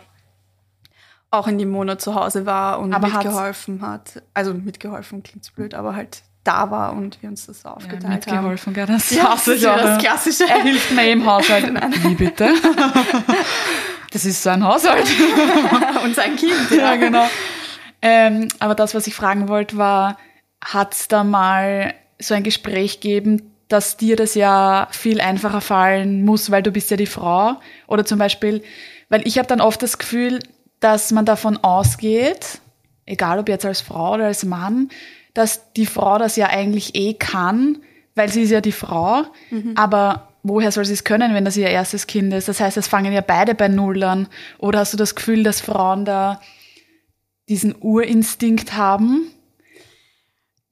auch 1.30 1.46
in 1.46 1.58
dem 1.58 1.70
Monat 1.70 2.00
zu 2.00 2.14
Hause 2.14 2.46
war 2.46 2.80
und 2.80 2.94
Aber 2.94 3.08
mitgeholfen 3.08 3.82
hat. 3.82 4.22
Also 4.32 4.54
mitgeholfen 4.54 5.22
klingt 5.22 5.54
blöd, 5.54 5.74
aber 5.74 5.94
halt 5.94 6.22
da 6.44 6.70
war 6.70 6.92
und 6.94 7.22
wir 7.22 7.28
uns 7.28 7.46
das 7.46 7.62
so 7.62 7.68
Ja, 7.68 7.74
aufgeteilt 7.74 8.04
haben. 8.04 8.14
mitgeholfen, 8.14 8.74
gell? 8.74 8.86
Das 8.86 9.10
Ja, 9.10 9.30
das 9.32 9.48
ist 9.48 9.62
ja 9.62 9.76
das 9.76 9.84
ja. 9.84 9.98
Klassische. 9.98 10.48
Er 10.48 10.62
hilft 10.62 10.90
mir 10.92 11.10
im 11.10 11.24
Haushalt. 11.26 11.66
Wie 12.02 12.14
bitte? 12.14 12.50
Das 14.12 14.26
ist 14.26 14.42
so 14.42 14.50
ein 14.50 14.62
Haushalt. 14.62 15.06
und 16.04 16.14
sein 16.14 16.36
Kind. 16.36 16.70
ja, 16.70 16.96
genau. 16.96 17.24
Ähm, 18.02 18.48
aber 18.58 18.74
das, 18.74 18.94
was 18.94 19.06
ich 19.06 19.14
fragen 19.14 19.48
wollte, 19.48 19.78
war, 19.78 20.18
hat 20.62 20.92
es 20.94 21.08
da 21.08 21.24
mal 21.24 21.94
so 22.18 22.34
ein 22.34 22.42
Gespräch 22.42 23.00
gegeben, 23.00 23.52
dass 23.68 23.96
dir 23.96 24.16
das 24.16 24.34
ja 24.34 24.86
viel 24.90 25.20
einfacher 25.22 25.62
fallen 25.62 26.26
muss, 26.26 26.50
weil 26.50 26.62
du 26.62 26.70
bist 26.72 26.90
ja 26.90 26.98
die 26.98 27.06
Frau? 27.06 27.54
Oder 27.86 28.04
zum 28.04 28.18
Beispiel, 28.18 28.62
weil 29.08 29.26
ich 29.26 29.38
habe 29.38 29.48
dann 29.48 29.62
oft 29.62 29.82
das 29.82 29.96
Gefühl, 29.96 30.40
dass 30.80 31.10
man 31.10 31.24
davon 31.24 31.56
ausgeht, 31.56 32.60
egal 33.06 33.38
ob 33.38 33.48
jetzt 33.48 33.64
als 33.64 33.80
Frau 33.80 34.12
oder 34.14 34.26
als 34.26 34.44
Mann, 34.44 34.90
dass 35.34 35.72
die 35.72 35.86
Frau 35.86 36.18
das 36.18 36.36
ja 36.36 36.48
eigentlich 36.48 36.94
eh 36.94 37.14
kann, 37.14 37.78
weil 38.14 38.28
sie 38.28 38.42
ist 38.42 38.50
ja 38.50 38.60
die 38.60 38.72
Frau, 38.72 39.24
aber 39.74 40.28
woher 40.42 40.72
soll 40.72 40.84
sie 40.84 40.92
es 40.92 41.04
können, 41.04 41.34
wenn 41.34 41.44
das 41.44 41.56
ihr 41.56 41.68
erstes 41.68 42.06
Kind 42.06 42.32
ist? 42.34 42.48
Das 42.48 42.60
heißt, 42.60 42.76
es 42.76 42.88
fangen 42.88 43.12
ja 43.12 43.20
beide 43.22 43.54
bei 43.54 43.68
Null 43.68 44.02
an. 44.02 44.28
Oder 44.58 44.80
hast 44.80 44.92
du 44.92 44.96
das 44.98 45.14
Gefühl, 45.14 45.42
dass 45.44 45.60
Frauen 45.60 46.04
da 46.04 46.40
diesen 47.48 47.74
Urinstinkt 47.80 48.74
haben? 48.74 49.28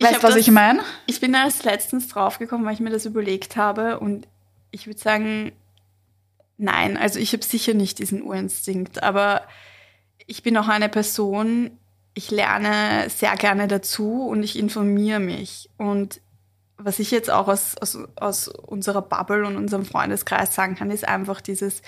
Weißt 0.01 0.17
du, 0.17 0.23
was 0.23 0.35
das- 0.35 0.37
ich 0.47 0.51
meine? 0.51 0.81
Ich 1.07 1.21
bin 1.21 1.33
da 1.33 1.45
erst 1.45 1.65
letztens 1.65 2.09
draufgekommen, 2.09 2.67
weil 2.67 2.75
ich 2.75 2.81
mir 2.81 2.91
das 2.91 3.07
überlegt 3.07 3.57
habe 3.57 4.01
und 4.01 4.27
ich 4.71 4.87
würde 4.87 4.99
sagen, 5.01 5.53
nein, 6.59 6.97
also 6.97 7.19
ich 7.19 7.33
habe 7.33 7.45
sicher 7.45 7.75
nicht 7.75 7.99
diesen 7.99 8.23
Urinstinkt, 8.23 9.03
aber 9.03 9.43
ich 10.27 10.43
bin 10.43 10.57
auch 10.57 10.69
eine 10.69 10.89
Person, 10.89 11.71
ich 12.21 12.31
lerne 12.31 13.09
sehr 13.09 13.35
gerne 13.37 13.67
dazu 13.67 14.27
und 14.27 14.43
ich 14.43 14.59
informiere 14.59 15.21
mich. 15.21 15.71
Und 15.79 16.21
was 16.77 16.99
ich 16.99 17.11
jetzt 17.11 17.31
auch 17.31 17.49
aus, 17.49 17.79
aus, 17.79 17.99
aus 18.17 18.49
unserer 18.49 19.01
Bubble 19.01 19.47
und 19.47 19.57
unserem 19.57 19.87
Freundeskreis 19.87 20.55
sagen 20.55 20.75
kann, 20.75 20.91
ist 20.91 21.09
einfach 21.09 21.41
dieses, 21.41 21.81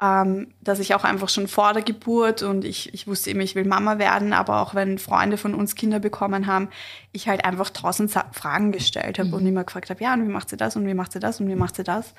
ähm, 0.00 0.54
dass 0.60 0.78
ich 0.78 0.94
auch 0.94 1.02
einfach 1.02 1.28
schon 1.30 1.48
vor 1.48 1.72
der 1.72 1.82
Geburt 1.82 2.44
und 2.44 2.64
ich, 2.64 2.94
ich 2.94 3.08
wusste 3.08 3.30
eben, 3.30 3.40
ich 3.40 3.56
will 3.56 3.64
Mama 3.64 3.98
werden, 3.98 4.32
aber 4.32 4.62
auch 4.62 4.76
wenn 4.76 4.98
Freunde 4.98 5.36
von 5.36 5.52
uns 5.52 5.74
Kinder 5.74 5.98
bekommen 5.98 6.46
haben, 6.46 6.68
ich 7.10 7.28
halt 7.28 7.44
einfach 7.44 7.70
tausend 7.70 8.12
Fragen 8.12 8.70
gestellt 8.70 9.18
habe 9.18 9.34
und 9.34 9.44
immer 9.44 9.64
gefragt 9.64 9.90
habe, 9.90 10.00
ja, 10.00 10.14
und 10.14 10.28
wie 10.28 10.32
macht 10.32 10.48
sie 10.48 10.56
das 10.56 10.76
und 10.76 10.86
wie 10.86 10.94
macht 10.94 11.10
sie 11.10 11.18
das 11.18 11.40
und 11.40 11.48
wie 11.48 11.56
macht 11.56 11.74
sie 11.74 11.82
das? 11.82 12.14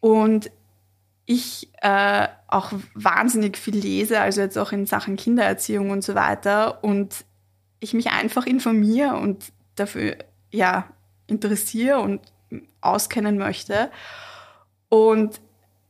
Und 0.00 0.50
ich 1.26 1.70
äh, 1.80 2.26
auch 2.48 2.72
wahnsinnig 2.94 3.56
viel 3.56 3.76
lese, 3.76 4.20
also 4.20 4.40
jetzt 4.40 4.58
auch 4.58 4.72
in 4.72 4.86
Sachen 4.86 5.16
Kindererziehung 5.16 5.90
und 5.90 6.02
so 6.02 6.14
weiter 6.14 6.82
und 6.82 7.24
ich 7.80 7.94
mich 7.94 8.10
einfach 8.10 8.46
informiere 8.46 9.16
und 9.16 9.52
dafür 9.76 10.16
ja 10.50 10.88
interessiere 11.26 12.00
und 12.00 12.20
auskennen 12.80 13.38
möchte. 13.38 13.90
Und 14.88 15.40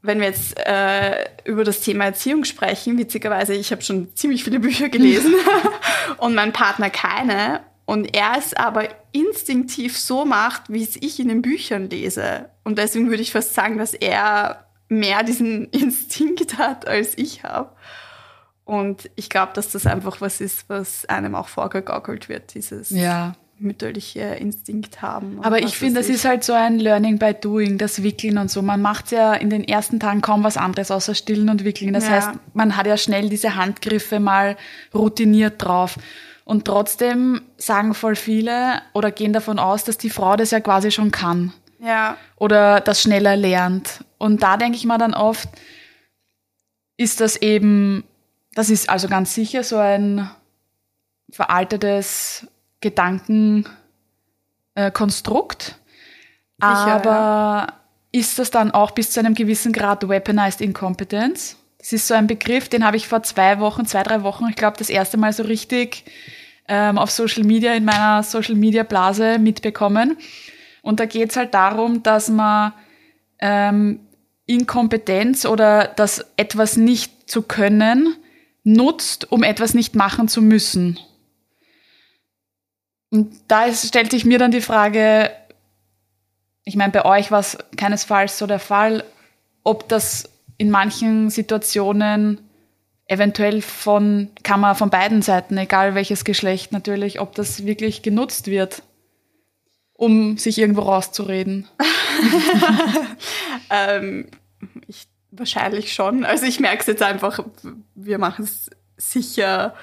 wenn 0.03 0.21
wir 0.21 0.27
jetzt 0.29 0.59
äh, 0.59 1.27
über 1.45 1.65
das 1.65 1.81
Thema 1.81 2.07
Erziehung 2.07 2.45
sprechen, 2.45 2.99
witzigerweise, 2.99 3.55
ich 3.55 3.71
habe 3.71 3.83
schon 3.83 4.15
ziemlich 4.15 4.45
viele 4.45 4.61
Bücher 4.61 4.89
gelesen 4.89 5.35
und 6.19 6.35
mein 6.35 6.53
Partner 6.53 6.91
keine. 6.91 7.61
Und 7.85 8.15
er 8.17 8.35
es 8.39 8.55
aber 8.55 8.89
instinktiv 9.13 9.99
so 9.99 10.25
macht, 10.25 10.73
wie 10.73 10.83
es 10.83 10.97
ich 10.97 11.21
in 11.21 11.29
den 11.29 11.43
Büchern 11.43 11.91
lese. 11.91 12.49
Und 12.65 12.79
deswegen 12.79 13.11
würde 13.11 13.23
ich 13.23 13.33
fast 13.33 13.55
sagen, 13.55 13.79
dass 13.79 13.93
er 13.93 14.67
mehr 14.93 15.23
diesen 15.23 15.67
Instinkt 15.71 16.59
hat, 16.59 16.87
als 16.87 17.17
ich 17.17 17.45
habe. 17.45 17.71
Und 18.65 19.11
ich 19.17 19.29
glaube, 19.29 19.53
dass 19.55 19.73
das 19.73 19.87
einfach 19.87 20.21
was 20.21 20.41
ist, 20.41 20.69
was 20.69 21.05
einem 21.07 21.35
auch 21.35 21.49
vorgegaukelt 21.49 22.29
wird, 22.29 22.55
dieses 22.55 22.91
Ja. 22.91 23.35
mütterliche 23.59 24.21
Instinkt 24.21 25.03
haben. 25.03 25.39
Aber 25.43 25.61
ich 25.61 25.77
finde, 25.77 26.01
das 26.01 26.09
ist 26.09 26.25
halt 26.25 26.43
so 26.45 26.53
ein 26.53 26.79
Learning 26.79 27.19
by 27.19 27.35
Doing, 27.35 27.79
das 27.79 28.03
Wickeln 28.03 28.39
und 28.39 28.51
so. 28.51 28.63
Man 28.63 28.81
macht 28.81 29.11
ja 29.13 29.35
in 29.35 29.51
den 29.51 29.65
ersten 29.65 29.99
Tagen 30.01 30.21
kaum 30.21 30.43
was 30.45 30.57
anderes 30.57 30.91
außer 30.91 31.15
Stillen 31.15 31.49
und 31.49 31.65
Wickeln. 31.65 31.93
Das 31.93 32.07
ja. 32.07 32.11
heißt, 32.13 32.31
man 32.55 32.77
hat 32.77 32.87
ja 32.87 32.97
schnell 32.97 33.29
diese 33.29 33.57
Handgriffe 33.57 34.21
mal 34.21 34.57
routiniert 34.95 35.63
drauf. 35.63 35.99
Und 36.45 36.65
trotzdem 36.65 37.43
sagen 37.57 37.95
voll 37.95 38.17
viele 38.17 38.83
oder 38.95 39.11
gehen 39.13 39.33
davon 39.33 39.59
aus, 39.61 39.85
dass 39.85 39.97
die 39.97 40.11
Frau 40.11 40.35
das 40.37 40.51
ja 40.51 40.61
quasi 40.61 40.91
schon 40.91 41.11
kann. 41.13 41.53
Ja. 41.83 42.17
Oder 42.37 42.81
das 42.81 43.03
schneller 43.03 43.37
lernt. 43.37 44.05
Und 44.19 44.43
da 44.43 44.57
denke 44.57 44.77
ich 44.77 44.85
mal 44.85 44.99
dann 44.99 45.15
oft, 45.15 45.49
ist 46.97 47.21
das 47.21 47.37
eben, 47.37 48.05
das 48.55 48.71
ist 48.71 48.89
also 48.89 49.09
ganz 49.09 49.35
sicher 49.35 49.65
so 49.65 49.79
ein 49.79 50.31
veraltetes 51.31 52.47
Gedankenkonstrukt. 52.81 55.77
Äh, 56.61 56.65
Aber 56.65 57.09
ja. 57.09 57.67
ist 58.13 58.39
das 58.39 58.53
dann 58.53 58.71
auch 58.71 58.93
bis 58.93 59.11
zu 59.11 59.19
einem 59.19 59.35
gewissen 59.35 59.73
Grad 59.73 60.09
Weaponized 60.09 60.61
Incompetence? 60.61 61.57
Das 61.79 61.93
ist 61.93 62.07
so 62.07 62.15
ein 62.15 62.29
Begriff, 62.29 62.69
den 62.69 62.85
habe 62.85 62.97
ich 62.97 63.09
vor 63.09 63.25
zwei 63.25 63.59
Wochen, 63.59 63.87
zwei, 63.87 64.05
drei 64.05 64.23
Wochen, 64.23 64.47
ich 64.49 64.55
glaube, 64.55 64.77
das 64.79 64.89
erste 64.89 65.17
Mal 65.17 65.33
so 65.33 65.43
richtig 65.43 66.05
ähm, 66.69 66.97
auf 66.97 67.11
Social 67.11 67.43
Media, 67.43 67.75
in 67.75 67.85
meiner 67.85 68.23
Social 68.23 68.55
Media 68.55 68.85
Blase 68.85 69.41
mitbekommen. 69.41 70.17
Und 70.83 71.01
da 71.01 71.07
geht 71.07 71.31
es 71.31 71.37
halt 71.37 71.55
darum, 71.55 72.03
dass 72.03 72.29
man 72.29 72.73
ähm, 73.39 74.01
Inkompetenz 74.47 75.47
oder 75.47 75.87
das 75.87 76.27
etwas 76.37 76.77
nicht 76.77 77.31
zu 77.31 77.43
können 77.43 78.17
nutzt, 78.65 79.31
um 79.33 79.43
etwas 79.43 79.75
nicht 79.75 79.95
machen 79.95 80.29
zu 80.29 80.43
müssen. 80.43 80.99
Und 83.11 83.35
da 83.49 83.73
stellt 83.73 84.11
sich 84.11 84.25
mir 84.25 84.39
dann 84.39 84.51
die 84.51 84.61
Frage, 84.61 85.31
ich 86.65 86.77
meine, 86.77 86.93
bei 86.93 87.05
euch 87.05 87.31
war 87.31 87.41
es 87.41 87.59
keinesfalls 87.77 88.39
so 88.39 88.47
der 88.47 88.59
Fall, 88.59 89.05
ob 89.65 89.89
das 89.89 90.31
in 90.59 90.71
manchen 90.71 91.29
Situationen 91.29 92.39
eventuell 93.07 93.61
von, 93.63 94.31
kann 94.43 94.61
man 94.61 94.77
von 94.77 94.91
beiden 94.91 95.23
Seiten, 95.23 95.59
egal 95.59 95.95
welches 95.95 96.25
Geschlecht 96.25 96.73
natürlich, 96.73 97.21
ob 97.21 97.35
das 97.35 97.67
wirklich 97.67 98.03
genutzt 98.03 98.47
wird, 98.47 98.83
um 100.03 100.37
sich 100.37 100.59
irgendwo 100.59 100.81
rauszureden. 100.81 101.69
ähm, 103.71 104.27
ich, 104.89 105.07
wahrscheinlich 105.31 105.93
schon. 105.93 106.25
Also 106.25 106.45
ich 106.45 106.59
merke 106.59 106.81
es 106.81 106.89
jetzt 106.89 107.03
einfach, 107.03 107.39
wir 107.95 108.19
machen 108.19 108.45
es 108.45 108.69
sicher 108.97 109.77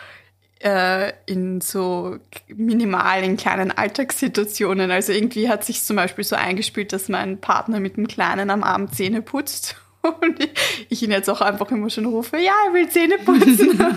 äh, 0.62 1.14
in 1.26 1.62
so 1.62 2.18
minimalen, 2.54 3.38
kleinen 3.38 3.72
Alltagssituationen. 3.72 4.92
Also 4.92 5.14
irgendwie 5.14 5.48
hat 5.48 5.64
sich 5.64 5.86
zum 5.86 5.96
Beispiel 5.96 6.26
so 6.26 6.36
eingespielt, 6.36 6.92
dass 6.92 7.08
mein 7.08 7.40
Partner 7.40 7.80
mit 7.80 7.96
dem 7.96 8.10
Kleinen 8.10 8.50
am 8.50 8.64
Abend 8.64 8.94
Zähne 8.94 9.22
putzt. 9.22 9.78
Und 10.02 10.50
ich 10.90 11.02
ihn 11.02 11.12
jetzt 11.12 11.30
auch 11.30 11.40
einfach 11.40 11.72
immer 11.72 11.90
schon 11.90 12.08
rufe, 12.08 12.38
ja, 12.38 12.52
er 12.68 12.74
will 12.74 12.90
Zähne 12.90 13.20
putzen. 13.20 13.80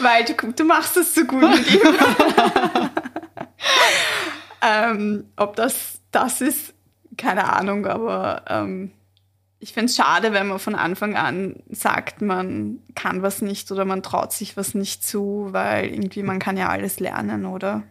Weil 0.00 0.24
du, 0.26 0.34
du 0.52 0.64
machst 0.64 0.94
es 0.98 1.14
so 1.14 1.24
gut 1.24 1.40
mit 1.40 1.74
ihm. 1.74 1.80
ähm, 4.62 5.24
ob 5.36 5.56
das 5.56 6.00
das 6.10 6.40
ist, 6.40 6.74
keine 7.16 7.52
Ahnung, 7.52 7.86
aber 7.86 8.42
ähm, 8.48 8.92
ich 9.58 9.72
finde 9.72 9.86
es 9.86 9.96
schade, 9.96 10.32
wenn 10.32 10.48
man 10.48 10.58
von 10.58 10.74
Anfang 10.74 11.16
an 11.16 11.56
sagt, 11.70 12.20
man 12.20 12.80
kann 12.94 13.22
was 13.22 13.40
nicht 13.40 13.72
oder 13.72 13.84
man 13.84 14.02
traut 14.02 14.32
sich 14.32 14.56
was 14.56 14.74
nicht 14.74 15.04
zu, 15.04 15.48
weil 15.52 15.86
irgendwie 15.86 16.22
man 16.22 16.38
kann 16.38 16.56
ja 16.56 16.68
alles 16.68 17.00
lernen, 17.00 17.46
oder? 17.46 17.82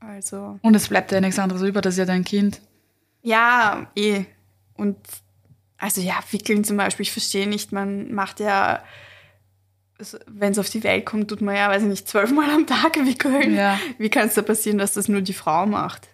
Also. 0.00 0.58
Und 0.62 0.74
es 0.74 0.88
bleibt 0.88 1.12
ja 1.12 1.20
nichts 1.20 1.38
anderes 1.38 1.62
über, 1.62 1.80
das 1.80 1.94
ist 1.94 1.98
ja 1.98 2.04
dein 2.06 2.24
Kind. 2.24 2.60
Ja, 3.22 3.86
eh. 3.94 4.24
Und 4.74 4.96
also 5.78 6.00
ja, 6.00 6.14
wickeln 6.30 6.64
zum 6.64 6.76
Beispiel, 6.76 7.04
ich 7.04 7.12
verstehe 7.12 7.48
nicht, 7.48 7.72
man 7.72 8.12
macht 8.12 8.40
ja, 8.40 8.82
wenn 10.26 10.52
es 10.52 10.58
auf 10.58 10.68
die 10.68 10.84
Welt 10.84 11.06
kommt, 11.06 11.28
tut 11.28 11.40
man 11.40 11.56
ja, 11.56 11.68
weiß 11.68 11.82
ich 11.82 11.88
nicht, 11.88 12.08
zwölfmal 12.08 12.50
am 12.50 12.66
Tag 12.66 12.96
wickeln. 13.04 13.54
Ja. 13.54 13.78
Wie 13.98 14.10
kann 14.10 14.28
es 14.28 14.34
da 14.34 14.42
passieren, 14.42 14.78
dass 14.78 14.92
das 14.94 15.08
nur 15.08 15.20
die 15.20 15.32
Frau 15.32 15.66
macht? 15.66 16.08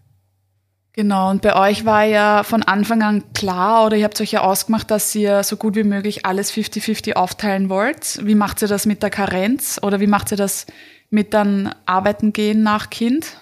Genau, 0.99 1.31
und 1.31 1.43
bei 1.43 1.55
euch 1.55 1.85
war 1.85 2.03
ja 2.03 2.43
von 2.43 2.65
Anfang 2.65 3.03
an 3.03 3.33
klar 3.33 3.87
oder 3.87 3.97
ihr 3.97 4.05
habt 4.05 4.21
euch 4.21 4.33
ja 4.33 4.41
ausgemacht, 4.41 4.91
dass 4.91 5.15
ihr 5.15 5.45
so 5.45 5.57
gut 5.57 5.77
wie 5.77 5.85
möglich 5.85 6.27
alles 6.27 6.53
50-50 6.53 7.13
aufteilen 7.13 7.69
wollt. 7.69 8.19
Wie 8.27 8.35
macht 8.35 8.63
ihr 8.63 8.69
das 8.69 8.85
mit 8.85 9.03
der 9.03 9.11
Karenz 9.11 9.79
oder 9.81 10.01
wie 10.01 10.09
macht 10.09 10.33
ihr 10.33 10.37
das 10.37 10.67
mit 11.11 11.35
dann 11.35 11.73
arbeiten 11.87 12.33
gehen 12.33 12.65
nach 12.65 12.91
Kind? 12.91 13.37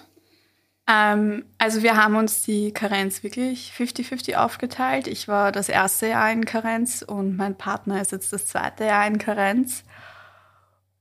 Ähm, 0.87 1.45
also 1.57 1.83
wir 1.83 1.97
haben 1.97 2.15
uns 2.15 2.43
die 2.43 2.71
Karenz 2.71 3.23
wirklich 3.23 3.73
50-50 3.77 4.35
aufgeteilt. 4.35 5.07
Ich 5.07 5.27
war 5.27 5.51
das 5.51 5.67
erste 5.67 6.07
Jahr 6.07 6.31
in 6.31 6.45
Karenz 6.45 7.01
und 7.01 7.35
mein 7.35 7.57
Partner 7.57 8.01
ist 8.01 8.11
jetzt 8.11 8.31
das 8.31 8.47
zweite 8.47 8.85
Jahr 8.85 9.05
in 9.05 9.17
Karenz. 9.17 9.83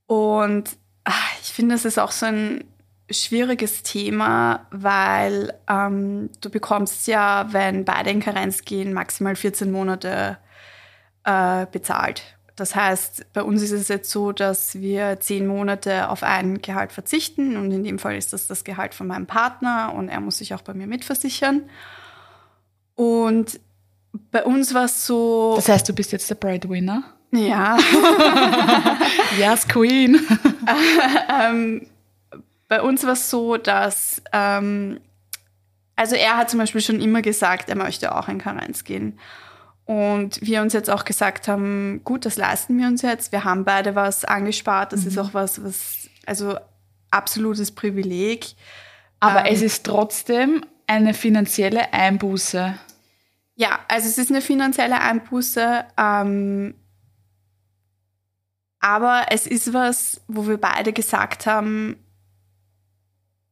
Und 0.07 0.77
ach, 1.05 1.33
ich 1.41 1.49
finde, 1.49 1.75
es 1.75 1.85
ist 1.85 1.99
auch 1.99 2.13
so 2.13 2.27
ein 2.27 2.65
schwieriges 3.11 3.83
Thema, 3.83 4.67
weil 4.71 5.53
ähm, 5.69 6.31
du 6.41 6.51
bekommst 6.51 7.07
ja, 7.07 7.53
wenn 7.53 7.85
beide 7.85 8.11
in 8.11 8.21
Karenz 8.21 8.65
gehen, 8.65 8.93
maximal 8.93 9.37
14 9.37 9.71
Monate 9.71 10.39
äh, 11.25 11.67
bezahlt. 11.71 12.23
Das 12.57 12.75
heißt, 12.75 13.33
bei 13.35 13.43
uns 13.43 13.63
ist 13.63 13.73
es 13.73 13.89
jetzt 13.89 14.11
so, 14.11 14.33
dass 14.33 14.77
wir 14.77 15.21
zehn 15.21 15.47
Monate 15.47 16.09
auf 16.09 16.23
ein 16.23 16.63
Gehalt 16.63 16.91
verzichten 16.91 17.57
und 17.57 17.71
in 17.71 17.85
dem 17.85 17.99
Fall 17.99 18.17
ist 18.17 18.33
das 18.33 18.47
das 18.47 18.65
Gehalt 18.65 18.95
von 18.95 19.07
meinem 19.07 19.27
Partner 19.27 19.93
und 19.95 20.09
er 20.09 20.21
muss 20.21 20.39
sich 20.39 20.55
auch 20.55 20.63
bei 20.63 20.73
mir 20.73 20.87
mitversichern. 20.87 21.69
Und 22.95 23.61
bei 24.31 24.43
uns 24.43 24.73
war 24.73 24.87
es 24.87 25.07
so. 25.07 25.53
Das 25.57 25.69
heißt, 25.69 25.87
du 25.87 25.95
bist 25.95 26.13
jetzt 26.13 26.31
der 26.31 26.37
Breadwinner? 26.37 27.05
Ja. 27.37 27.77
yes, 29.39 29.69
Queen. 29.69 30.21
ähm, 31.41 31.87
bei 32.69 32.83
uns 32.83 33.05
war 33.05 33.13
es 33.13 33.31
so, 33.31 33.57
dass, 33.57 34.23
ähm, 34.33 35.01
also 35.95 36.17
er 36.17 36.37
hat 36.37 36.51
zum 36.51 36.59
Beispiel 36.59 36.81
schon 36.81 37.01
immer 37.01 37.23
gesagt, 37.23 37.69
er 37.69 37.77
möchte 37.77 38.15
auch 38.15 38.29
in 38.29 38.39
Karenz 38.39 38.85
gehen. 38.85 39.19
Und 39.85 40.41
wir 40.43 40.63
uns 40.63 40.73
jetzt 40.73 40.91
auch 40.91 41.05
gesagt 41.05 41.47
haben, 41.47 42.01
gut, 42.03 42.27
das 42.27 42.37
leisten 42.37 42.77
wir 42.77 42.89
uns 42.89 43.03
jetzt. 43.03 43.31
Wir 43.31 43.45
haben 43.45 43.65
beide 43.65 43.95
was 43.95 44.25
angespart. 44.25 44.93
Das 44.93 45.03
mhm. 45.03 45.09
ist 45.09 45.19
auch 45.19 45.33
was, 45.33 45.63
was, 45.63 46.09
also 46.27 46.59
absolutes 47.13 47.71
Privileg. 47.71 48.55
Aber 49.21 49.47
ähm, 49.47 49.55
es 49.55 49.63
ist 49.63 49.87
trotzdem 49.87 50.65
eine 50.89 51.15
finanzielle 51.15 51.93
Einbuße. 51.93 52.75
Ja, 53.55 53.79
also 53.89 54.09
es 54.09 54.19
ist 54.19 54.31
eine 54.31 54.41
finanzielle 54.41 55.01
Einbuße. 55.01 55.85
Ähm, 55.97 56.75
aber 58.81 59.27
es 59.31 59.47
ist 59.47 59.73
was, 59.73 60.21
wo 60.29 60.47
wir 60.47 60.59
beide 60.59 60.93
gesagt 60.93 61.47
haben, 61.47 61.97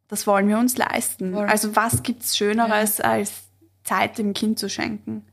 das 0.09 0.27
wollen 0.27 0.49
wir 0.49 0.59
uns 0.59 0.77
leisten. 0.77 1.33
Voll. 1.33 1.47
Also 1.47 1.75
was 1.77 2.03
gibt 2.03 2.23
es 2.23 2.37
Schöneres, 2.37 2.99
ja. 2.99 3.05
als 3.05 3.45
Zeit 3.83 4.19
dem 4.19 4.35
Kind 4.35 4.59
zu 4.59 4.69
schenken? 4.69 5.25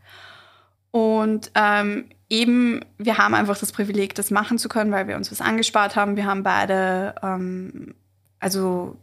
Und 0.92 1.52
ähm, 1.56 2.06
eben, 2.30 2.84
wir 2.98 3.18
haben 3.18 3.34
einfach 3.34 3.58
das 3.58 3.72
Privileg, 3.72 4.16
das 4.16 4.32
machen 4.32 4.58
zu 4.58 4.70
können, 4.70 4.92
weil 4.92 5.08
wir 5.08 5.18
uns 5.18 5.32
was 5.32 5.42
angespart 5.42 5.96
haben. 5.96 6.16
Wir 6.16 6.26
haben 6.26 6.44
beide, 6.44 7.16
ähm, 7.22 7.96
also 8.40 8.98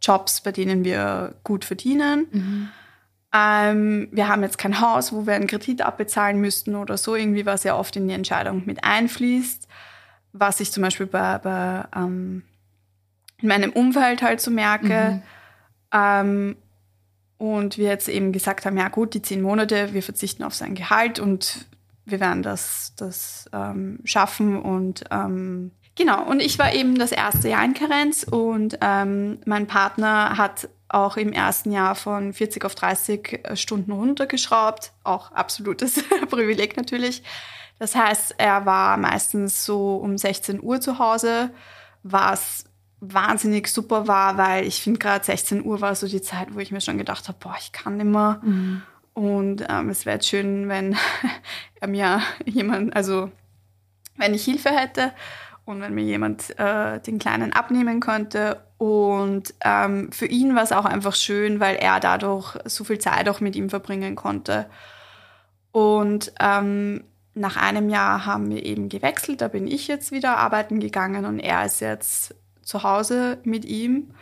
Jobs, 0.00 0.42
bei 0.42 0.52
denen 0.52 0.84
wir 0.84 1.34
gut 1.42 1.64
verdienen. 1.64 2.26
Mhm. 2.30 2.68
Ähm, 3.34 4.08
wir 4.12 4.28
haben 4.28 4.42
jetzt 4.42 4.58
kein 4.58 4.80
Haus, 4.80 5.12
wo 5.12 5.26
wir 5.26 5.34
einen 5.34 5.48
Kredit 5.48 5.82
abbezahlen 5.82 6.40
müssten 6.40 6.76
oder 6.76 6.96
so, 6.96 7.16
irgendwie, 7.16 7.46
was 7.46 7.64
ja 7.64 7.76
oft 7.76 7.96
in 7.96 8.06
die 8.06 8.14
Entscheidung 8.14 8.62
mit 8.64 8.84
einfließt. 8.84 9.66
Was 10.36 10.58
ich 10.60 10.72
zum 10.72 10.82
Beispiel 10.82 11.06
bei, 11.06 11.38
bei 11.38 11.84
ähm, 11.96 12.42
in 13.40 13.48
meinem 13.48 13.72
Umfeld 13.72 14.20
halt 14.20 14.40
so 14.40 14.50
merke. 14.50 15.10
Mhm. 15.10 15.22
Ähm, 15.92 16.56
und 17.38 17.78
wir 17.78 17.88
jetzt 17.88 18.08
eben 18.08 18.32
gesagt 18.32 18.66
haben, 18.66 18.76
ja 18.76 18.88
gut, 18.88 19.14
die 19.14 19.22
zehn 19.22 19.42
Monate, 19.42 19.92
wir 19.92 20.02
verzichten 20.02 20.42
auf 20.42 20.54
sein 20.54 20.74
Gehalt 20.74 21.18
und 21.18 21.66
wir 22.04 22.20
werden 22.20 22.42
das, 22.42 22.94
das 22.96 23.48
ähm, 23.52 24.00
schaffen. 24.04 24.60
Und 24.60 25.04
ähm, 25.10 25.72
genau, 25.94 26.24
und 26.24 26.40
ich 26.40 26.58
war 26.58 26.72
eben 26.72 26.96
das 26.96 27.12
erste 27.12 27.48
Jahr 27.48 27.64
in 27.64 27.74
Karenz 27.74 28.24
und 28.24 28.78
ähm, 28.80 29.38
mein 29.46 29.66
Partner 29.66 30.36
hat 30.36 30.68
auch 30.88 31.16
im 31.16 31.32
ersten 31.32 31.72
Jahr 31.72 31.94
von 31.94 32.32
40 32.32 32.64
auf 32.64 32.74
30 32.74 33.40
Stunden 33.54 33.92
runtergeschraubt. 33.92 34.92
Auch 35.02 35.32
absolutes 35.32 36.02
Privileg 36.30 36.76
natürlich. 36.76 37.22
Das 37.78 37.94
heißt, 37.94 38.36
er 38.38 38.66
war 38.66 38.96
meistens 38.96 39.64
so 39.64 39.96
um 39.96 40.16
16 40.16 40.62
Uhr 40.62 40.80
zu 40.80 40.98
Hause, 40.98 41.50
was 42.02 42.64
wahnsinnig 43.00 43.68
super 43.68 44.06
war, 44.06 44.38
weil 44.38 44.66
ich 44.66 44.82
finde 44.82 44.98
gerade 44.98 45.24
16 45.24 45.64
Uhr 45.64 45.80
war 45.80 45.94
so 45.94 46.06
die 46.06 46.22
Zeit, 46.22 46.54
wo 46.54 46.60
ich 46.60 46.72
mir 46.72 46.80
schon 46.80 46.98
gedacht 46.98 47.28
habe, 47.28 47.38
boah, 47.40 47.56
ich 47.58 47.72
kann 47.72 47.96
nicht 47.96 48.06
mehr. 48.06 48.40
Mhm. 48.42 48.82
Und 49.12 49.64
ähm, 49.68 49.90
es 49.90 50.06
wäre 50.06 50.22
schön, 50.22 50.68
wenn 50.68 50.96
er 51.80 51.88
mir 51.88 52.20
jemand, 52.46 52.96
also 52.96 53.30
wenn 54.16 54.34
ich 54.34 54.44
Hilfe 54.44 54.70
hätte. 54.70 55.12
und 55.64 55.80
wenn 55.80 55.94
mir 55.94 56.04
jemand 56.04 56.58
äh, 56.58 57.00
den 57.00 57.18
Kleinen 57.18 57.52
abnehmen 57.52 58.00
könnte. 58.00 58.60
Und 58.78 59.54
ähm, 59.64 60.12
für 60.12 60.26
ihn 60.26 60.54
war 60.54 60.62
es 60.62 60.72
auch 60.72 60.84
einfach 60.84 61.14
schön, 61.14 61.58
weil 61.58 61.76
er 61.76 62.00
dadurch 62.00 62.58
so 62.66 62.84
viel 62.84 62.98
Zeit 62.98 63.28
auch 63.28 63.40
mit 63.40 63.56
ihm 63.56 63.70
verbringen 63.70 64.14
konnte. 64.14 64.66
Und 65.72 66.32
ähm, 66.38 67.04
nach 67.34 67.56
einem 67.56 67.88
Jahr 67.88 68.26
haben 68.26 68.50
wir 68.50 68.64
eben 68.64 68.88
gewechselt. 68.88 69.40
Da 69.40 69.48
bin 69.48 69.66
ich 69.66 69.88
jetzt 69.88 70.12
wieder 70.12 70.38
arbeiten 70.38 70.80
gegangen 70.80 71.24
und 71.24 71.40
er 71.40 71.64
ist 71.64 71.80
jetzt 71.80 72.34
zu 72.62 72.82
Hause 72.82 73.38
mit 73.44 73.64
ihm. 73.64 74.14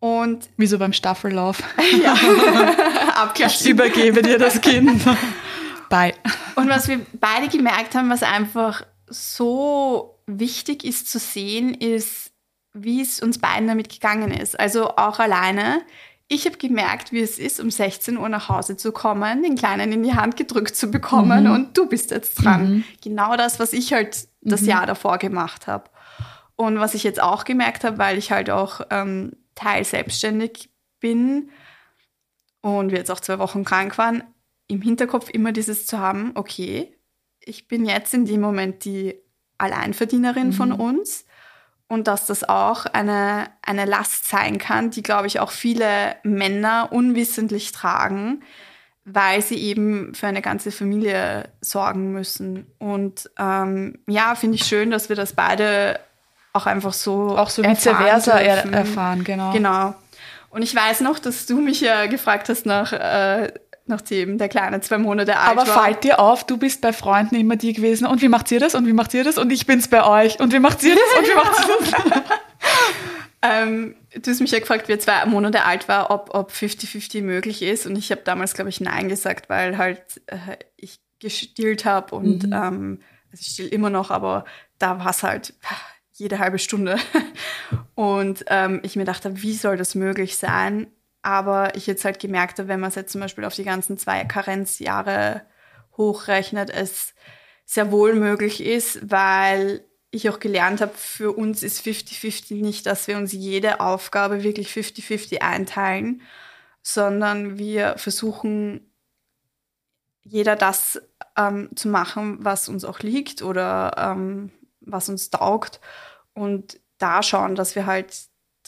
Und 0.00 0.48
wie 0.56 0.66
so 0.66 0.78
beim 0.78 0.92
Staffellauf. 0.92 1.62
ja, 2.02 2.14
Ich 3.36 3.68
übergebe 3.68 4.22
dir 4.22 4.38
das 4.38 4.60
Kind. 4.60 5.02
Bye. 5.88 6.14
Und 6.54 6.68
was 6.68 6.86
wir 6.86 7.00
beide 7.14 7.48
gemerkt 7.48 7.94
haben, 7.94 8.10
was 8.10 8.22
einfach 8.22 8.82
so 9.08 10.20
wichtig 10.26 10.84
ist 10.84 11.10
zu 11.10 11.18
sehen, 11.18 11.74
ist, 11.74 12.30
wie 12.74 13.00
es 13.00 13.20
uns 13.20 13.38
beiden 13.38 13.66
damit 13.66 13.88
gegangen 13.88 14.30
ist. 14.30 14.58
Also 14.58 14.90
auch 14.90 15.18
alleine. 15.18 15.82
Ich 16.30 16.44
habe 16.44 16.58
gemerkt, 16.58 17.10
wie 17.10 17.20
es 17.20 17.38
ist, 17.38 17.58
um 17.58 17.70
16 17.70 18.18
Uhr 18.18 18.28
nach 18.28 18.50
Hause 18.50 18.76
zu 18.76 18.92
kommen, 18.92 19.42
den 19.42 19.56
Kleinen 19.56 19.92
in 19.92 20.02
die 20.02 20.14
Hand 20.14 20.36
gedrückt 20.36 20.76
zu 20.76 20.90
bekommen 20.90 21.44
mhm. 21.44 21.50
und 21.50 21.78
du 21.78 21.88
bist 21.88 22.10
jetzt 22.10 22.44
dran. 22.44 22.70
Mhm. 22.70 22.84
Genau 23.02 23.36
das, 23.36 23.58
was 23.58 23.72
ich 23.72 23.94
halt 23.94 24.28
das 24.42 24.60
mhm. 24.62 24.68
Jahr 24.68 24.86
davor 24.86 25.16
gemacht 25.16 25.66
habe. 25.66 25.84
Und 26.54 26.80
was 26.80 26.94
ich 26.94 27.02
jetzt 27.02 27.22
auch 27.22 27.44
gemerkt 27.44 27.82
habe, 27.84 27.96
weil 27.96 28.18
ich 28.18 28.30
halt 28.30 28.50
auch 28.50 28.82
ähm, 28.90 29.32
teil 29.54 29.84
selbstständig 29.84 30.70
bin 31.00 31.50
und 32.60 32.90
wir 32.90 32.98
jetzt 32.98 33.10
auch 33.10 33.20
zwei 33.20 33.38
Wochen 33.38 33.64
krank 33.64 33.96
waren, 33.96 34.22
im 34.66 34.82
Hinterkopf 34.82 35.30
immer 35.30 35.52
dieses 35.52 35.86
zu 35.86 35.98
haben, 35.98 36.32
okay, 36.34 36.94
ich 37.40 37.68
bin 37.68 37.86
jetzt 37.86 38.12
in 38.12 38.26
dem 38.26 38.42
Moment 38.42 38.84
die 38.84 39.14
Alleinverdienerin 39.56 40.48
mhm. 40.48 40.52
von 40.52 40.72
uns 40.72 41.24
und 41.88 42.06
dass 42.06 42.26
das 42.26 42.46
auch 42.46 42.84
eine, 42.86 43.48
eine 43.62 43.86
Last 43.86 44.28
sein 44.28 44.58
kann, 44.58 44.90
die, 44.90 45.02
glaube 45.02 45.26
ich, 45.26 45.40
auch 45.40 45.50
viele 45.50 46.16
Männer 46.22 46.88
unwissentlich 46.92 47.72
tragen, 47.72 48.42
weil 49.04 49.40
sie 49.40 49.56
eben 49.56 50.14
für 50.14 50.26
eine 50.26 50.42
ganze 50.42 50.70
Familie 50.70 51.48
sorgen 51.62 52.12
müssen. 52.12 52.66
Und 52.78 53.30
ähm, 53.38 53.98
ja, 54.06 54.34
finde 54.34 54.56
ich 54.56 54.64
schön, 54.64 54.90
dass 54.90 55.08
wir 55.08 55.16
das 55.16 55.32
beide 55.32 55.98
auch 56.52 56.66
einfach 56.66 56.92
so 56.92 57.36
auch 57.36 57.50
so 57.50 57.62
vice 57.62 57.84
versa 57.84 58.38
er 58.38 58.70
erfahren, 58.72 59.24
genau. 59.24 59.52
Genau. 59.52 59.94
Und 60.50 60.62
ich 60.62 60.74
weiß 60.74 61.00
noch, 61.00 61.18
dass 61.18 61.46
du 61.46 61.60
mich 61.60 61.80
ja 61.80 62.06
gefragt 62.06 62.48
hast 62.48 62.66
nach 62.66 62.92
äh, 62.92 63.52
nachdem 63.88 64.38
der 64.38 64.48
Kleine 64.48 64.80
zwei 64.80 64.98
Monate 64.98 65.36
alt 65.36 65.58
Aber 65.58 65.66
war. 65.66 65.76
Aber 65.76 65.84
fällt 65.84 66.04
dir 66.04 66.18
auf, 66.18 66.44
du 66.44 66.56
bist 66.56 66.80
bei 66.80 66.92
Freunden 66.92 67.34
immer 67.34 67.56
die 67.56 67.72
gewesen 67.72 68.06
und 68.06 68.22
wie 68.22 68.28
macht 68.28 68.50
ihr 68.50 68.60
das 68.60 68.74
und 68.74 68.86
wie 68.86 68.92
macht 68.92 69.14
ihr 69.14 69.24
das 69.24 69.38
und 69.38 69.50
ich 69.50 69.66
bin's 69.66 69.88
bei 69.88 70.04
euch 70.04 70.40
und 70.40 70.52
wie 70.52 70.58
macht 70.58 70.82
ihr 70.82 70.94
das 70.94 71.18
und 71.18 71.28
wie 71.28 71.34
macht 71.34 71.58
ihr 71.58 71.74
das? 71.80 72.22
ähm, 73.42 73.96
du 74.14 74.30
hast 74.30 74.40
mich 74.40 74.50
ja 74.50 74.60
gefragt, 74.60 74.88
wie 74.88 74.92
er 74.92 75.00
zwei 75.00 75.24
Monate 75.26 75.64
alt 75.64 75.88
war, 75.88 76.10
ob, 76.10 76.34
ob 76.34 76.52
50-50 76.52 77.22
möglich 77.22 77.62
ist 77.62 77.86
und 77.86 77.96
ich 77.96 78.10
habe 78.10 78.22
damals, 78.24 78.54
glaube 78.54 78.70
ich, 78.70 78.80
Nein 78.80 79.08
gesagt, 79.08 79.48
weil 79.48 79.78
halt 79.78 80.02
äh, 80.26 80.56
ich 80.76 81.00
gestillt 81.20 81.84
habe 81.84 82.14
und 82.14 82.46
mhm. 82.46 82.52
ähm, 82.52 83.00
also 83.30 83.40
ich 83.40 83.48
still 83.48 83.68
immer 83.68 83.90
noch, 83.90 84.10
aber 84.10 84.44
da 84.78 84.98
war 84.98 85.10
es 85.10 85.22
halt 85.22 85.54
jede 86.18 86.38
halbe 86.38 86.58
Stunde. 86.58 86.96
Und 87.94 88.44
ähm, 88.48 88.80
ich 88.82 88.96
mir 88.96 89.04
dachte, 89.04 89.42
wie 89.42 89.54
soll 89.54 89.76
das 89.76 89.94
möglich 89.94 90.36
sein? 90.36 90.88
Aber 91.28 91.74
ich 91.74 91.86
jetzt 91.86 92.06
halt 92.06 92.20
gemerkt 92.20 92.58
habe, 92.58 92.68
wenn 92.68 92.80
man 92.80 92.88
es 92.88 92.94
jetzt 92.94 93.12
zum 93.12 93.20
Beispiel 93.20 93.44
auf 93.44 93.54
die 93.54 93.62
ganzen 93.64 93.98
zwei 93.98 94.24
Karenzjahre 94.24 95.42
hochrechnet, 95.98 96.70
es 96.70 97.12
sehr 97.66 97.92
wohl 97.92 98.14
möglich 98.14 98.64
ist, 98.64 99.10
weil 99.10 99.84
ich 100.10 100.30
auch 100.30 100.38
gelernt 100.38 100.80
habe, 100.80 100.94
für 100.96 101.32
uns 101.32 101.62
ist 101.62 101.84
50-50 101.86 102.62
nicht, 102.62 102.86
dass 102.86 103.08
wir 103.08 103.18
uns 103.18 103.32
jede 103.32 103.80
Aufgabe 103.80 104.42
wirklich 104.42 104.70
50-50 104.70 105.42
einteilen, 105.42 106.22
sondern 106.80 107.58
wir 107.58 107.98
versuchen, 107.98 108.90
jeder 110.24 110.56
das 110.56 110.98
ähm, 111.36 111.68
zu 111.76 111.88
machen, 111.88 112.38
was 112.40 112.70
uns 112.70 112.86
auch 112.86 113.00
liegt 113.00 113.42
oder 113.42 113.94
ähm, 113.98 114.50
was 114.80 115.10
uns 115.10 115.28
taugt 115.28 115.78
und 116.32 116.80
da 116.96 117.22
schauen, 117.22 117.54
dass 117.54 117.74
wir 117.74 117.84
halt 117.84 118.16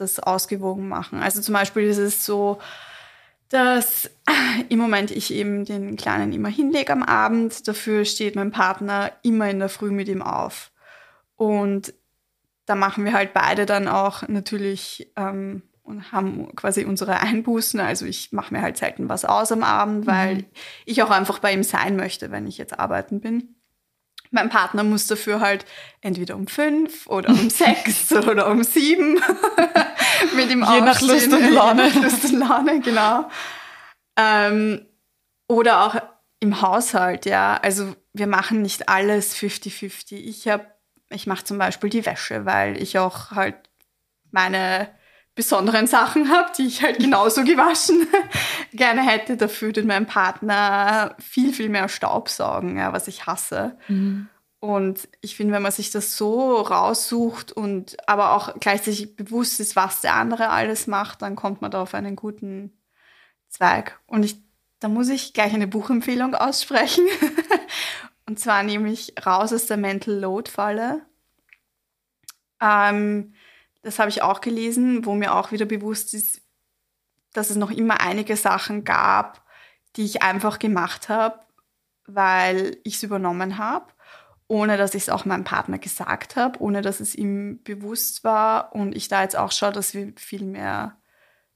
das 0.01 0.21
ausgewogen 0.21 0.89
machen. 0.89 1.21
Also 1.21 1.41
zum 1.41 1.55
Beispiel 1.55 1.85
ist 1.85 1.99
es 1.99 2.25
so, 2.25 2.59
dass 3.49 4.11
im 4.69 4.79
Moment 4.79 5.11
ich 5.11 5.33
eben 5.33 5.65
den 5.65 5.97
Kleinen 5.97 6.33
immer 6.33 6.49
hinlege 6.49 6.93
am 6.93 7.03
Abend. 7.03 7.67
Dafür 7.69 8.05
steht 8.05 8.37
mein 8.37 8.51
Partner 8.51 9.13
immer 9.23 9.51
in 9.51 9.59
der 9.59 9.69
Früh 9.69 9.91
mit 9.91 10.09
ihm 10.09 10.23
auf. 10.23 10.71
Und 11.37 11.95
da 12.67 12.75
machen 12.75 13.05
wir 13.05 13.13
halt 13.13 13.35
beide 13.35 13.67
dann 13.67 13.89
auch 13.89 14.29
natürlich 14.29 15.11
ähm, 15.17 15.63
und 15.83 16.13
haben 16.13 16.55
quasi 16.55 16.85
unsere 16.85 17.19
Einbußen. 17.21 17.81
Also 17.81 18.07
ich 18.07 18.33
mache 18.33 18.55
mir 18.55 18.63
halt 18.63 18.77
selten 18.77 19.09
was 19.09 19.25
aus 19.25 19.51
am 19.51 19.65
Abend, 19.65 20.07
weil 20.07 20.37
mhm. 20.37 20.47
ich 20.85 21.03
auch 21.03 21.11
einfach 21.11 21.41
bei 21.41 21.53
ihm 21.53 21.65
sein 21.65 21.97
möchte, 21.97 22.31
wenn 22.31 22.47
ich 22.47 22.59
jetzt 22.59 22.79
arbeiten 22.79 23.21
bin. 23.21 23.57
Mein 24.31 24.49
Partner 24.49 24.85
muss 24.85 25.07
dafür 25.07 25.41
halt 25.41 25.65
entweder 26.01 26.37
um 26.37 26.47
fünf 26.47 27.07
oder 27.07 27.31
um 27.31 27.51
sechs 27.51 28.13
oder 28.13 28.49
um 28.49 28.63
sieben 28.63 29.15
mit 30.35 30.51
ihm 30.51 30.65
Je 30.73 30.81
nach 30.81 31.01
Lust 31.01 31.33
und 31.33 31.51
Laune. 31.53 31.89
Lust 32.03 32.25
und 32.25 32.39
Laune, 32.39 32.81
genau. 32.81 33.29
Ähm, 34.17 34.87
oder 35.49 35.85
auch 35.85 35.97
im 36.39 36.63
Haushalt, 36.63 37.27
ja. 37.27 37.59
Also 37.63 37.95
wir 38.13 38.27
machen 38.27 38.63
nicht 38.63 38.89
alles 38.89 39.37
50-50. 39.37 40.15
Ich 40.15 40.49
habe, 40.49 40.67
ich 41.11 41.27
mache 41.27 41.45
zum 41.45 41.59
Beispiel 41.59 41.91
die 41.91 42.07
Wäsche, 42.07 42.45
weil 42.47 42.81
ich 42.81 42.99
auch 42.99 43.33
halt 43.33 43.57
meine 44.31 44.89
besonderen 45.41 45.87
Sachen 45.87 46.31
habe, 46.31 46.53
die 46.59 46.67
ich 46.67 46.83
halt 46.83 46.99
genauso 46.99 47.45
gewaschen 47.45 48.07
gerne 48.75 49.01
hätte. 49.01 49.39
Dafür 49.39 49.73
tut 49.73 49.87
mein 49.87 50.05
Partner 50.05 51.17
viel, 51.19 51.55
viel 51.55 51.71
mehr 51.71 51.89
Staubsaugen, 51.89 52.77
ja, 52.77 52.93
was 52.93 53.09
ich 53.09 53.25
hasse. 53.25 53.79
Mhm. 53.89 54.29
Und 54.59 55.09
ich 55.23 55.37
finde, 55.37 55.55
wenn 55.55 55.63
man 55.63 55.73
sich 55.73 55.91
das 55.91 56.19
so 56.19 56.61
raussucht 56.61 57.53
und 57.53 57.97
aber 58.07 58.33
auch 58.33 58.55
gleichzeitig 58.61 59.17
bewusst 59.17 59.61
ist, 59.61 59.77
was 59.77 60.03
der 60.03 60.15
andere 60.15 60.51
alles 60.51 60.87
macht, 60.87 61.23
dann 61.23 61.37
kommt 61.37 61.63
man 61.63 61.71
da 61.71 61.81
auf 61.81 61.95
einen 61.95 62.17
guten 62.17 62.79
Zweig. 63.49 63.99
Und 64.07 64.25
ich, 64.25 64.37
da 64.79 64.89
muss 64.89 65.09
ich 65.09 65.33
gleich 65.33 65.55
eine 65.55 65.69
Buchempfehlung 65.69 66.35
aussprechen. 66.35 67.07
und 68.27 68.39
zwar 68.39 68.63
nämlich 68.63 69.15
Raus 69.25 69.55
aus 69.55 69.65
der 69.65 69.79
Mental 69.79 70.13
Load 70.13 70.51
Falle. 70.51 71.01
Ähm, 72.61 73.33
das 73.83 73.99
habe 73.99 74.11
ich 74.11 74.23
auch 74.23 74.41
gelesen, 74.41 75.07
wo 75.07 75.15
mir 75.15 75.35
auch 75.35 75.53
wieder 75.53 75.67
bewusst 75.67 76.15
ist, 76.15 76.43
dass 77.33 77.51
es 77.51 77.57
noch 77.57 77.71
immer 77.71 78.01
einige 78.01 78.37
Sachen 78.37 78.85
gab, 78.85 79.45
die 79.97 80.05
ich 80.05 80.23
einfach 80.23 80.59
gemacht 80.59 81.09
habe, 81.09 81.41
weil 82.07 82.79
ich 82.85 82.97
es 82.97 83.03
übernommen 83.03 83.59
habe, 83.59 83.87
ohne 84.49 84.77
dass 84.77 84.95
ich 84.95 85.05
es 85.05 85.09
auch 85.09 85.25
meinem 85.25 85.45
Partner 85.45 85.79
gesagt 85.79 86.37
habe, 86.37 86.61
ohne 86.61 86.83
dass 86.83 87.01
es 87.01 87.15
ihm 87.15 87.63
bewusst 87.63 88.25
war 88.25 88.75
und 88.75 88.97
ich 88.97 89.09
da 89.09 89.23
jetzt 89.23 89.37
auch 89.37 89.53
schaue, 89.53 89.73
dass 89.73 89.95
wir 89.95 90.13
viel 90.17 90.45
mehr 90.45 90.97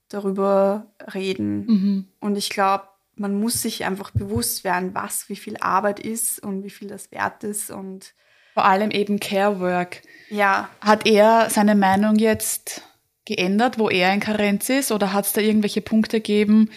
darüber 0.07 0.87
reden. 1.13 1.65
Mhm. 1.65 2.07
Und 2.19 2.37
ich 2.37 2.49
glaube, 2.49 2.87
man 3.15 3.39
muss 3.39 3.61
sich 3.61 3.85
einfach 3.85 4.11
bewusst 4.11 4.63
werden, 4.63 4.93
was, 4.93 5.29
wie 5.29 5.35
viel 5.35 5.57
Arbeit 5.57 5.99
ist 5.99 6.39
und 6.39 6.63
wie 6.63 6.69
viel 6.69 6.87
das 6.87 7.11
wert 7.11 7.43
ist 7.43 7.71
und 7.71 8.13
vor 8.55 8.65
allem 8.65 8.89
eben 8.89 9.19
Care 9.19 9.59
Work. 9.59 10.01
Ja. 10.29 10.69
Hat 10.79 11.05
er 11.05 11.49
seine 11.49 11.75
Meinung 11.75 12.15
jetzt 12.15 12.81
geändert, 13.25 13.77
wo 13.77 13.89
er 13.89 14.13
in 14.13 14.21
Karenz 14.21 14.69
ist? 14.69 14.93
Oder 14.93 15.11
hat 15.11 15.25
es 15.25 15.33
da 15.33 15.41
irgendwelche 15.41 15.81
Punkte 15.81 16.21
gegeben? 16.21 16.71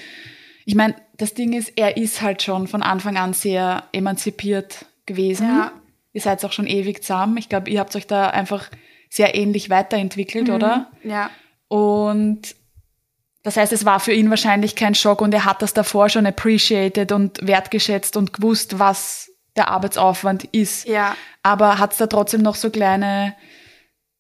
Ich 0.67 0.75
meine, 0.75 0.97
das 1.17 1.35
Ding 1.35 1.53
ist, 1.53 1.73
er 1.77 1.97
ist 1.97 2.21
halt 2.21 2.43
schon 2.43 2.67
von 2.67 2.83
Anfang 2.83 3.17
an 3.17 3.33
sehr 3.33 3.85
emanzipiert 3.93 4.87
gewesen. 5.07 5.47
Ja. 5.47 5.73
Ihr 6.13 6.21
seid 6.21 6.45
auch 6.45 6.53
schon 6.53 6.67
ewig 6.67 7.05
zusammen. 7.05 7.37
Ich 7.37 7.49
glaube, 7.49 7.71
ihr 7.71 7.79
habt 7.79 7.95
euch 7.95 8.09
da 8.09 8.29
einfach 8.29 8.69
sehr 9.09 9.37
ähnlich 9.37 9.71
weiterentwickelt, 9.71 10.49
mhm. 10.49 10.55
oder? 10.55 10.91
Ja. 11.05 11.31
Und 11.69 12.57
das 13.45 13.57
heißt, 13.57 13.73
es 13.73 13.85
war 13.85 14.01
für 14.01 14.13
ihn 14.13 14.31
wahrscheinlich 14.31 14.75
kein 14.75 14.97
Schock 14.97 15.21
und 15.21 15.33
er 15.33 15.45
hat 15.45 15.63
das 15.63 15.75
davor 15.75 16.09
schon 16.09 16.27
appreciated 16.27 17.13
und 17.13 17.39
wertgeschätzt 17.47 18.17
und 18.17 18.33
gewusst, 18.33 18.81
was 18.81 19.31
der 19.57 19.69
Arbeitsaufwand 19.69 20.45
ist. 20.45 20.87
Ja. 20.87 21.17
Aber 21.43 21.79
hat 21.79 21.93
es 21.93 21.99
da 21.99 22.07
trotzdem 22.07 22.43
noch 22.43 22.55
so 22.55 22.71
kleine 22.71 23.35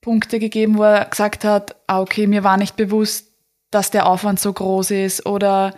Punkte 0.00 0.38
gegeben, 0.38 0.78
wo 0.78 0.84
er 0.84 1.04
gesagt 1.04 1.44
hat, 1.44 1.76
ah, 1.86 2.00
okay, 2.00 2.26
mir 2.26 2.44
war 2.44 2.56
nicht 2.56 2.76
bewusst, 2.76 3.32
dass 3.70 3.90
der 3.90 4.06
Aufwand 4.06 4.40
so 4.40 4.53
groß 4.53 4.92
ist 4.92 5.26
oder 5.26 5.74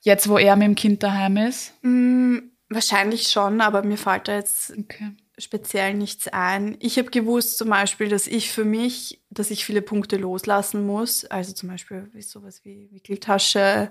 jetzt, 0.00 0.28
wo 0.28 0.38
er 0.38 0.56
mit 0.56 0.68
dem 0.68 0.74
Kind 0.74 1.02
daheim 1.02 1.36
ist? 1.36 1.74
Mm, 1.82 2.38
wahrscheinlich 2.68 3.28
schon, 3.28 3.60
aber 3.60 3.82
mir 3.82 3.98
fällt 3.98 4.28
da 4.28 4.36
jetzt 4.36 4.72
okay. 4.78 5.10
speziell 5.36 5.94
nichts 5.94 6.28
ein. 6.28 6.76
Ich 6.80 6.98
habe 6.98 7.10
gewusst 7.10 7.58
zum 7.58 7.68
Beispiel, 7.68 8.08
dass 8.08 8.26
ich 8.26 8.50
für 8.50 8.64
mich, 8.64 9.20
dass 9.30 9.50
ich 9.50 9.64
viele 9.64 9.82
Punkte 9.82 10.16
loslassen 10.16 10.86
muss. 10.86 11.24
Also 11.26 11.52
zum 11.52 11.68
Beispiel 11.68 12.08
wie 12.12 12.22
sowas 12.22 12.64
wie 12.64 12.88
Wickeltasche, 12.92 13.90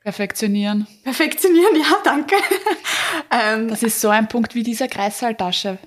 Perfektionieren. 0.00 0.86
Perfektionieren, 1.04 1.76
ja, 1.76 1.96
danke. 2.04 2.36
ähm, 3.30 3.68
das 3.68 3.82
ist 3.82 4.00
so 4.00 4.08
ein 4.08 4.28
Punkt 4.28 4.54
wie 4.54 4.62
diese 4.62 4.88
Kreissaltasche. 4.88 5.78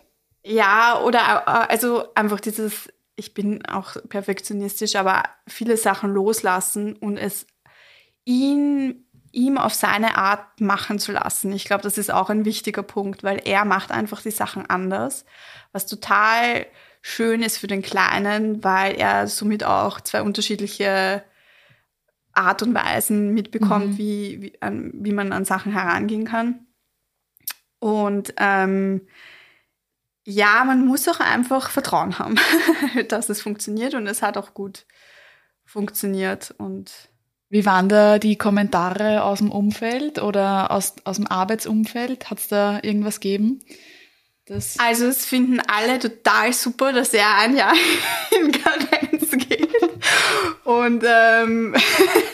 Ja, 0.44 1.00
oder 1.02 1.48
also 1.70 2.14
einfach 2.16 2.40
dieses, 2.40 2.90
ich 3.16 3.34
bin 3.34 3.66
auch 3.66 3.96
perfektionistisch, 4.10 4.96
aber 4.96 5.24
viele 5.48 5.78
Sachen 5.78 6.12
loslassen 6.12 6.96
und 6.96 7.18
es 7.18 7.46
ihn 8.26 9.06
ihm 9.32 9.58
auf 9.58 9.74
seine 9.74 10.18
Art 10.18 10.60
machen 10.60 11.00
zu 11.00 11.12
lassen. 11.12 11.54
Ich 11.54 11.66
glaube, 11.66 11.84
das 11.84 11.98
ist 11.98 12.12
auch 12.12 12.30
ein 12.30 12.46
wichtiger 12.46 12.84
Punkt, 12.84 13.24
weil 13.24 13.42
er 13.46 13.66
macht 13.66 13.92
einfach 13.92 14.22
die 14.22 14.32
Sachen 14.32 14.70
anders, 14.70 15.26
was 15.72 15.86
total 15.86 16.66
schön 17.02 17.42
ist 17.42 17.58
für 17.58 17.68
den 17.68 17.82
Kleinen, 17.82 18.64
weil 18.64 18.96
er 18.96 19.28
somit 19.28 19.64
auch 19.64 20.02
zwei 20.02 20.22
unterschiedliche 20.22 21.24
Art 22.34 22.64
und 22.64 22.74
Weisen 22.74 23.34
mitbekommt, 23.34 23.94
mhm. 23.94 23.98
wie, 23.98 24.42
wie, 24.42 24.62
an, 24.62 24.92
wie 24.94 25.12
man 25.12 25.34
an 25.34 25.46
Sachen 25.46 25.72
herangehen 25.72 26.26
kann. 26.26 26.68
Und 27.80 28.34
ähm, 28.38 29.08
ja, 30.24 30.64
man 30.66 30.86
muss 30.86 31.08
auch 31.08 31.20
einfach 31.20 31.70
Vertrauen 31.70 32.20
haben, 32.20 32.36
dass 33.10 33.30
es 33.30 33.42
funktioniert 33.42 33.94
und 33.96 34.08
es 34.08 34.22
hat 34.22 34.38
auch 34.38 34.54
gut 34.54 34.86
funktioniert 35.66 36.54
und 36.58 37.10
wie 37.52 37.66
waren 37.66 37.90
da 37.90 38.18
die 38.18 38.38
Kommentare 38.38 39.24
aus 39.24 39.40
dem 39.40 39.52
Umfeld 39.52 40.22
oder 40.22 40.72
aus, 40.72 40.96
aus 41.04 41.18
dem 41.18 41.28
Arbeitsumfeld? 41.28 42.30
Hat 42.30 42.40
es 42.40 42.48
da 42.48 42.80
irgendwas 42.82 43.20
gegeben? 43.20 43.60
Das 44.46 44.80
also 44.80 45.06
es 45.08 45.26
finden 45.26 45.60
alle 45.60 46.00
total 46.00 46.54
super, 46.54 46.94
dass 46.94 47.14
er 47.14 47.38
ein 47.40 47.58
Jahr 47.58 47.74
in 48.40 48.54
geht. 48.54 49.01
Und 50.80 51.04
ähm, 51.06 51.76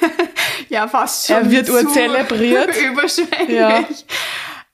ja, 0.69 0.88
fast 0.88 1.27
schon. 1.27 1.38
Er 1.38 1.51
wird 1.51 1.69
urzelebriert. 1.69 2.75
Überschwänglich. 2.91 3.49
Ja. 3.49 3.85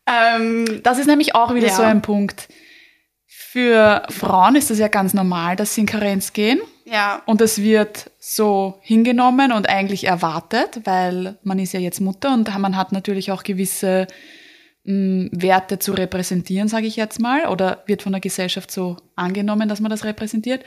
Ähm, 0.05 0.81
das 0.83 0.99
ist 0.99 1.07
nämlich 1.07 1.35
auch 1.35 1.53
wieder 1.53 1.67
ja. 1.67 1.75
so 1.75 1.83
ein 1.83 2.01
Punkt. 2.01 2.47
Für 3.25 4.03
Frauen 4.09 4.55
ist 4.55 4.71
es 4.71 4.79
ja 4.79 4.87
ganz 4.87 5.13
normal, 5.13 5.55
dass 5.55 5.75
sie 5.75 5.81
in 5.81 5.87
Karenz 5.87 6.33
gehen. 6.33 6.59
Ja. 6.85 7.21
Und 7.25 7.39
es 7.41 7.61
wird 7.61 8.11
so 8.19 8.79
hingenommen 8.81 9.51
und 9.51 9.69
eigentlich 9.69 10.05
erwartet, 10.05 10.81
weil 10.83 11.37
man 11.43 11.59
ist 11.59 11.73
ja 11.73 11.79
jetzt 11.79 12.01
Mutter 12.01 12.33
und 12.33 12.57
man 12.59 12.75
hat 12.75 12.91
natürlich 12.91 13.31
auch 13.31 13.43
gewisse 13.43 14.07
mh, 14.83 14.93
mm, 14.93 15.29
Werte 15.31 15.79
zu 15.79 15.93
repräsentieren, 15.93 16.67
sage 16.67 16.87
ich 16.87 16.95
jetzt 16.95 17.19
mal, 17.19 17.47
oder 17.47 17.83
wird 17.85 18.01
von 18.01 18.11
der 18.11 18.21
Gesellschaft 18.21 18.71
so 18.71 18.97
angenommen, 19.15 19.69
dass 19.69 19.79
man 19.79 19.91
das 19.91 20.03
repräsentiert. 20.03 20.63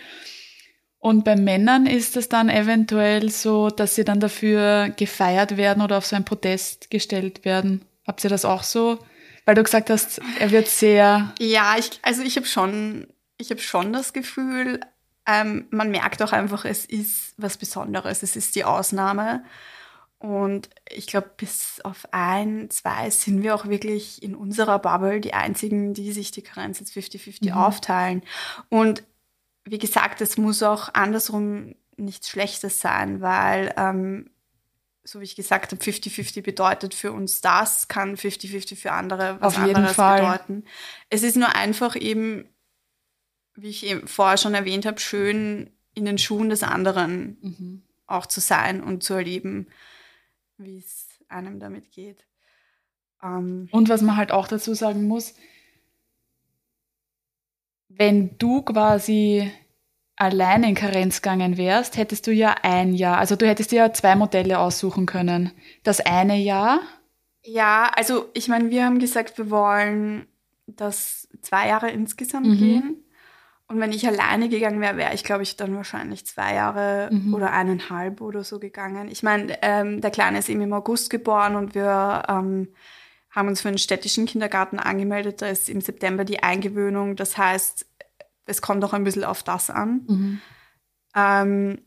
Und 0.98 1.24
bei 1.24 1.36
Männern 1.36 1.86
ist 1.86 2.16
es 2.16 2.28
dann 2.28 2.48
eventuell 2.48 3.30
so, 3.30 3.68
dass 3.68 3.94
sie 3.94 4.04
dann 4.04 4.20
dafür 4.20 4.88
gefeiert 4.96 5.56
werden 5.56 5.82
oder 5.82 5.98
auf 5.98 6.06
so 6.06 6.16
einen 6.16 6.24
Protest 6.24 6.90
gestellt 6.90 7.44
werden. 7.44 7.84
Habt 8.06 8.24
ihr 8.24 8.30
das 8.30 8.44
auch 8.44 8.62
so? 8.62 8.98
Weil 9.44 9.54
du 9.54 9.62
gesagt 9.62 9.90
hast, 9.90 10.20
er 10.40 10.50
wird 10.50 10.68
sehr. 10.68 11.32
Ja, 11.38 11.76
ich, 11.78 12.00
also 12.02 12.22
ich 12.22 12.36
habe 12.36 12.46
schon, 12.46 13.06
ich 13.38 13.50
habe 13.50 13.60
schon 13.60 13.92
das 13.92 14.12
Gefühl, 14.12 14.80
ähm, 15.26 15.66
man 15.70 15.90
merkt 15.90 16.22
auch 16.22 16.32
einfach, 16.32 16.64
es 16.64 16.84
ist 16.84 17.34
was 17.36 17.56
Besonderes, 17.56 18.22
es 18.22 18.34
ist 18.36 18.56
die 18.56 18.64
Ausnahme. 18.64 19.44
Und 20.18 20.70
ich 20.88 21.06
glaube, 21.06 21.30
bis 21.36 21.80
auf 21.84 22.08
ein, 22.10 22.70
zwei 22.70 23.10
sind 23.10 23.42
wir 23.42 23.54
auch 23.54 23.66
wirklich 23.66 24.22
in 24.22 24.34
unserer 24.34 24.78
Bubble 24.78 25.20
die 25.20 25.34
einzigen, 25.34 25.94
die 25.94 26.10
sich 26.12 26.30
die 26.30 26.42
Karenz 26.42 26.80
jetzt 26.80 26.96
50-50 26.96 27.50
mhm. 27.50 27.52
aufteilen. 27.52 28.22
Und 28.68 29.04
wie 29.66 29.78
gesagt, 29.78 30.20
es 30.20 30.38
muss 30.38 30.62
auch 30.62 30.94
andersrum 30.94 31.74
nichts 31.96 32.30
Schlechtes 32.30 32.80
sein, 32.80 33.20
weil, 33.20 33.74
ähm, 33.76 34.30
so 35.04 35.20
wie 35.20 35.24
ich 35.24 35.36
gesagt 35.36 35.72
habe, 35.72 35.82
50-50 35.82 36.42
bedeutet 36.42 36.94
für 36.94 37.12
uns 37.12 37.40
das, 37.40 37.88
kann 37.88 38.16
50-50 38.16 38.76
für 38.76 38.92
andere 38.92 39.36
was 39.40 39.56
Auf 39.56 39.62
anderes 39.62 39.92
Fall. 39.92 40.20
bedeuten. 40.20 40.64
Es 41.10 41.22
ist 41.22 41.36
nur 41.36 41.54
einfach 41.54 41.94
eben 41.94 42.48
wie 43.56 43.68
ich 43.68 43.86
eben 43.86 44.06
vorher 44.06 44.36
schon 44.36 44.54
erwähnt 44.54 44.86
habe, 44.86 45.00
schön 45.00 45.70
in 45.94 46.04
den 46.04 46.18
Schuhen 46.18 46.50
des 46.50 46.62
anderen 46.62 47.38
mhm. 47.40 47.82
auch 48.06 48.26
zu 48.26 48.40
sein 48.40 48.82
und 48.82 49.02
zu 49.02 49.14
erleben, 49.14 49.66
wie 50.58 50.78
es 50.78 51.06
einem 51.28 51.58
damit 51.58 51.90
geht. 51.90 52.26
Ähm, 53.22 53.68
und 53.72 53.88
was 53.88 54.02
man 54.02 54.16
halt 54.16 54.30
auch 54.30 54.46
dazu 54.46 54.74
sagen 54.74 55.08
muss, 55.08 55.34
wenn 57.88 58.36
du 58.38 58.62
quasi 58.62 59.50
allein 60.16 60.64
in 60.64 60.74
Karenz 60.74 61.22
gegangen 61.22 61.56
wärst, 61.56 61.96
hättest 61.96 62.26
du 62.26 62.32
ja 62.32 62.54
ein 62.62 62.94
Jahr, 62.94 63.18
also 63.18 63.36
du 63.36 63.46
hättest 63.46 63.70
dir 63.70 63.76
ja 63.76 63.92
zwei 63.92 64.16
Modelle 64.16 64.58
aussuchen 64.58 65.06
können. 65.06 65.52
Das 65.82 66.00
eine 66.00 66.36
Jahr. 66.36 66.80
Ja, 67.42 67.90
also 67.94 68.30
ich 68.34 68.48
meine, 68.48 68.70
wir 68.70 68.84
haben 68.84 68.98
gesagt, 68.98 69.38
wir 69.38 69.50
wollen 69.50 70.26
das 70.66 71.28
zwei 71.42 71.68
Jahre 71.68 71.90
insgesamt 71.90 72.46
mhm. 72.46 72.58
gehen. 72.58 73.02
Und 73.68 73.80
wenn 73.80 73.92
ich 73.92 74.06
alleine 74.06 74.48
gegangen 74.48 74.80
wäre, 74.80 74.96
wäre 74.96 75.14
ich, 75.14 75.24
glaube 75.24 75.42
ich, 75.42 75.56
dann 75.56 75.74
wahrscheinlich 75.74 76.24
zwei 76.24 76.54
Jahre 76.54 77.08
mhm. 77.10 77.34
oder 77.34 77.52
eineinhalb 77.52 78.20
oder 78.20 78.44
so 78.44 78.60
gegangen. 78.60 79.08
Ich 79.08 79.24
meine, 79.24 79.58
ähm, 79.62 80.00
der 80.00 80.12
Kleine 80.12 80.38
ist 80.38 80.48
eben 80.48 80.60
im 80.60 80.72
August 80.72 81.10
geboren 81.10 81.56
und 81.56 81.74
wir 81.74 82.22
ähm, 82.28 82.68
haben 83.36 83.48
uns 83.48 83.60
für 83.60 83.68
einen 83.68 83.78
städtischen 83.78 84.24
Kindergarten 84.24 84.78
angemeldet. 84.78 85.42
Da 85.42 85.48
ist 85.48 85.68
im 85.68 85.82
September 85.82 86.24
die 86.24 86.42
Eingewöhnung. 86.42 87.16
Das 87.16 87.36
heißt, 87.36 87.86
es 88.46 88.62
kommt 88.62 88.82
auch 88.82 88.94
ein 88.94 89.04
bisschen 89.04 89.24
auf 89.24 89.42
das 89.42 89.68
an. 89.68 90.00
Mhm. 90.08 90.40
Ähm, 91.14 91.78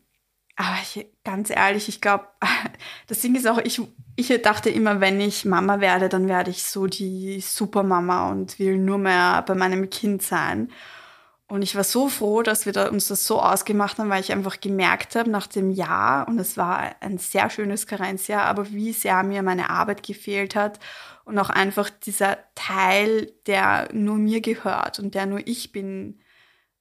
aber 0.54 0.76
ich, 0.82 1.06
ganz 1.24 1.50
ehrlich, 1.50 1.88
ich 1.88 2.00
glaube, 2.00 2.28
das 3.08 3.20
Ding 3.20 3.34
ist 3.34 3.48
auch, 3.48 3.58
ich, 3.58 3.80
ich 4.14 4.28
dachte 4.42 4.70
immer, 4.70 5.00
wenn 5.00 5.20
ich 5.20 5.44
Mama 5.44 5.80
werde, 5.80 6.08
dann 6.08 6.28
werde 6.28 6.50
ich 6.50 6.62
so 6.62 6.86
die 6.86 7.40
Supermama 7.40 8.30
und 8.30 8.60
will 8.60 8.78
nur 8.78 8.98
mehr 8.98 9.42
bei 9.46 9.56
meinem 9.56 9.90
Kind 9.90 10.22
sein. 10.22 10.70
Und 11.50 11.62
ich 11.62 11.74
war 11.74 11.82
so 11.82 12.08
froh, 12.08 12.42
dass 12.42 12.64
wir 12.64 12.72
da 12.72 12.88
uns 12.88 13.08
das 13.08 13.24
so 13.24 13.42
ausgemacht 13.42 13.98
haben, 13.98 14.08
weil 14.08 14.20
ich 14.20 14.30
einfach 14.30 14.60
gemerkt 14.60 15.16
habe 15.16 15.28
nach 15.28 15.48
dem 15.48 15.72
Jahr, 15.72 16.28
und 16.28 16.38
es 16.38 16.56
war 16.56 16.94
ein 17.00 17.18
sehr 17.18 17.50
schönes 17.50 17.88
Karenzjahr, 17.88 18.44
aber 18.44 18.70
wie 18.70 18.92
sehr 18.92 19.20
mir 19.24 19.42
meine 19.42 19.68
Arbeit 19.68 20.04
gefehlt 20.04 20.54
hat 20.54 20.78
und 21.24 21.36
auch 21.40 21.50
einfach 21.50 21.90
dieser 21.90 22.38
Teil, 22.54 23.32
der 23.46 23.88
nur 23.92 24.14
mir 24.14 24.40
gehört 24.40 25.00
und 25.00 25.16
der 25.16 25.26
nur 25.26 25.40
ich 25.44 25.72
bin 25.72 26.20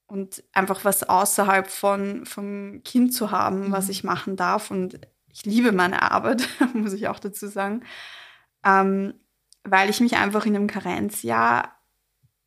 und 0.05 0.43
einfach 0.53 0.85
was 0.85 1.01
außerhalb 1.01 1.67
von, 1.67 2.27
vom 2.27 2.83
Kind 2.83 3.11
zu 3.11 3.31
haben, 3.31 3.69
mhm. 3.69 3.71
was 3.71 3.89
ich 3.89 4.03
machen 4.03 4.35
darf. 4.35 4.69
Und 4.69 4.99
ich 5.33 5.45
liebe 5.45 5.71
meine 5.71 6.11
Arbeit, 6.11 6.47
muss 6.75 6.93
ich 6.93 7.07
auch 7.07 7.17
dazu 7.17 7.47
sagen, 7.47 7.81
ähm, 8.63 9.15
weil 9.63 9.89
ich 9.89 9.99
mich 9.99 10.17
einfach 10.17 10.45
in 10.45 10.55
einem 10.55 10.67
Karenzjahr 10.67 11.78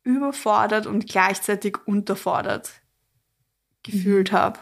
überfordert 0.03 0.85
und 0.85 1.07
gleichzeitig 1.07 1.77
unterfordert 1.85 2.71
gefühlt 3.83 4.31
mhm. 4.31 4.35
habe. 4.37 4.59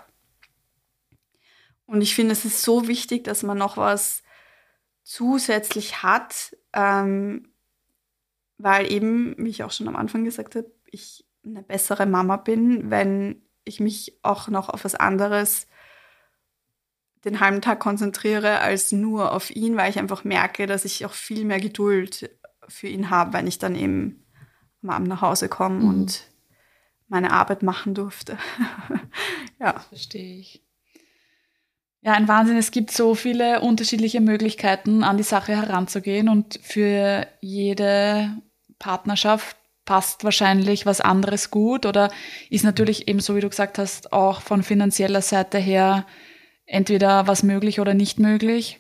Und 1.85 2.01
ich 2.01 2.15
finde, 2.15 2.31
es 2.31 2.45
ist 2.45 2.61
so 2.61 2.87
wichtig, 2.87 3.23
dass 3.23 3.43
man 3.43 3.57
noch 3.57 3.77
was 3.77 4.23
zusätzlich 5.03 6.03
hat, 6.03 6.55
ähm, 6.73 7.49
weil 8.57 8.91
eben, 8.91 9.35
wie 9.37 9.49
ich 9.49 9.63
auch 9.63 9.71
schon 9.71 9.87
am 9.87 9.95
Anfang 9.95 10.23
gesagt 10.23 10.55
habe, 10.55 10.71
ich 10.85 11.25
eine 11.43 11.63
bessere 11.63 12.05
Mama 12.05 12.37
bin, 12.37 12.91
wenn 12.91 13.41
ich 13.65 13.79
mich 13.79 14.17
auch 14.21 14.47
noch 14.47 14.69
auf 14.69 14.85
was 14.85 14.95
anderes 14.95 15.67
den 17.25 17.39
halben 17.39 17.61
Tag 17.61 17.79
konzentriere 17.79 18.59
als 18.59 18.91
nur 18.91 19.31
auf 19.31 19.51
ihn, 19.51 19.77
weil 19.77 19.89
ich 19.89 19.99
einfach 19.99 20.23
merke, 20.23 20.65
dass 20.65 20.85
ich 20.85 21.05
auch 21.05 21.13
viel 21.13 21.45
mehr 21.45 21.59
Geduld 21.59 22.31
für 22.67 22.87
ihn 22.87 23.09
habe, 23.09 23.33
wenn 23.33 23.47
ich 23.47 23.59
dann 23.59 23.75
eben 23.75 24.23
am 24.83 24.89
Abend 24.89 25.07
nach 25.07 25.21
Hause 25.21 25.49
kommen 25.49 25.83
mhm. 25.83 25.89
und 25.89 26.23
meine 27.07 27.31
Arbeit 27.31 27.61
machen 27.61 27.93
durfte. 27.93 28.37
ja. 29.59 29.73
Das 29.73 29.85
verstehe 29.85 30.39
ich. 30.39 30.63
Ja, 32.01 32.13
ein 32.13 32.27
Wahnsinn. 32.27 32.57
Es 32.57 32.71
gibt 32.71 32.89
so 32.91 33.13
viele 33.13 33.61
unterschiedliche 33.61 34.21
Möglichkeiten, 34.21 35.03
an 35.03 35.17
die 35.17 35.23
Sache 35.23 35.55
heranzugehen 35.55 36.29
und 36.29 36.59
für 36.63 37.27
jede 37.41 38.37
Partnerschaft 38.79 39.55
passt 39.85 40.23
wahrscheinlich 40.23 40.85
was 40.85 41.01
anderes 41.01 41.51
gut 41.51 41.85
oder 41.85 42.11
ist 42.49 42.63
natürlich 42.63 43.07
eben 43.07 43.19
so, 43.19 43.35
wie 43.35 43.41
du 43.41 43.49
gesagt 43.49 43.77
hast, 43.77 44.13
auch 44.13 44.41
von 44.41 44.63
finanzieller 44.63 45.21
Seite 45.21 45.57
her 45.57 46.05
entweder 46.65 47.27
was 47.27 47.43
möglich 47.43 47.79
oder 47.79 47.93
nicht 47.93 48.19
möglich. 48.19 48.79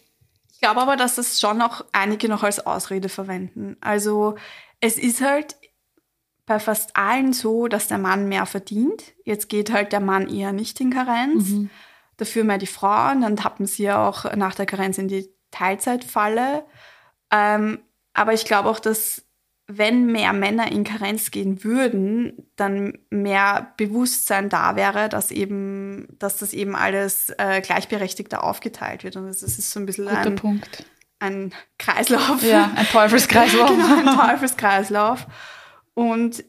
Ich 0.51 0.61
glaube 0.61 0.81
aber, 0.81 0.95
dass 0.95 1.15
das 1.15 1.39
schon 1.39 1.61
auch 1.61 1.83
einige 1.91 2.29
noch 2.29 2.43
als 2.43 2.65
Ausrede 2.65 3.09
verwenden. 3.09 3.77
Also 3.81 4.35
es 4.79 4.97
ist 4.97 5.21
halt 5.21 5.55
bei 6.51 6.59
fast 6.59 6.97
allen 6.97 7.31
so, 7.31 7.69
dass 7.69 7.87
der 7.87 7.97
Mann 7.97 8.27
mehr 8.27 8.45
verdient. 8.45 9.13
Jetzt 9.23 9.47
geht 9.47 9.71
halt 9.71 9.93
der 9.93 10.01
Mann 10.01 10.27
eher 10.27 10.51
nicht 10.51 10.81
in 10.81 10.91
Karenz. 10.91 11.47
Mhm. 11.47 11.69
Dafür 12.17 12.43
mehr 12.43 12.57
die 12.57 12.67
Frauen. 12.67 13.21
Dann 13.21 13.37
tappen 13.37 13.65
sie 13.65 13.83
ja 13.83 14.05
auch 14.05 14.35
nach 14.35 14.53
der 14.53 14.65
Karenz 14.65 14.97
in 14.97 15.07
die 15.07 15.29
Teilzeitfalle. 15.51 16.65
Ähm, 17.31 17.79
aber 18.13 18.33
ich 18.33 18.43
glaube 18.43 18.67
auch, 18.67 18.79
dass 18.79 19.23
wenn 19.67 20.07
mehr 20.07 20.33
Männer 20.33 20.69
in 20.69 20.83
Karenz 20.83 21.31
gehen 21.31 21.63
würden, 21.63 22.33
dann 22.57 22.97
mehr 23.09 23.71
Bewusstsein 23.77 24.49
da 24.49 24.75
wäre, 24.75 25.07
dass 25.07 25.31
eben, 25.31 26.09
dass 26.19 26.35
das 26.35 26.51
eben 26.51 26.75
alles 26.75 27.31
äh, 27.37 27.61
gleichberechtigter 27.61 28.43
aufgeteilt 28.43 29.05
wird. 29.05 29.15
Und 29.15 29.27
das 29.27 29.41
ist 29.41 29.71
so 29.71 29.79
ein 29.79 29.85
bisschen 29.85 30.07
Guter 30.07 30.19
ein, 30.19 30.35
Punkt. 30.35 30.85
ein 31.19 31.53
Kreislauf. 31.79 32.43
Ja, 32.43 32.71
ein 32.75 32.87
Teufelskreislauf. 32.87 33.69
genau, 33.99 34.19
ein 34.19 34.31
Teufelskreislauf. 34.31 35.25
Und 35.93 36.43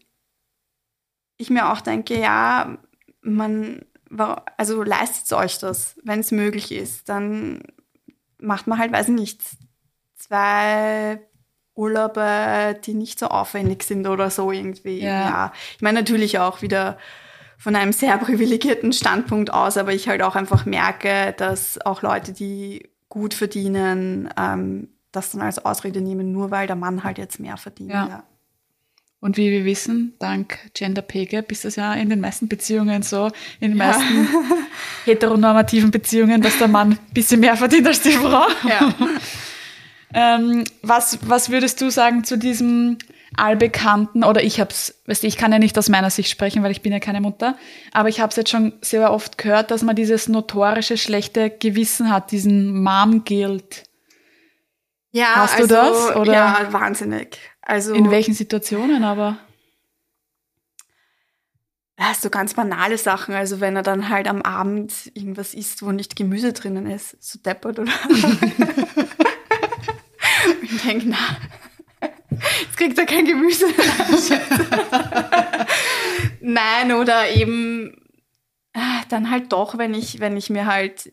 ich 1.37 1.51
mir 1.51 1.73
auch 1.73 1.81
denke, 1.81 2.19
ja, 2.19 2.79
man, 3.21 3.85
also 4.57 4.83
leistet 4.83 5.33
euch 5.33 5.59
das, 5.59 5.97
wenn 6.05 6.21
es 6.21 6.31
möglich 6.31 6.73
ist, 6.73 7.09
dann 7.09 7.63
macht 8.39 8.67
man 8.67 8.79
halt, 8.79 8.93
weiß 8.93 9.09
ich 9.09 9.15
nicht, 9.15 9.43
zwei 10.17 11.21
Urlaube, 11.75 12.79
die 12.85 12.95
nicht 12.95 13.19
so 13.19 13.27
aufwendig 13.29 13.83
sind 13.83 14.07
oder 14.07 14.31
so 14.31 14.53
irgendwie. 14.53 15.01
Ja. 15.01 15.21
ja. 15.21 15.53
Ich 15.77 15.83
meine 15.83 16.01
natürlich 16.01 16.39
auch 16.39 16.63
wieder 16.63 16.99
von 17.57 17.77
einem 17.77 17.93
sehr 17.93 18.17
privilegierten 18.19 18.93
Standpunkt 18.93 19.53
aus, 19.53 19.77
aber 19.77 19.93
ich 19.93 20.09
halt 20.09 20.23
auch 20.23 20.37
einfach 20.37 20.67
merke, 20.67 21.35
dass 21.37 21.81
auch 21.81 22.03
Leute, 22.03 22.33
die 22.33 22.91
gut 23.09 23.35
verdienen, 23.35 24.29
ähm, 24.39 24.89
das 25.13 25.33
dann 25.33 25.43
als 25.43 25.65
Ausrede 25.65 26.01
nehmen, 26.01 26.33
nur 26.33 26.51
weil 26.51 26.67
der 26.67 26.77
Mann 26.77 27.05
halt 27.05 27.19
jetzt 27.19 27.39
mehr 27.39 27.57
verdient. 27.57 27.91
Ja. 27.91 28.09
ja. 28.09 28.25
Und 29.23 29.37
wie 29.37 29.53
wir 29.53 29.65
wissen, 29.65 30.15
dank 30.19 30.59
Gender 30.75 31.01
Pay 31.01 31.27
Gap 31.27 31.53
ist 31.53 31.65
das 31.65 31.77
ja 31.77 31.95
in 31.95 32.11
den 32.11 32.19
meisten 32.19 32.49
Beziehungen 32.49 33.03
so, 33.03 33.31
in 33.61 33.71
den 33.71 33.79
meisten 33.79 34.27
heteronormativen 35.05 35.93
Beziehungen, 35.93 36.43
dass 36.43 36.59
der 36.59 36.67
Mann 36.67 36.95
ein 36.95 37.15
bisschen 37.15 37.39
mehr 37.39 37.57
verdient 37.57 37.87
als 37.87 38.01
die 38.01 38.11
Frau. 38.11 38.49
Ja. 38.69 38.93
ähm, 40.13 40.65
was, 40.83 41.21
was 41.23 41.51
würdest 41.51 41.81
du 41.81 41.89
sagen 41.89 42.25
zu 42.25 42.37
diesem 42.37 42.99
allbekannten, 43.37 44.25
oder 44.25 44.43
ich 44.43 44.59
hab's, 44.59 45.01
weißt 45.07 45.23
du, 45.23 45.29
ich 45.29 45.37
kann 45.37 45.53
ja 45.53 45.61
nicht 45.61 45.79
aus 45.79 45.89
meiner 45.89 46.11
Sicht 46.11 46.29
sprechen, 46.29 46.65
weil 46.65 46.73
ich 46.73 46.83
bin 46.83 46.93
ja 46.93 46.99
keine 46.99 47.21
Mutter, 47.21 47.57
aber 47.93 48.09
ich 48.09 48.19
habe 48.19 48.31
es 48.31 48.37
jetzt 48.37 48.51
schon 48.51 48.73
sehr 48.81 49.13
oft 49.13 49.39
gehört, 49.39 49.71
dass 49.71 49.85
man 49.85 49.95
dieses 49.95 50.29
notorische 50.29 50.99
schlechte 50.99 51.49
Gewissen 51.49 52.11
hat, 52.11 52.33
diesen 52.33 52.83
Mom-Guilt. 52.83 53.85
Ja, 55.13 55.37
Hast 55.37 55.61
du 55.61 55.63
also, 55.63 55.75
das? 55.77 56.17
Oder? 56.17 56.33
Ja, 56.33 56.73
wahnsinnig. 56.73 57.39
Also 57.63 57.95
in 57.95 58.11
welchen 58.11 58.35
Situationen 58.35 59.05
aber? 59.05 59.39
So 62.21 62.31
ganz 62.31 62.55
banale 62.55 62.99
Sachen. 62.99 63.35
Also 63.35 63.61
wenn 63.61 63.77
er 63.77 63.83
dann 63.83 64.09
halt 64.09 64.29
am 64.29 64.43
Abend 64.43 65.11
irgendwas 65.15 65.55
isst, 65.55 65.83
wo 65.83 65.93
nicht 65.93 66.17
Gemüse 66.17 66.53
drinnen 66.53 66.87
ist, 66.87 67.17
so 67.23 67.39
deppert 67.39 67.79
oder. 67.79 67.93
ich 70.63 70.83
denke, 70.83 71.09
na, 71.09 71.37
jetzt 72.63 72.77
kriegt 72.77 72.99
er 72.99 73.07
kein 73.07 73.25
Gemüse. 73.25 73.67
Nein, 76.41 76.93
oder 76.93 77.31
eben 77.31 77.97
ah, 78.75 79.03
dann 79.09 79.31
halt 79.31 79.53
doch, 79.53 79.79
wenn 79.79 79.95
ich, 79.95 80.21
wenn 80.21 80.37
ich 80.37 80.51
mir 80.51 80.67
halt 80.67 81.13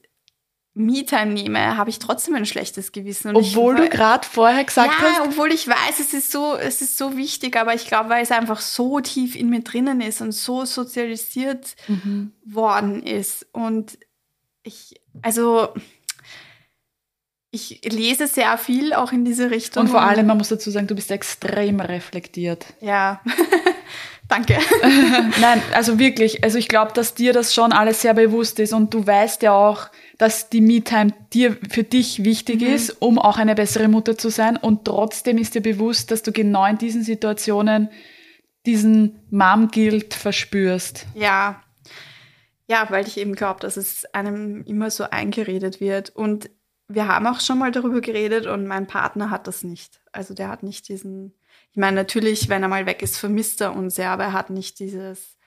Me-Time 0.73 1.33
nehme, 1.33 1.77
habe 1.77 1.89
ich 1.89 1.99
trotzdem 1.99 2.35
ein 2.35 2.45
schlechtes 2.45 2.91
Gewissen. 2.91 3.29
Und 3.29 3.37
obwohl 3.37 3.75
ich, 3.75 3.81
du 3.81 3.89
gerade 3.89 4.25
vorher 4.25 4.63
gesagt 4.63 4.93
ja, 4.93 5.01
hast. 5.01 5.17
Ja, 5.17 5.23
obwohl 5.23 5.51
ich 5.51 5.67
weiß, 5.67 5.99
es 5.99 6.13
ist 6.13 6.31
so, 6.31 6.55
es 6.55 6.81
ist 6.81 6.97
so 6.97 7.17
wichtig, 7.17 7.57
aber 7.57 7.73
ich 7.73 7.87
glaube, 7.87 8.09
weil 8.09 8.23
es 8.23 8.31
einfach 8.31 8.61
so 8.61 8.99
tief 8.99 9.35
in 9.35 9.49
mir 9.49 9.61
drinnen 9.61 9.99
ist 9.99 10.21
und 10.21 10.31
so 10.31 10.65
sozialisiert 10.65 11.75
mhm. 11.87 12.33
worden 12.45 13.03
ist. 13.03 13.47
Und 13.51 13.97
ich, 14.63 15.01
also, 15.21 15.69
ich 17.51 17.81
lese 17.91 18.27
sehr 18.27 18.57
viel 18.57 18.93
auch 18.93 19.11
in 19.11 19.25
diese 19.25 19.49
Richtung. 19.49 19.83
Und 19.83 19.89
vor 19.89 20.01
allem, 20.01 20.27
man 20.27 20.37
muss 20.37 20.49
dazu 20.49 20.69
sagen, 20.69 20.87
du 20.87 20.95
bist 20.95 21.09
extrem 21.09 21.79
reflektiert. 21.79 22.67
Ja. 22.79 23.21
Danke. 24.27 24.59
Nein, 25.41 25.61
also 25.73 25.97
wirklich. 25.97 26.43
Also 26.43 26.59
ich 26.59 26.67
glaube, 26.67 26.93
dass 26.93 27.15
dir 27.15 27.33
das 27.33 27.53
schon 27.53 27.73
alles 27.73 28.01
sehr 28.01 28.13
bewusst 28.13 28.59
ist 28.59 28.73
und 28.73 28.93
du 28.93 29.05
weißt 29.05 29.41
ja 29.41 29.53
auch, 29.53 29.89
dass 30.19 30.49
die 30.49 30.61
Me-Time 30.61 31.13
dir 31.33 31.57
für 31.71 31.83
dich 31.83 32.23
wichtig 32.23 32.61
mhm. 32.61 32.67
ist, 32.67 33.01
um 33.01 33.17
auch 33.17 33.37
eine 33.37 33.55
bessere 33.55 33.87
Mutter 33.87 34.17
zu 34.17 34.29
sein. 34.29 34.55
Und 34.57 34.85
trotzdem 34.85 35.39
ist 35.39 35.55
dir 35.55 35.61
bewusst, 35.61 36.11
dass 36.11 36.21
du 36.21 36.31
genau 36.31 36.65
in 36.67 36.77
diesen 36.77 37.01
Situationen 37.01 37.89
diesen 38.67 39.21
Mom-Guilt 39.31 40.13
verspürst. 40.13 41.07
Ja. 41.15 41.63
Ja, 42.67 42.85
weil 42.91 43.07
ich 43.07 43.17
eben 43.17 43.33
glaube, 43.33 43.61
dass 43.61 43.77
es 43.77 44.05
einem 44.13 44.63
immer 44.65 44.91
so 44.91 45.05
eingeredet 45.05 45.81
wird. 45.81 46.11
Und 46.11 46.51
wir 46.87 47.07
haben 47.07 47.25
auch 47.25 47.39
schon 47.39 47.57
mal 47.57 47.71
darüber 47.71 48.01
geredet 48.01 48.45
und 48.45 48.67
mein 48.67 48.85
Partner 48.85 49.31
hat 49.31 49.47
das 49.47 49.63
nicht. 49.63 50.01
Also 50.11 50.35
der 50.35 50.49
hat 50.49 50.61
nicht 50.61 50.87
diesen 50.87 51.33
ich 51.71 51.77
meine, 51.77 51.95
natürlich, 51.95 52.49
wenn 52.49 52.63
er 52.63 52.69
mal 52.69 52.85
weg 52.85 53.01
ist, 53.01 53.17
vermisst 53.17 53.61
er 53.61 53.75
uns 53.75 53.97
ja, 53.97 54.13
aber 54.13 54.25
er 54.25 54.33
hat 54.33 54.49
nicht 54.49 54.79
dieses 54.79 55.37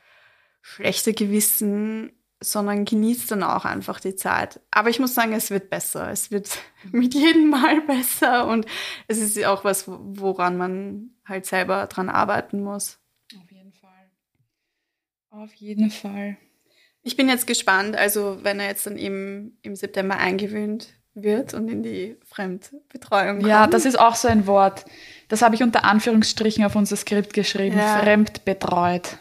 schlechte 0.60 1.12
Gewissen, 1.12 2.12
sondern 2.42 2.84
genießt 2.84 3.30
dann 3.30 3.42
auch 3.42 3.64
einfach 3.64 4.00
die 4.00 4.16
Zeit. 4.16 4.60
Aber 4.70 4.90
ich 4.90 4.98
muss 4.98 5.14
sagen, 5.14 5.32
es 5.32 5.50
wird 5.50 5.70
besser. 5.70 6.10
Es 6.10 6.30
wird 6.30 6.58
mit 6.92 7.14
jedem 7.14 7.50
Mal 7.50 7.80
besser 7.82 8.46
und 8.46 8.66
es 9.08 9.18
ist 9.18 9.42
auch 9.44 9.64
was, 9.64 9.84
woran 9.86 10.56
man 10.56 11.10
halt 11.24 11.46
selber 11.46 11.86
dran 11.86 12.08
arbeiten 12.08 12.62
muss. 12.62 12.98
Auf 13.36 13.50
jeden 13.50 13.72
Fall. 13.72 14.10
Auf 15.30 15.54
jeden 15.54 15.90
Fall. 15.90 16.36
Ich 17.02 17.16
bin 17.16 17.28
jetzt 17.28 17.46
gespannt, 17.46 17.96
also 17.96 18.38
wenn 18.42 18.60
er 18.60 18.68
jetzt 18.68 18.86
dann 18.86 18.96
im, 18.96 19.56
im 19.62 19.74
September 19.74 20.18
eingewöhnt 20.18 20.94
wird 21.14 21.52
und 21.52 21.68
in 21.68 21.82
die 21.82 22.16
Fremdbetreuung 22.24 23.38
kommt. 23.38 23.48
Ja, 23.48 23.66
das 23.66 23.84
ist 23.84 23.98
auch 23.98 24.14
so 24.14 24.28
ein 24.28 24.46
Wort. 24.46 24.84
Das 25.28 25.42
habe 25.42 25.54
ich 25.54 25.62
unter 25.62 25.84
Anführungsstrichen 25.84 26.64
auf 26.64 26.76
unser 26.76 26.96
Skript 26.96 27.34
geschrieben. 27.34 27.76
Ja. 27.76 27.98
Fremdbetreut. 27.98 29.18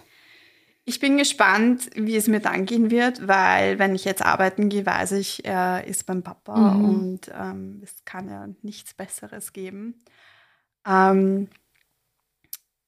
Ich 0.83 0.99
bin 0.99 1.17
gespannt, 1.17 1.89
wie 1.95 2.15
es 2.15 2.27
mir 2.27 2.39
dann 2.39 2.65
gehen 2.65 2.89
wird, 2.89 3.27
weil 3.27 3.77
wenn 3.77 3.93
ich 3.93 4.03
jetzt 4.03 4.23
arbeiten 4.23 4.69
gehe, 4.69 4.85
weiß 4.85 5.11
ich, 5.13 5.45
er 5.45 5.85
ist 5.85 6.05
beim 6.07 6.23
Papa 6.23 6.57
mhm. 6.57 6.85
und 6.85 7.31
ähm, 7.37 7.81
es 7.83 8.03
kann 8.03 8.29
ja 8.29 8.47
nichts 8.63 8.93
Besseres 8.93 9.53
geben. 9.53 10.03
Ähm, 10.87 11.49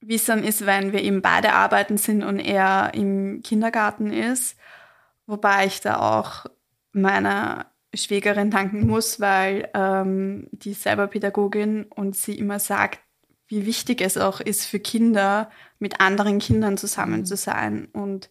wie 0.02 0.16
es 0.16 0.26
dann 0.26 0.44
ist, 0.44 0.66
wenn 0.66 0.92
wir 0.92 1.02
eben 1.02 1.22
beide 1.22 1.54
arbeiten 1.54 1.98
sind 1.98 2.24
und 2.24 2.40
er 2.40 2.94
im 2.94 3.42
Kindergarten 3.44 4.12
ist, 4.12 4.58
wobei 5.28 5.66
ich 5.66 5.80
da 5.82 6.20
auch 6.20 6.46
meiner 6.92 7.68
Schwägerin 7.94 8.50
danken 8.50 8.88
muss, 8.88 9.20
weil 9.20 9.70
ähm, 9.74 10.48
die 10.52 10.72
ist 10.72 10.84
selber 10.84 11.08
Pädagogin 11.08 11.86
und 11.86 12.16
sie 12.16 12.38
immer 12.38 12.60
sagt, 12.60 13.00
wie 13.54 13.66
wichtig 13.66 14.02
es 14.02 14.18
auch 14.18 14.40
ist 14.40 14.66
für 14.66 14.80
Kinder, 14.80 15.50
mit 15.80 16.02
anderen 16.02 16.40
Kindern 16.40 16.78
zusammen 16.78 17.20
mhm. 17.20 17.26
zu 17.26 17.36
sein 17.38 17.88
und 17.94 18.30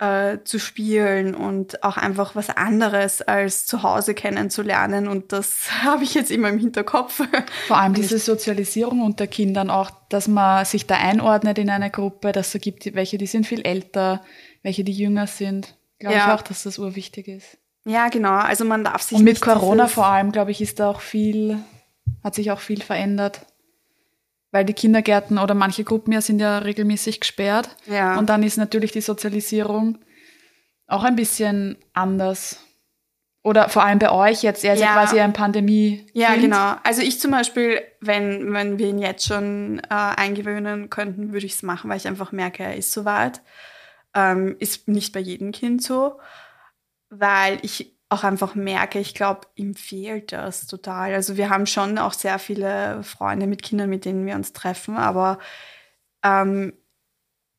äh, 0.00 0.38
zu 0.44 0.58
spielen 0.58 1.34
und 1.34 1.84
auch 1.84 1.98
einfach 1.98 2.34
was 2.34 2.48
anderes 2.48 3.20
als 3.20 3.66
zu 3.66 3.82
Hause 3.82 4.14
kennenzulernen. 4.14 5.06
Und 5.06 5.32
das 5.32 5.70
habe 5.82 6.02
ich 6.04 6.14
jetzt 6.14 6.30
immer 6.30 6.48
im 6.48 6.58
Hinterkopf. 6.58 7.22
Vor 7.68 7.76
allem 7.76 7.94
diese 7.94 8.18
Sozialisierung 8.18 9.02
unter 9.02 9.26
Kindern 9.26 9.70
auch, 9.70 9.90
dass 10.08 10.26
man 10.26 10.64
sich 10.64 10.86
da 10.86 10.96
einordnet 10.96 11.58
in 11.58 11.70
eine 11.70 11.90
Gruppe, 11.90 12.32
dass 12.32 12.54
es 12.54 12.60
gibt 12.60 12.94
welche, 12.94 13.18
die 13.18 13.26
sind 13.26 13.46
viel 13.46 13.60
älter, 13.60 14.22
welche, 14.62 14.84
die 14.84 14.92
jünger 14.92 15.26
sind. 15.26 15.76
Glaube 15.98 16.16
ja. 16.16 16.26
ich 16.26 16.32
auch, 16.32 16.42
dass 16.42 16.62
das 16.62 16.78
urwichtig 16.78 17.28
ist. 17.28 17.58
Ja, 17.84 18.08
genau. 18.08 18.32
Also 18.32 18.64
man 18.64 18.84
darf 18.84 19.02
sich. 19.02 19.18
Und 19.18 19.24
mit 19.24 19.40
Corona 19.40 19.86
vor 19.86 20.06
allem, 20.06 20.32
glaube 20.32 20.50
ich, 20.50 20.60
ist 20.60 20.80
da 20.80 20.88
auch 20.88 21.00
viel, 21.00 21.58
hat 22.24 22.34
sich 22.34 22.50
auch 22.50 22.60
viel 22.60 22.82
verändert. 22.82 23.46
Weil 24.52 24.64
die 24.64 24.74
Kindergärten 24.74 25.38
oder 25.38 25.54
manche 25.54 25.84
Gruppen 25.84 26.12
ja 26.12 26.20
sind 26.20 26.40
ja 26.40 26.58
regelmäßig 26.58 27.20
gesperrt. 27.20 27.68
Ja. 27.86 28.18
Und 28.18 28.28
dann 28.28 28.42
ist 28.42 28.56
natürlich 28.56 28.92
die 28.92 29.00
Sozialisierung 29.00 29.98
auch 30.86 31.04
ein 31.04 31.16
bisschen 31.16 31.78
anders. 31.92 32.64
Oder 33.42 33.68
vor 33.68 33.84
allem 33.84 33.98
bei 33.98 34.10
euch 34.10 34.42
jetzt, 34.42 34.64
er 34.64 34.74
ist 34.74 34.80
ja, 34.80 34.86
ja 34.86 34.92
quasi 34.92 35.18
ein 35.20 35.32
Pandemie. 35.32 36.04
-Kind. 36.04 36.10
Ja, 36.12 36.34
genau. 36.34 36.74
Also 36.82 37.00
ich 37.00 37.20
zum 37.20 37.30
Beispiel, 37.30 37.80
wenn, 38.00 38.52
wenn 38.52 38.78
wir 38.78 38.88
ihn 38.88 38.98
jetzt 38.98 39.26
schon 39.26 39.78
äh, 39.88 39.94
eingewöhnen 39.94 40.90
könnten, 40.90 41.32
würde 41.32 41.46
ich 41.46 41.54
es 41.54 41.62
machen, 41.62 41.88
weil 41.88 41.96
ich 41.96 42.08
einfach 42.08 42.32
merke, 42.32 42.64
er 42.64 42.76
ist 42.76 42.92
soweit. 42.92 43.40
Ähm, 44.14 44.56
ist 44.58 44.88
nicht 44.88 45.12
bei 45.12 45.20
jedem 45.20 45.52
Kind 45.52 45.82
so 45.82 46.18
weil 47.10 47.58
ich 47.62 47.92
auch 48.10 48.24
einfach 48.24 48.54
merke, 48.54 48.98
ich 48.98 49.14
glaube, 49.14 49.42
ihm 49.54 49.74
fehlt 49.74 50.32
das 50.32 50.66
total. 50.66 51.14
Also 51.14 51.36
wir 51.36 51.48
haben 51.48 51.66
schon 51.66 51.96
auch 51.96 52.12
sehr 52.12 52.38
viele 52.38 53.02
Freunde 53.04 53.46
mit 53.46 53.62
Kindern, 53.62 53.88
mit 53.88 54.04
denen 54.04 54.26
wir 54.26 54.34
uns 54.34 54.52
treffen, 54.52 54.96
aber 54.96 55.38
ähm, 56.24 56.72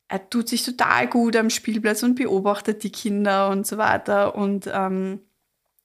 er 0.08 0.28
tut 0.28 0.48
sich 0.50 0.62
total 0.62 1.08
gut 1.08 1.36
am 1.36 1.48
Spielplatz 1.48 2.02
und 2.02 2.16
beobachtet 2.16 2.82
die 2.84 2.92
Kinder 2.92 3.48
und 3.48 3.66
so 3.66 3.78
weiter. 3.78 4.34
Und 4.34 4.70
ähm, 4.70 5.20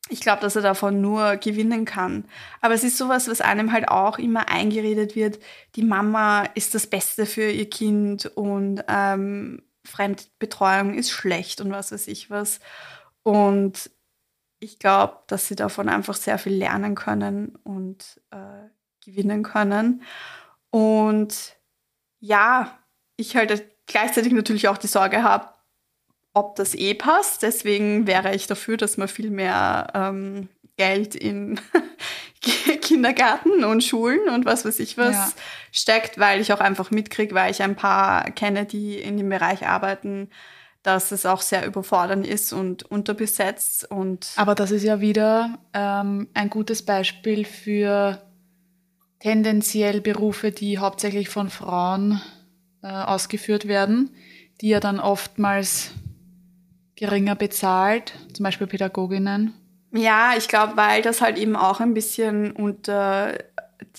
ich 0.10 0.20
glaube, 0.20 0.42
dass 0.42 0.58
er 0.58 0.62
davon 0.62 1.00
nur 1.00 1.38
gewinnen 1.38 1.86
kann. 1.86 2.26
Aber 2.60 2.74
es 2.74 2.84
ist 2.84 2.98
sowas, 2.98 3.30
was 3.30 3.40
einem 3.40 3.72
halt 3.72 3.88
auch 3.88 4.20
immer 4.20 4.50
eingeredet 4.50 5.16
wird. 5.16 5.40
Die 5.78 5.84
Mama 5.84 6.44
ist 6.56 6.76
das 6.76 6.88
Beste 6.88 7.26
für 7.26 7.50
ihr 7.50 7.70
Kind 7.70 8.26
und 8.36 8.84
ähm, 8.90 9.64
Fremdbetreuung 9.86 10.94
ist 10.94 11.12
schlecht 11.12 11.62
und 11.62 11.72
was 11.72 11.94
weiß 11.94 12.08
ich 12.08 12.30
was. 12.30 12.60
Und 13.24 13.90
ich 14.60 14.80
glaube, 14.80 15.18
dass 15.28 15.48
sie 15.48 15.56
davon 15.56 15.90
einfach 15.90 16.16
sehr 16.16 16.38
viel 16.40 16.54
lernen 16.54 16.96
können 16.96 17.58
und 17.64 18.22
äh, 18.32 18.70
gewinnen 19.06 19.44
können. 19.44 20.02
Und 20.72 21.56
ja, 22.20 22.78
ich 23.16 23.36
halt 23.36 23.64
gleichzeitig 23.86 24.34
natürlich 24.34 24.68
auch 24.68 24.78
die 24.78 24.88
Sorge 24.88 25.24
habe, 25.24 25.50
ob 26.34 26.56
das 26.56 26.76
eh 26.76 26.94
passt. 26.94 27.44
Deswegen 27.44 28.08
wäre 28.08 28.36
ich 28.36 28.48
dafür, 28.48 28.78
dass 28.78 28.98
man 28.98 29.08
viel 29.08 29.30
mehr 29.30 29.88
ähm, 29.94 30.50
Geld 30.78 31.16
in 31.16 31.60
Kindergarten 32.82 33.64
und 33.64 33.84
Schulen 33.84 34.30
und 34.30 34.46
was 34.46 34.64
weiß 34.66 34.80
ich 34.80 34.98
was 34.98 35.16
Ja. 35.16 35.32
steckt, 35.72 36.20
weil 36.20 36.40
ich 36.40 36.54
auch 36.54 36.60
einfach 36.60 36.92
mitkriege, 36.92 37.34
weil 37.34 37.52
ich 37.52 37.62
ein 37.64 37.76
paar 37.76 38.30
kenne, 38.32 38.66
die 38.66 39.00
in 39.00 39.18
dem 39.18 39.30
Bereich 39.30 39.68
arbeiten, 39.68 40.30
dass 40.88 41.12
es 41.12 41.26
auch 41.26 41.42
sehr 41.42 41.66
überfordernd 41.66 42.26
ist 42.26 42.54
und 42.54 42.84
unterbesetzt 42.84 43.92
und 43.92 44.32
Aber 44.38 44.56
das 44.56 44.72
ist 44.72 44.84
ja 44.84 45.02
wieder 45.02 45.60
ähm, 45.74 46.30
ein 46.34 46.50
gutes 46.50 46.82
Beispiel 46.82 47.44
für 47.44 48.22
tendenziell 49.20 50.00
Berufe, 50.00 50.52
die 50.52 50.78
hauptsächlich 50.78 51.28
von 51.28 51.50
Frauen 51.50 52.22
äh, 52.82 52.88
ausgeführt 52.88 53.68
werden, 53.68 54.12
die 54.62 54.70
ja 54.70 54.80
dann 54.80 55.02
oftmals 55.02 55.92
geringer 56.96 57.36
bezahlt, 57.36 58.14
zum 58.32 58.46
Beispiel 58.46 58.68
Pädagoginnen. 58.68 59.54
Ja, 59.92 60.36
ich 60.38 60.48
glaube, 60.48 60.78
weil 60.78 61.02
das 61.02 61.20
halt 61.20 61.38
eben 61.38 61.58
auch 61.58 61.82
ein 61.82 61.94
bisschen 61.94 62.54
unter 62.54 63.38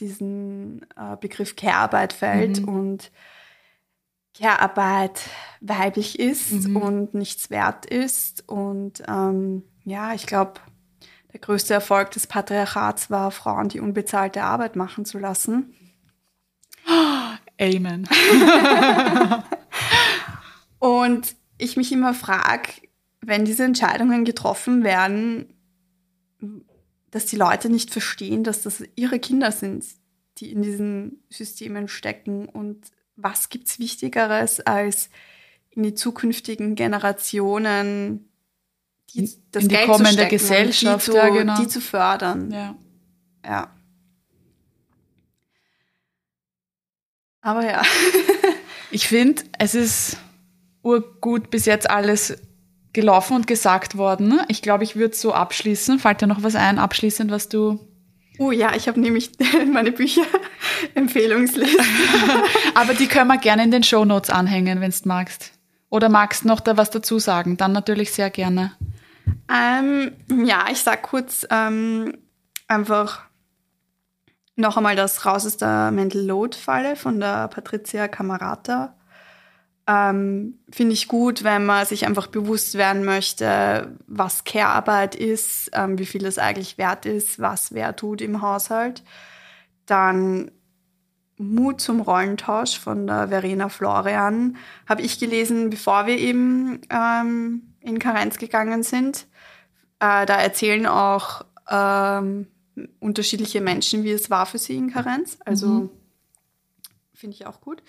diesen 0.00 0.86
äh, 0.96 1.16
Begriff 1.20 1.54
Care-Arbeit 1.54 2.14
fällt 2.14 2.66
und 2.66 3.10
Care-Arbeit 4.38 5.20
weiblich 5.60 6.18
ist 6.18 6.66
und 6.66 7.14
nichts 7.14 7.50
wert 7.50 7.86
ist. 7.86 8.48
Und 8.48 9.02
ähm, 9.08 9.64
ja, 9.84 10.14
ich 10.14 10.26
glaube, 10.26 10.60
der 11.32 11.40
größte 11.40 11.74
Erfolg 11.74 12.10
des 12.12 12.26
Patriarchats 12.26 13.10
war, 13.10 13.30
Frauen 13.30 13.68
die 13.68 13.80
unbezahlte 13.80 14.42
Arbeit 14.42 14.76
machen 14.76 15.04
zu 15.04 15.18
lassen. 15.18 15.74
Amen. 17.60 18.08
Und 20.78 21.34
ich 21.58 21.76
mich 21.76 21.90
immer 21.92 22.14
frage, 22.14 22.70
wenn 23.20 23.44
diese 23.44 23.64
Entscheidungen 23.64 24.24
getroffen 24.24 24.84
werden, 24.84 25.54
dass 27.10 27.26
die 27.26 27.36
Leute 27.36 27.68
nicht 27.68 27.90
verstehen, 27.90 28.44
dass 28.44 28.62
das 28.62 28.84
ihre 28.94 29.18
Kinder 29.18 29.50
sind, 29.50 29.84
die 30.38 30.52
in 30.52 30.62
diesen 30.62 31.24
Systemen 31.28 31.88
stecken. 31.88 32.48
Und 32.48 32.92
was 33.18 33.48
gibt's 33.48 33.78
Wichtigeres, 33.78 34.60
als 34.60 35.10
in 35.70 35.82
die 35.82 35.94
zukünftigen 35.94 36.74
Generationen 36.74 38.30
die, 39.14 39.30
das 39.50 39.62
in 39.62 39.68
die 39.68 39.74
Geld 39.74 39.86
kommende 39.86 40.10
zu 40.10 40.14
stecken 40.14 40.30
Gesellschaft, 40.30 41.06
die 41.06 41.10
zu, 41.10 41.16
ja, 41.16 41.28
genau. 41.28 41.56
die 41.60 41.68
zu 41.68 41.80
fördern. 41.80 42.50
Ja. 42.50 42.76
ja. 43.44 43.74
Aber 47.40 47.64
ja. 47.64 47.82
Ich 48.90 49.06
finde, 49.08 49.42
es 49.58 49.74
ist 49.74 50.16
urgut 50.82 51.50
bis 51.50 51.66
jetzt 51.66 51.90
alles 51.90 52.38
gelaufen 52.92 53.36
und 53.36 53.46
gesagt 53.46 53.98
worden. 53.98 54.40
Ich 54.48 54.62
glaube, 54.62 54.84
ich 54.84 54.96
würde 54.96 55.14
so 55.14 55.32
abschließen. 55.34 55.98
Fällt 55.98 56.22
dir 56.22 56.26
noch 56.26 56.42
was 56.42 56.54
ein, 56.54 56.78
abschließend, 56.78 57.30
was 57.30 57.48
du. 57.48 57.78
Oh 58.38 58.52
ja, 58.52 58.74
ich 58.74 58.86
habe 58.88 59.00
nämlich 59.00 59.32
meine 59.72 59.92
Bücher 59.92 60.22
Empfehlungsliste. 60.94 61.82
Aber 62.74 62.94
die 62.94 63.08
können 63.08 63.28
wir 63.28 63.38
gerne 63.38 63.64
in 63.64 63.70
den 63.70 63.82
Shownotes 63.82 64.30
anhängen, 64.30 64.80
wenn 64.80 64.90
du 64.90 64.96
magst. 65.04 65.52
Oder 65.90 66.08
magst 66.08 66.44
noch 66.44 66.60
da 66.60 66.76
was 66.76 66.90
dazu 66.90 67.18
sagen? 67.18 67.56
Dann 67.56 67.72
natürlich 67.72 68.12
sehr 68.12 68.30
gerne. 68.30 68.72
Ähm, 69.52 70.12
ja, 70.44 70.66
ich 70.70 70.78
sag 70.78 71.02
kurz 71.02 71.46
ähm, 71.50 72.16
einfach 72.68 73.22
noch 74.56 74.76
einmal 74.76 74.96
das 74.96 75.24
Raus 75.24 75.46
aus 75.46 75.56
der 75.56 75.90
Mental 75.90 76.22
Load-Falle 76.22 76.96
von 76.96 77.20
der 77.20 77.48
Patricia 77.48 78.08
Camarata. 78.08 78.94
Ähm, 79.90 80.58
Finde 80.70 80.92
ich 80.92 81.08
gut, 81.08 81.44
wenn 81.44 81.64
man 81.64 81.86
sich 81.86 82.06
einfach 82.06 82.26
bewusst 82.26 82.74
werden 82.74 83.06
möchte, 83.06 83.96
was 84.06 84.44
Care-Arbeit 84.44 85.14
ist, 85.14 85.70
ähm, 85.72 85.98
wie 85.98 86.04
viel 86.04 86.26
es 86.26 86.36
eigentlich 86.36 86.76
wert 86.76 87.06
ist, 87.06 87.40
was 87.40 87.72
wer 87.72 87.96
tut 87.96 88.20
im 88.20 88.42
Haushalt. 88.42 89.02
Dann 89.86 90.50
Mut 91.38 91.80
zum 91.80 92.00
Rollentausch 92.02 92.78
von 92.78 93.06
der 93.06 93.28
Verena 93.28 93.70
Florian 93.70 94.56
habe 94.86 95.00
ich 95.02 95.18
gelesen, 95.18 95.70
bevor 95.70 96.06
wir 96.06 96.18
eben 96.18 96.82
ähm, 96.90 97.62
in 97.80 97.98
Karenz 97.98 98.36
gegangen 98.38 98.82
sind. 98.82 99.26
Äh, 100.00 100.26
da 100.26 100.36
erzählen 100.36 100.86
auch 100.86 101.46
ähm, 101.70 102.48
unterschiedliche 103.00 103.62
Menschen, 103.62 104.04
wie 104.04 104.12
es 104.12 104.28
war 104.28 104.44
für 104.44 104.58
sie 104.58 104.76
in 104.76 104.92
Karenz. 104.92 105.38
Also 105.46 105.66
Mhm. 105.66 105.90
finde 107.14 107.36
ich 107.36 107.46
auch 107.46 107.60
gut. 107.62 107.82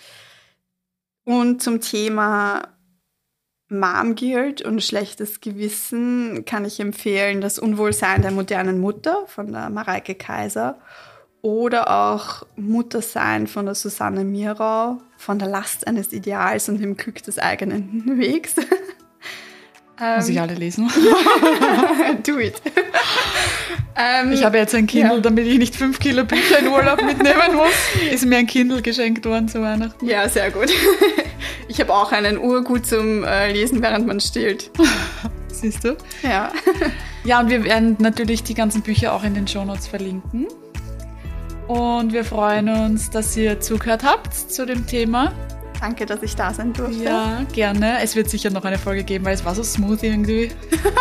Und 1.29 1.61
zum 1.61 1.79
Thema 1.79 2.69
Mom 3.67 4.15
Guilt 4.15 4.63
und 4.63 4.81
schlechtes 4.81 5.41
Gewissen 5.41 6.43
kann 6.43 6.65
ich 6.65 6.79
empfehlen 6.79 7.39
das 7.39 7.59
Unwohlsein 7.59 8.23
der 8.23 8.31
modernen 8.31 8.79
Mutter 8.79 9.27
von 9.27 9.51
der 9.51 9.69
Mareike 9.69 10.15
Kaiser 10.15 10.79
oder 11.43 11.91
auch 11.91 12.47
Muttersein 12.55 13.45
von 13.45 13.67
der 13.67 13.75
Susanne 13.75 14.23
Mirau 14.23 15.03
von 15.17 15.37
der 15.37 15.49
Last 15.49 15.85
eines 15.85 16.13
Ideals 16.13 16.67
und 16.67 16.81
dem 16.81 16.97
Glück 16.97 17.21
des 17.21 17.37
eigenen 17.37 18.05
Wegs. 18.17 18.55
Muss 20.17 20.29
ich 20.29 20.39
alle 20.39 20.53
lesen. 20.53 20.89
Do 22.25 22.39
it. 22.39 22.61
ähm, 23.97 24.31
Ich 24.31 24.43
habe 24.43 24.57
jetzt 24.57 24.73
ein 24.75 24.87
Kindle, 24.87 25.15
Ja. 25.15 25.21
damit 25.21 25.45
ich 25.47 25.57
nicht 25.57 25.75
fünf 25.75 25.99
Kilo 25.99 26.23
Bücher 26.23 26.59
in 26.59 26.67
Urlaub 26.67 27.01
mitnehmen 27.03 27.55
muss. 27.55 27.73
Ist 28.11 28.25
mir 28.25 28.37
ein 28.37 28.47
Kindle 28.47 28.81
geschenkt 28.81 29.25
worden 29.25 29.47
zu 29.49 29.61
Weihnachten. 29.61 30.05
ja, 30.05 30.27
sehr 30.29 30.51
gut. 30.51 30.69
Ich 31.67 31.79
habe 31.79 31.93
auch 31.93 32.11
einen 32.11 32.37
Urgut 32.37 32.85
zum 32.85 33.23
äh, 33.23 33.51
Lesen, 33.51 33.81
während 33.81 34.07
man 34.07 34.19
stillt. 34.19 34.71
Siehst 35.49 35.83
du? 35.83 35.95
Ja. 36.23 36.51
Ja, 37.25 37.39
und 37.41 37.49
wir 37.49 37.63
werden 37.63 37.95
natürlich 37.99 38.43
die 38.43 38.53
ganzen 38.53 38.81
Bücher 38.81 39.13
auch 39.13 39.23
in 39.23 39.33
den 39.33 39.47
Shownotes 39.47 39.87
verlinken. 39.87 40.47
Und 41.67 42.13
wir 42.13 42.23
freuen 42.25 42.69
uns, 42.69 43.09
dass 43.11 43.35
ihr 43.37 43.59
zugehört 43.59 44.03
habt 44.03 44.33
zu 44.33 44.65
dem 44.65 44.87
Thema. 44.87 45.31
Danke, 45.79 46.05
dass 46.05 46.21
ich 46.23 46.35
da 46.35 46.53
sein 46.53 46.73
durfte. 46.73 47.03
Ja, 47.03 47.41
gerne. 47.53 48.01
Es 48.01 48.15
wird 48.15 48.29
sicher 48.29 48.49
noch 48.49 48.65
eine 48.65 48.77
Folge 48.77 49.03
geben, 49.03 49.25
weil 49.25 49.33
es 49.33 49.45
war 49.45 49.55
so 49.55 49.63
smooth 49.63 50.03
irgendwie. 50.03 50.51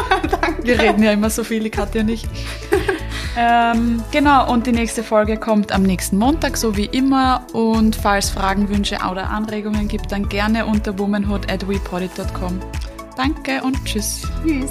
Wir 0.63 0.79
reden 0.79 1.03
ja 1.03 1.13
immer 1.13 1.31
so 1.31 1.43
viel, 1.43 1.63
die 1.63 1.71
Katja 1.71 2.03
und 2.03 2.09
ich. 2.09 2.27
ähm, 3.37 4.03
genau, 4.13 4.53
und 4.53 4.67
die 4.67 4.73
nächste 4.73 5.03
Folge 5.03 5.37
kommt 5.37 5.73
am 5.73 5.83
nächsten 5.83 6.17
Montag, 6.17 6.57
so 6.57 6.77
wie 6.77 6.87
immer. 6.87 7.45
Und 7.53 7.97
falls 7.97 8.31
Fragen, 8.31 8.69
Wünsche 8.69 8.99
oder 9.11 9.31
Anregungen 9.31 9.89
gibt, 9.89 10.13
dann 10.13 10.29
gerne 10.29 10.67
unter 10.67 10.97
womanhood 10.99 11.51
at. 11.51 11.65
Danke 13.17 13.63
und 13.65 13.85
tschüss. 13.85 14.23
Tschüss. 14.45 14.71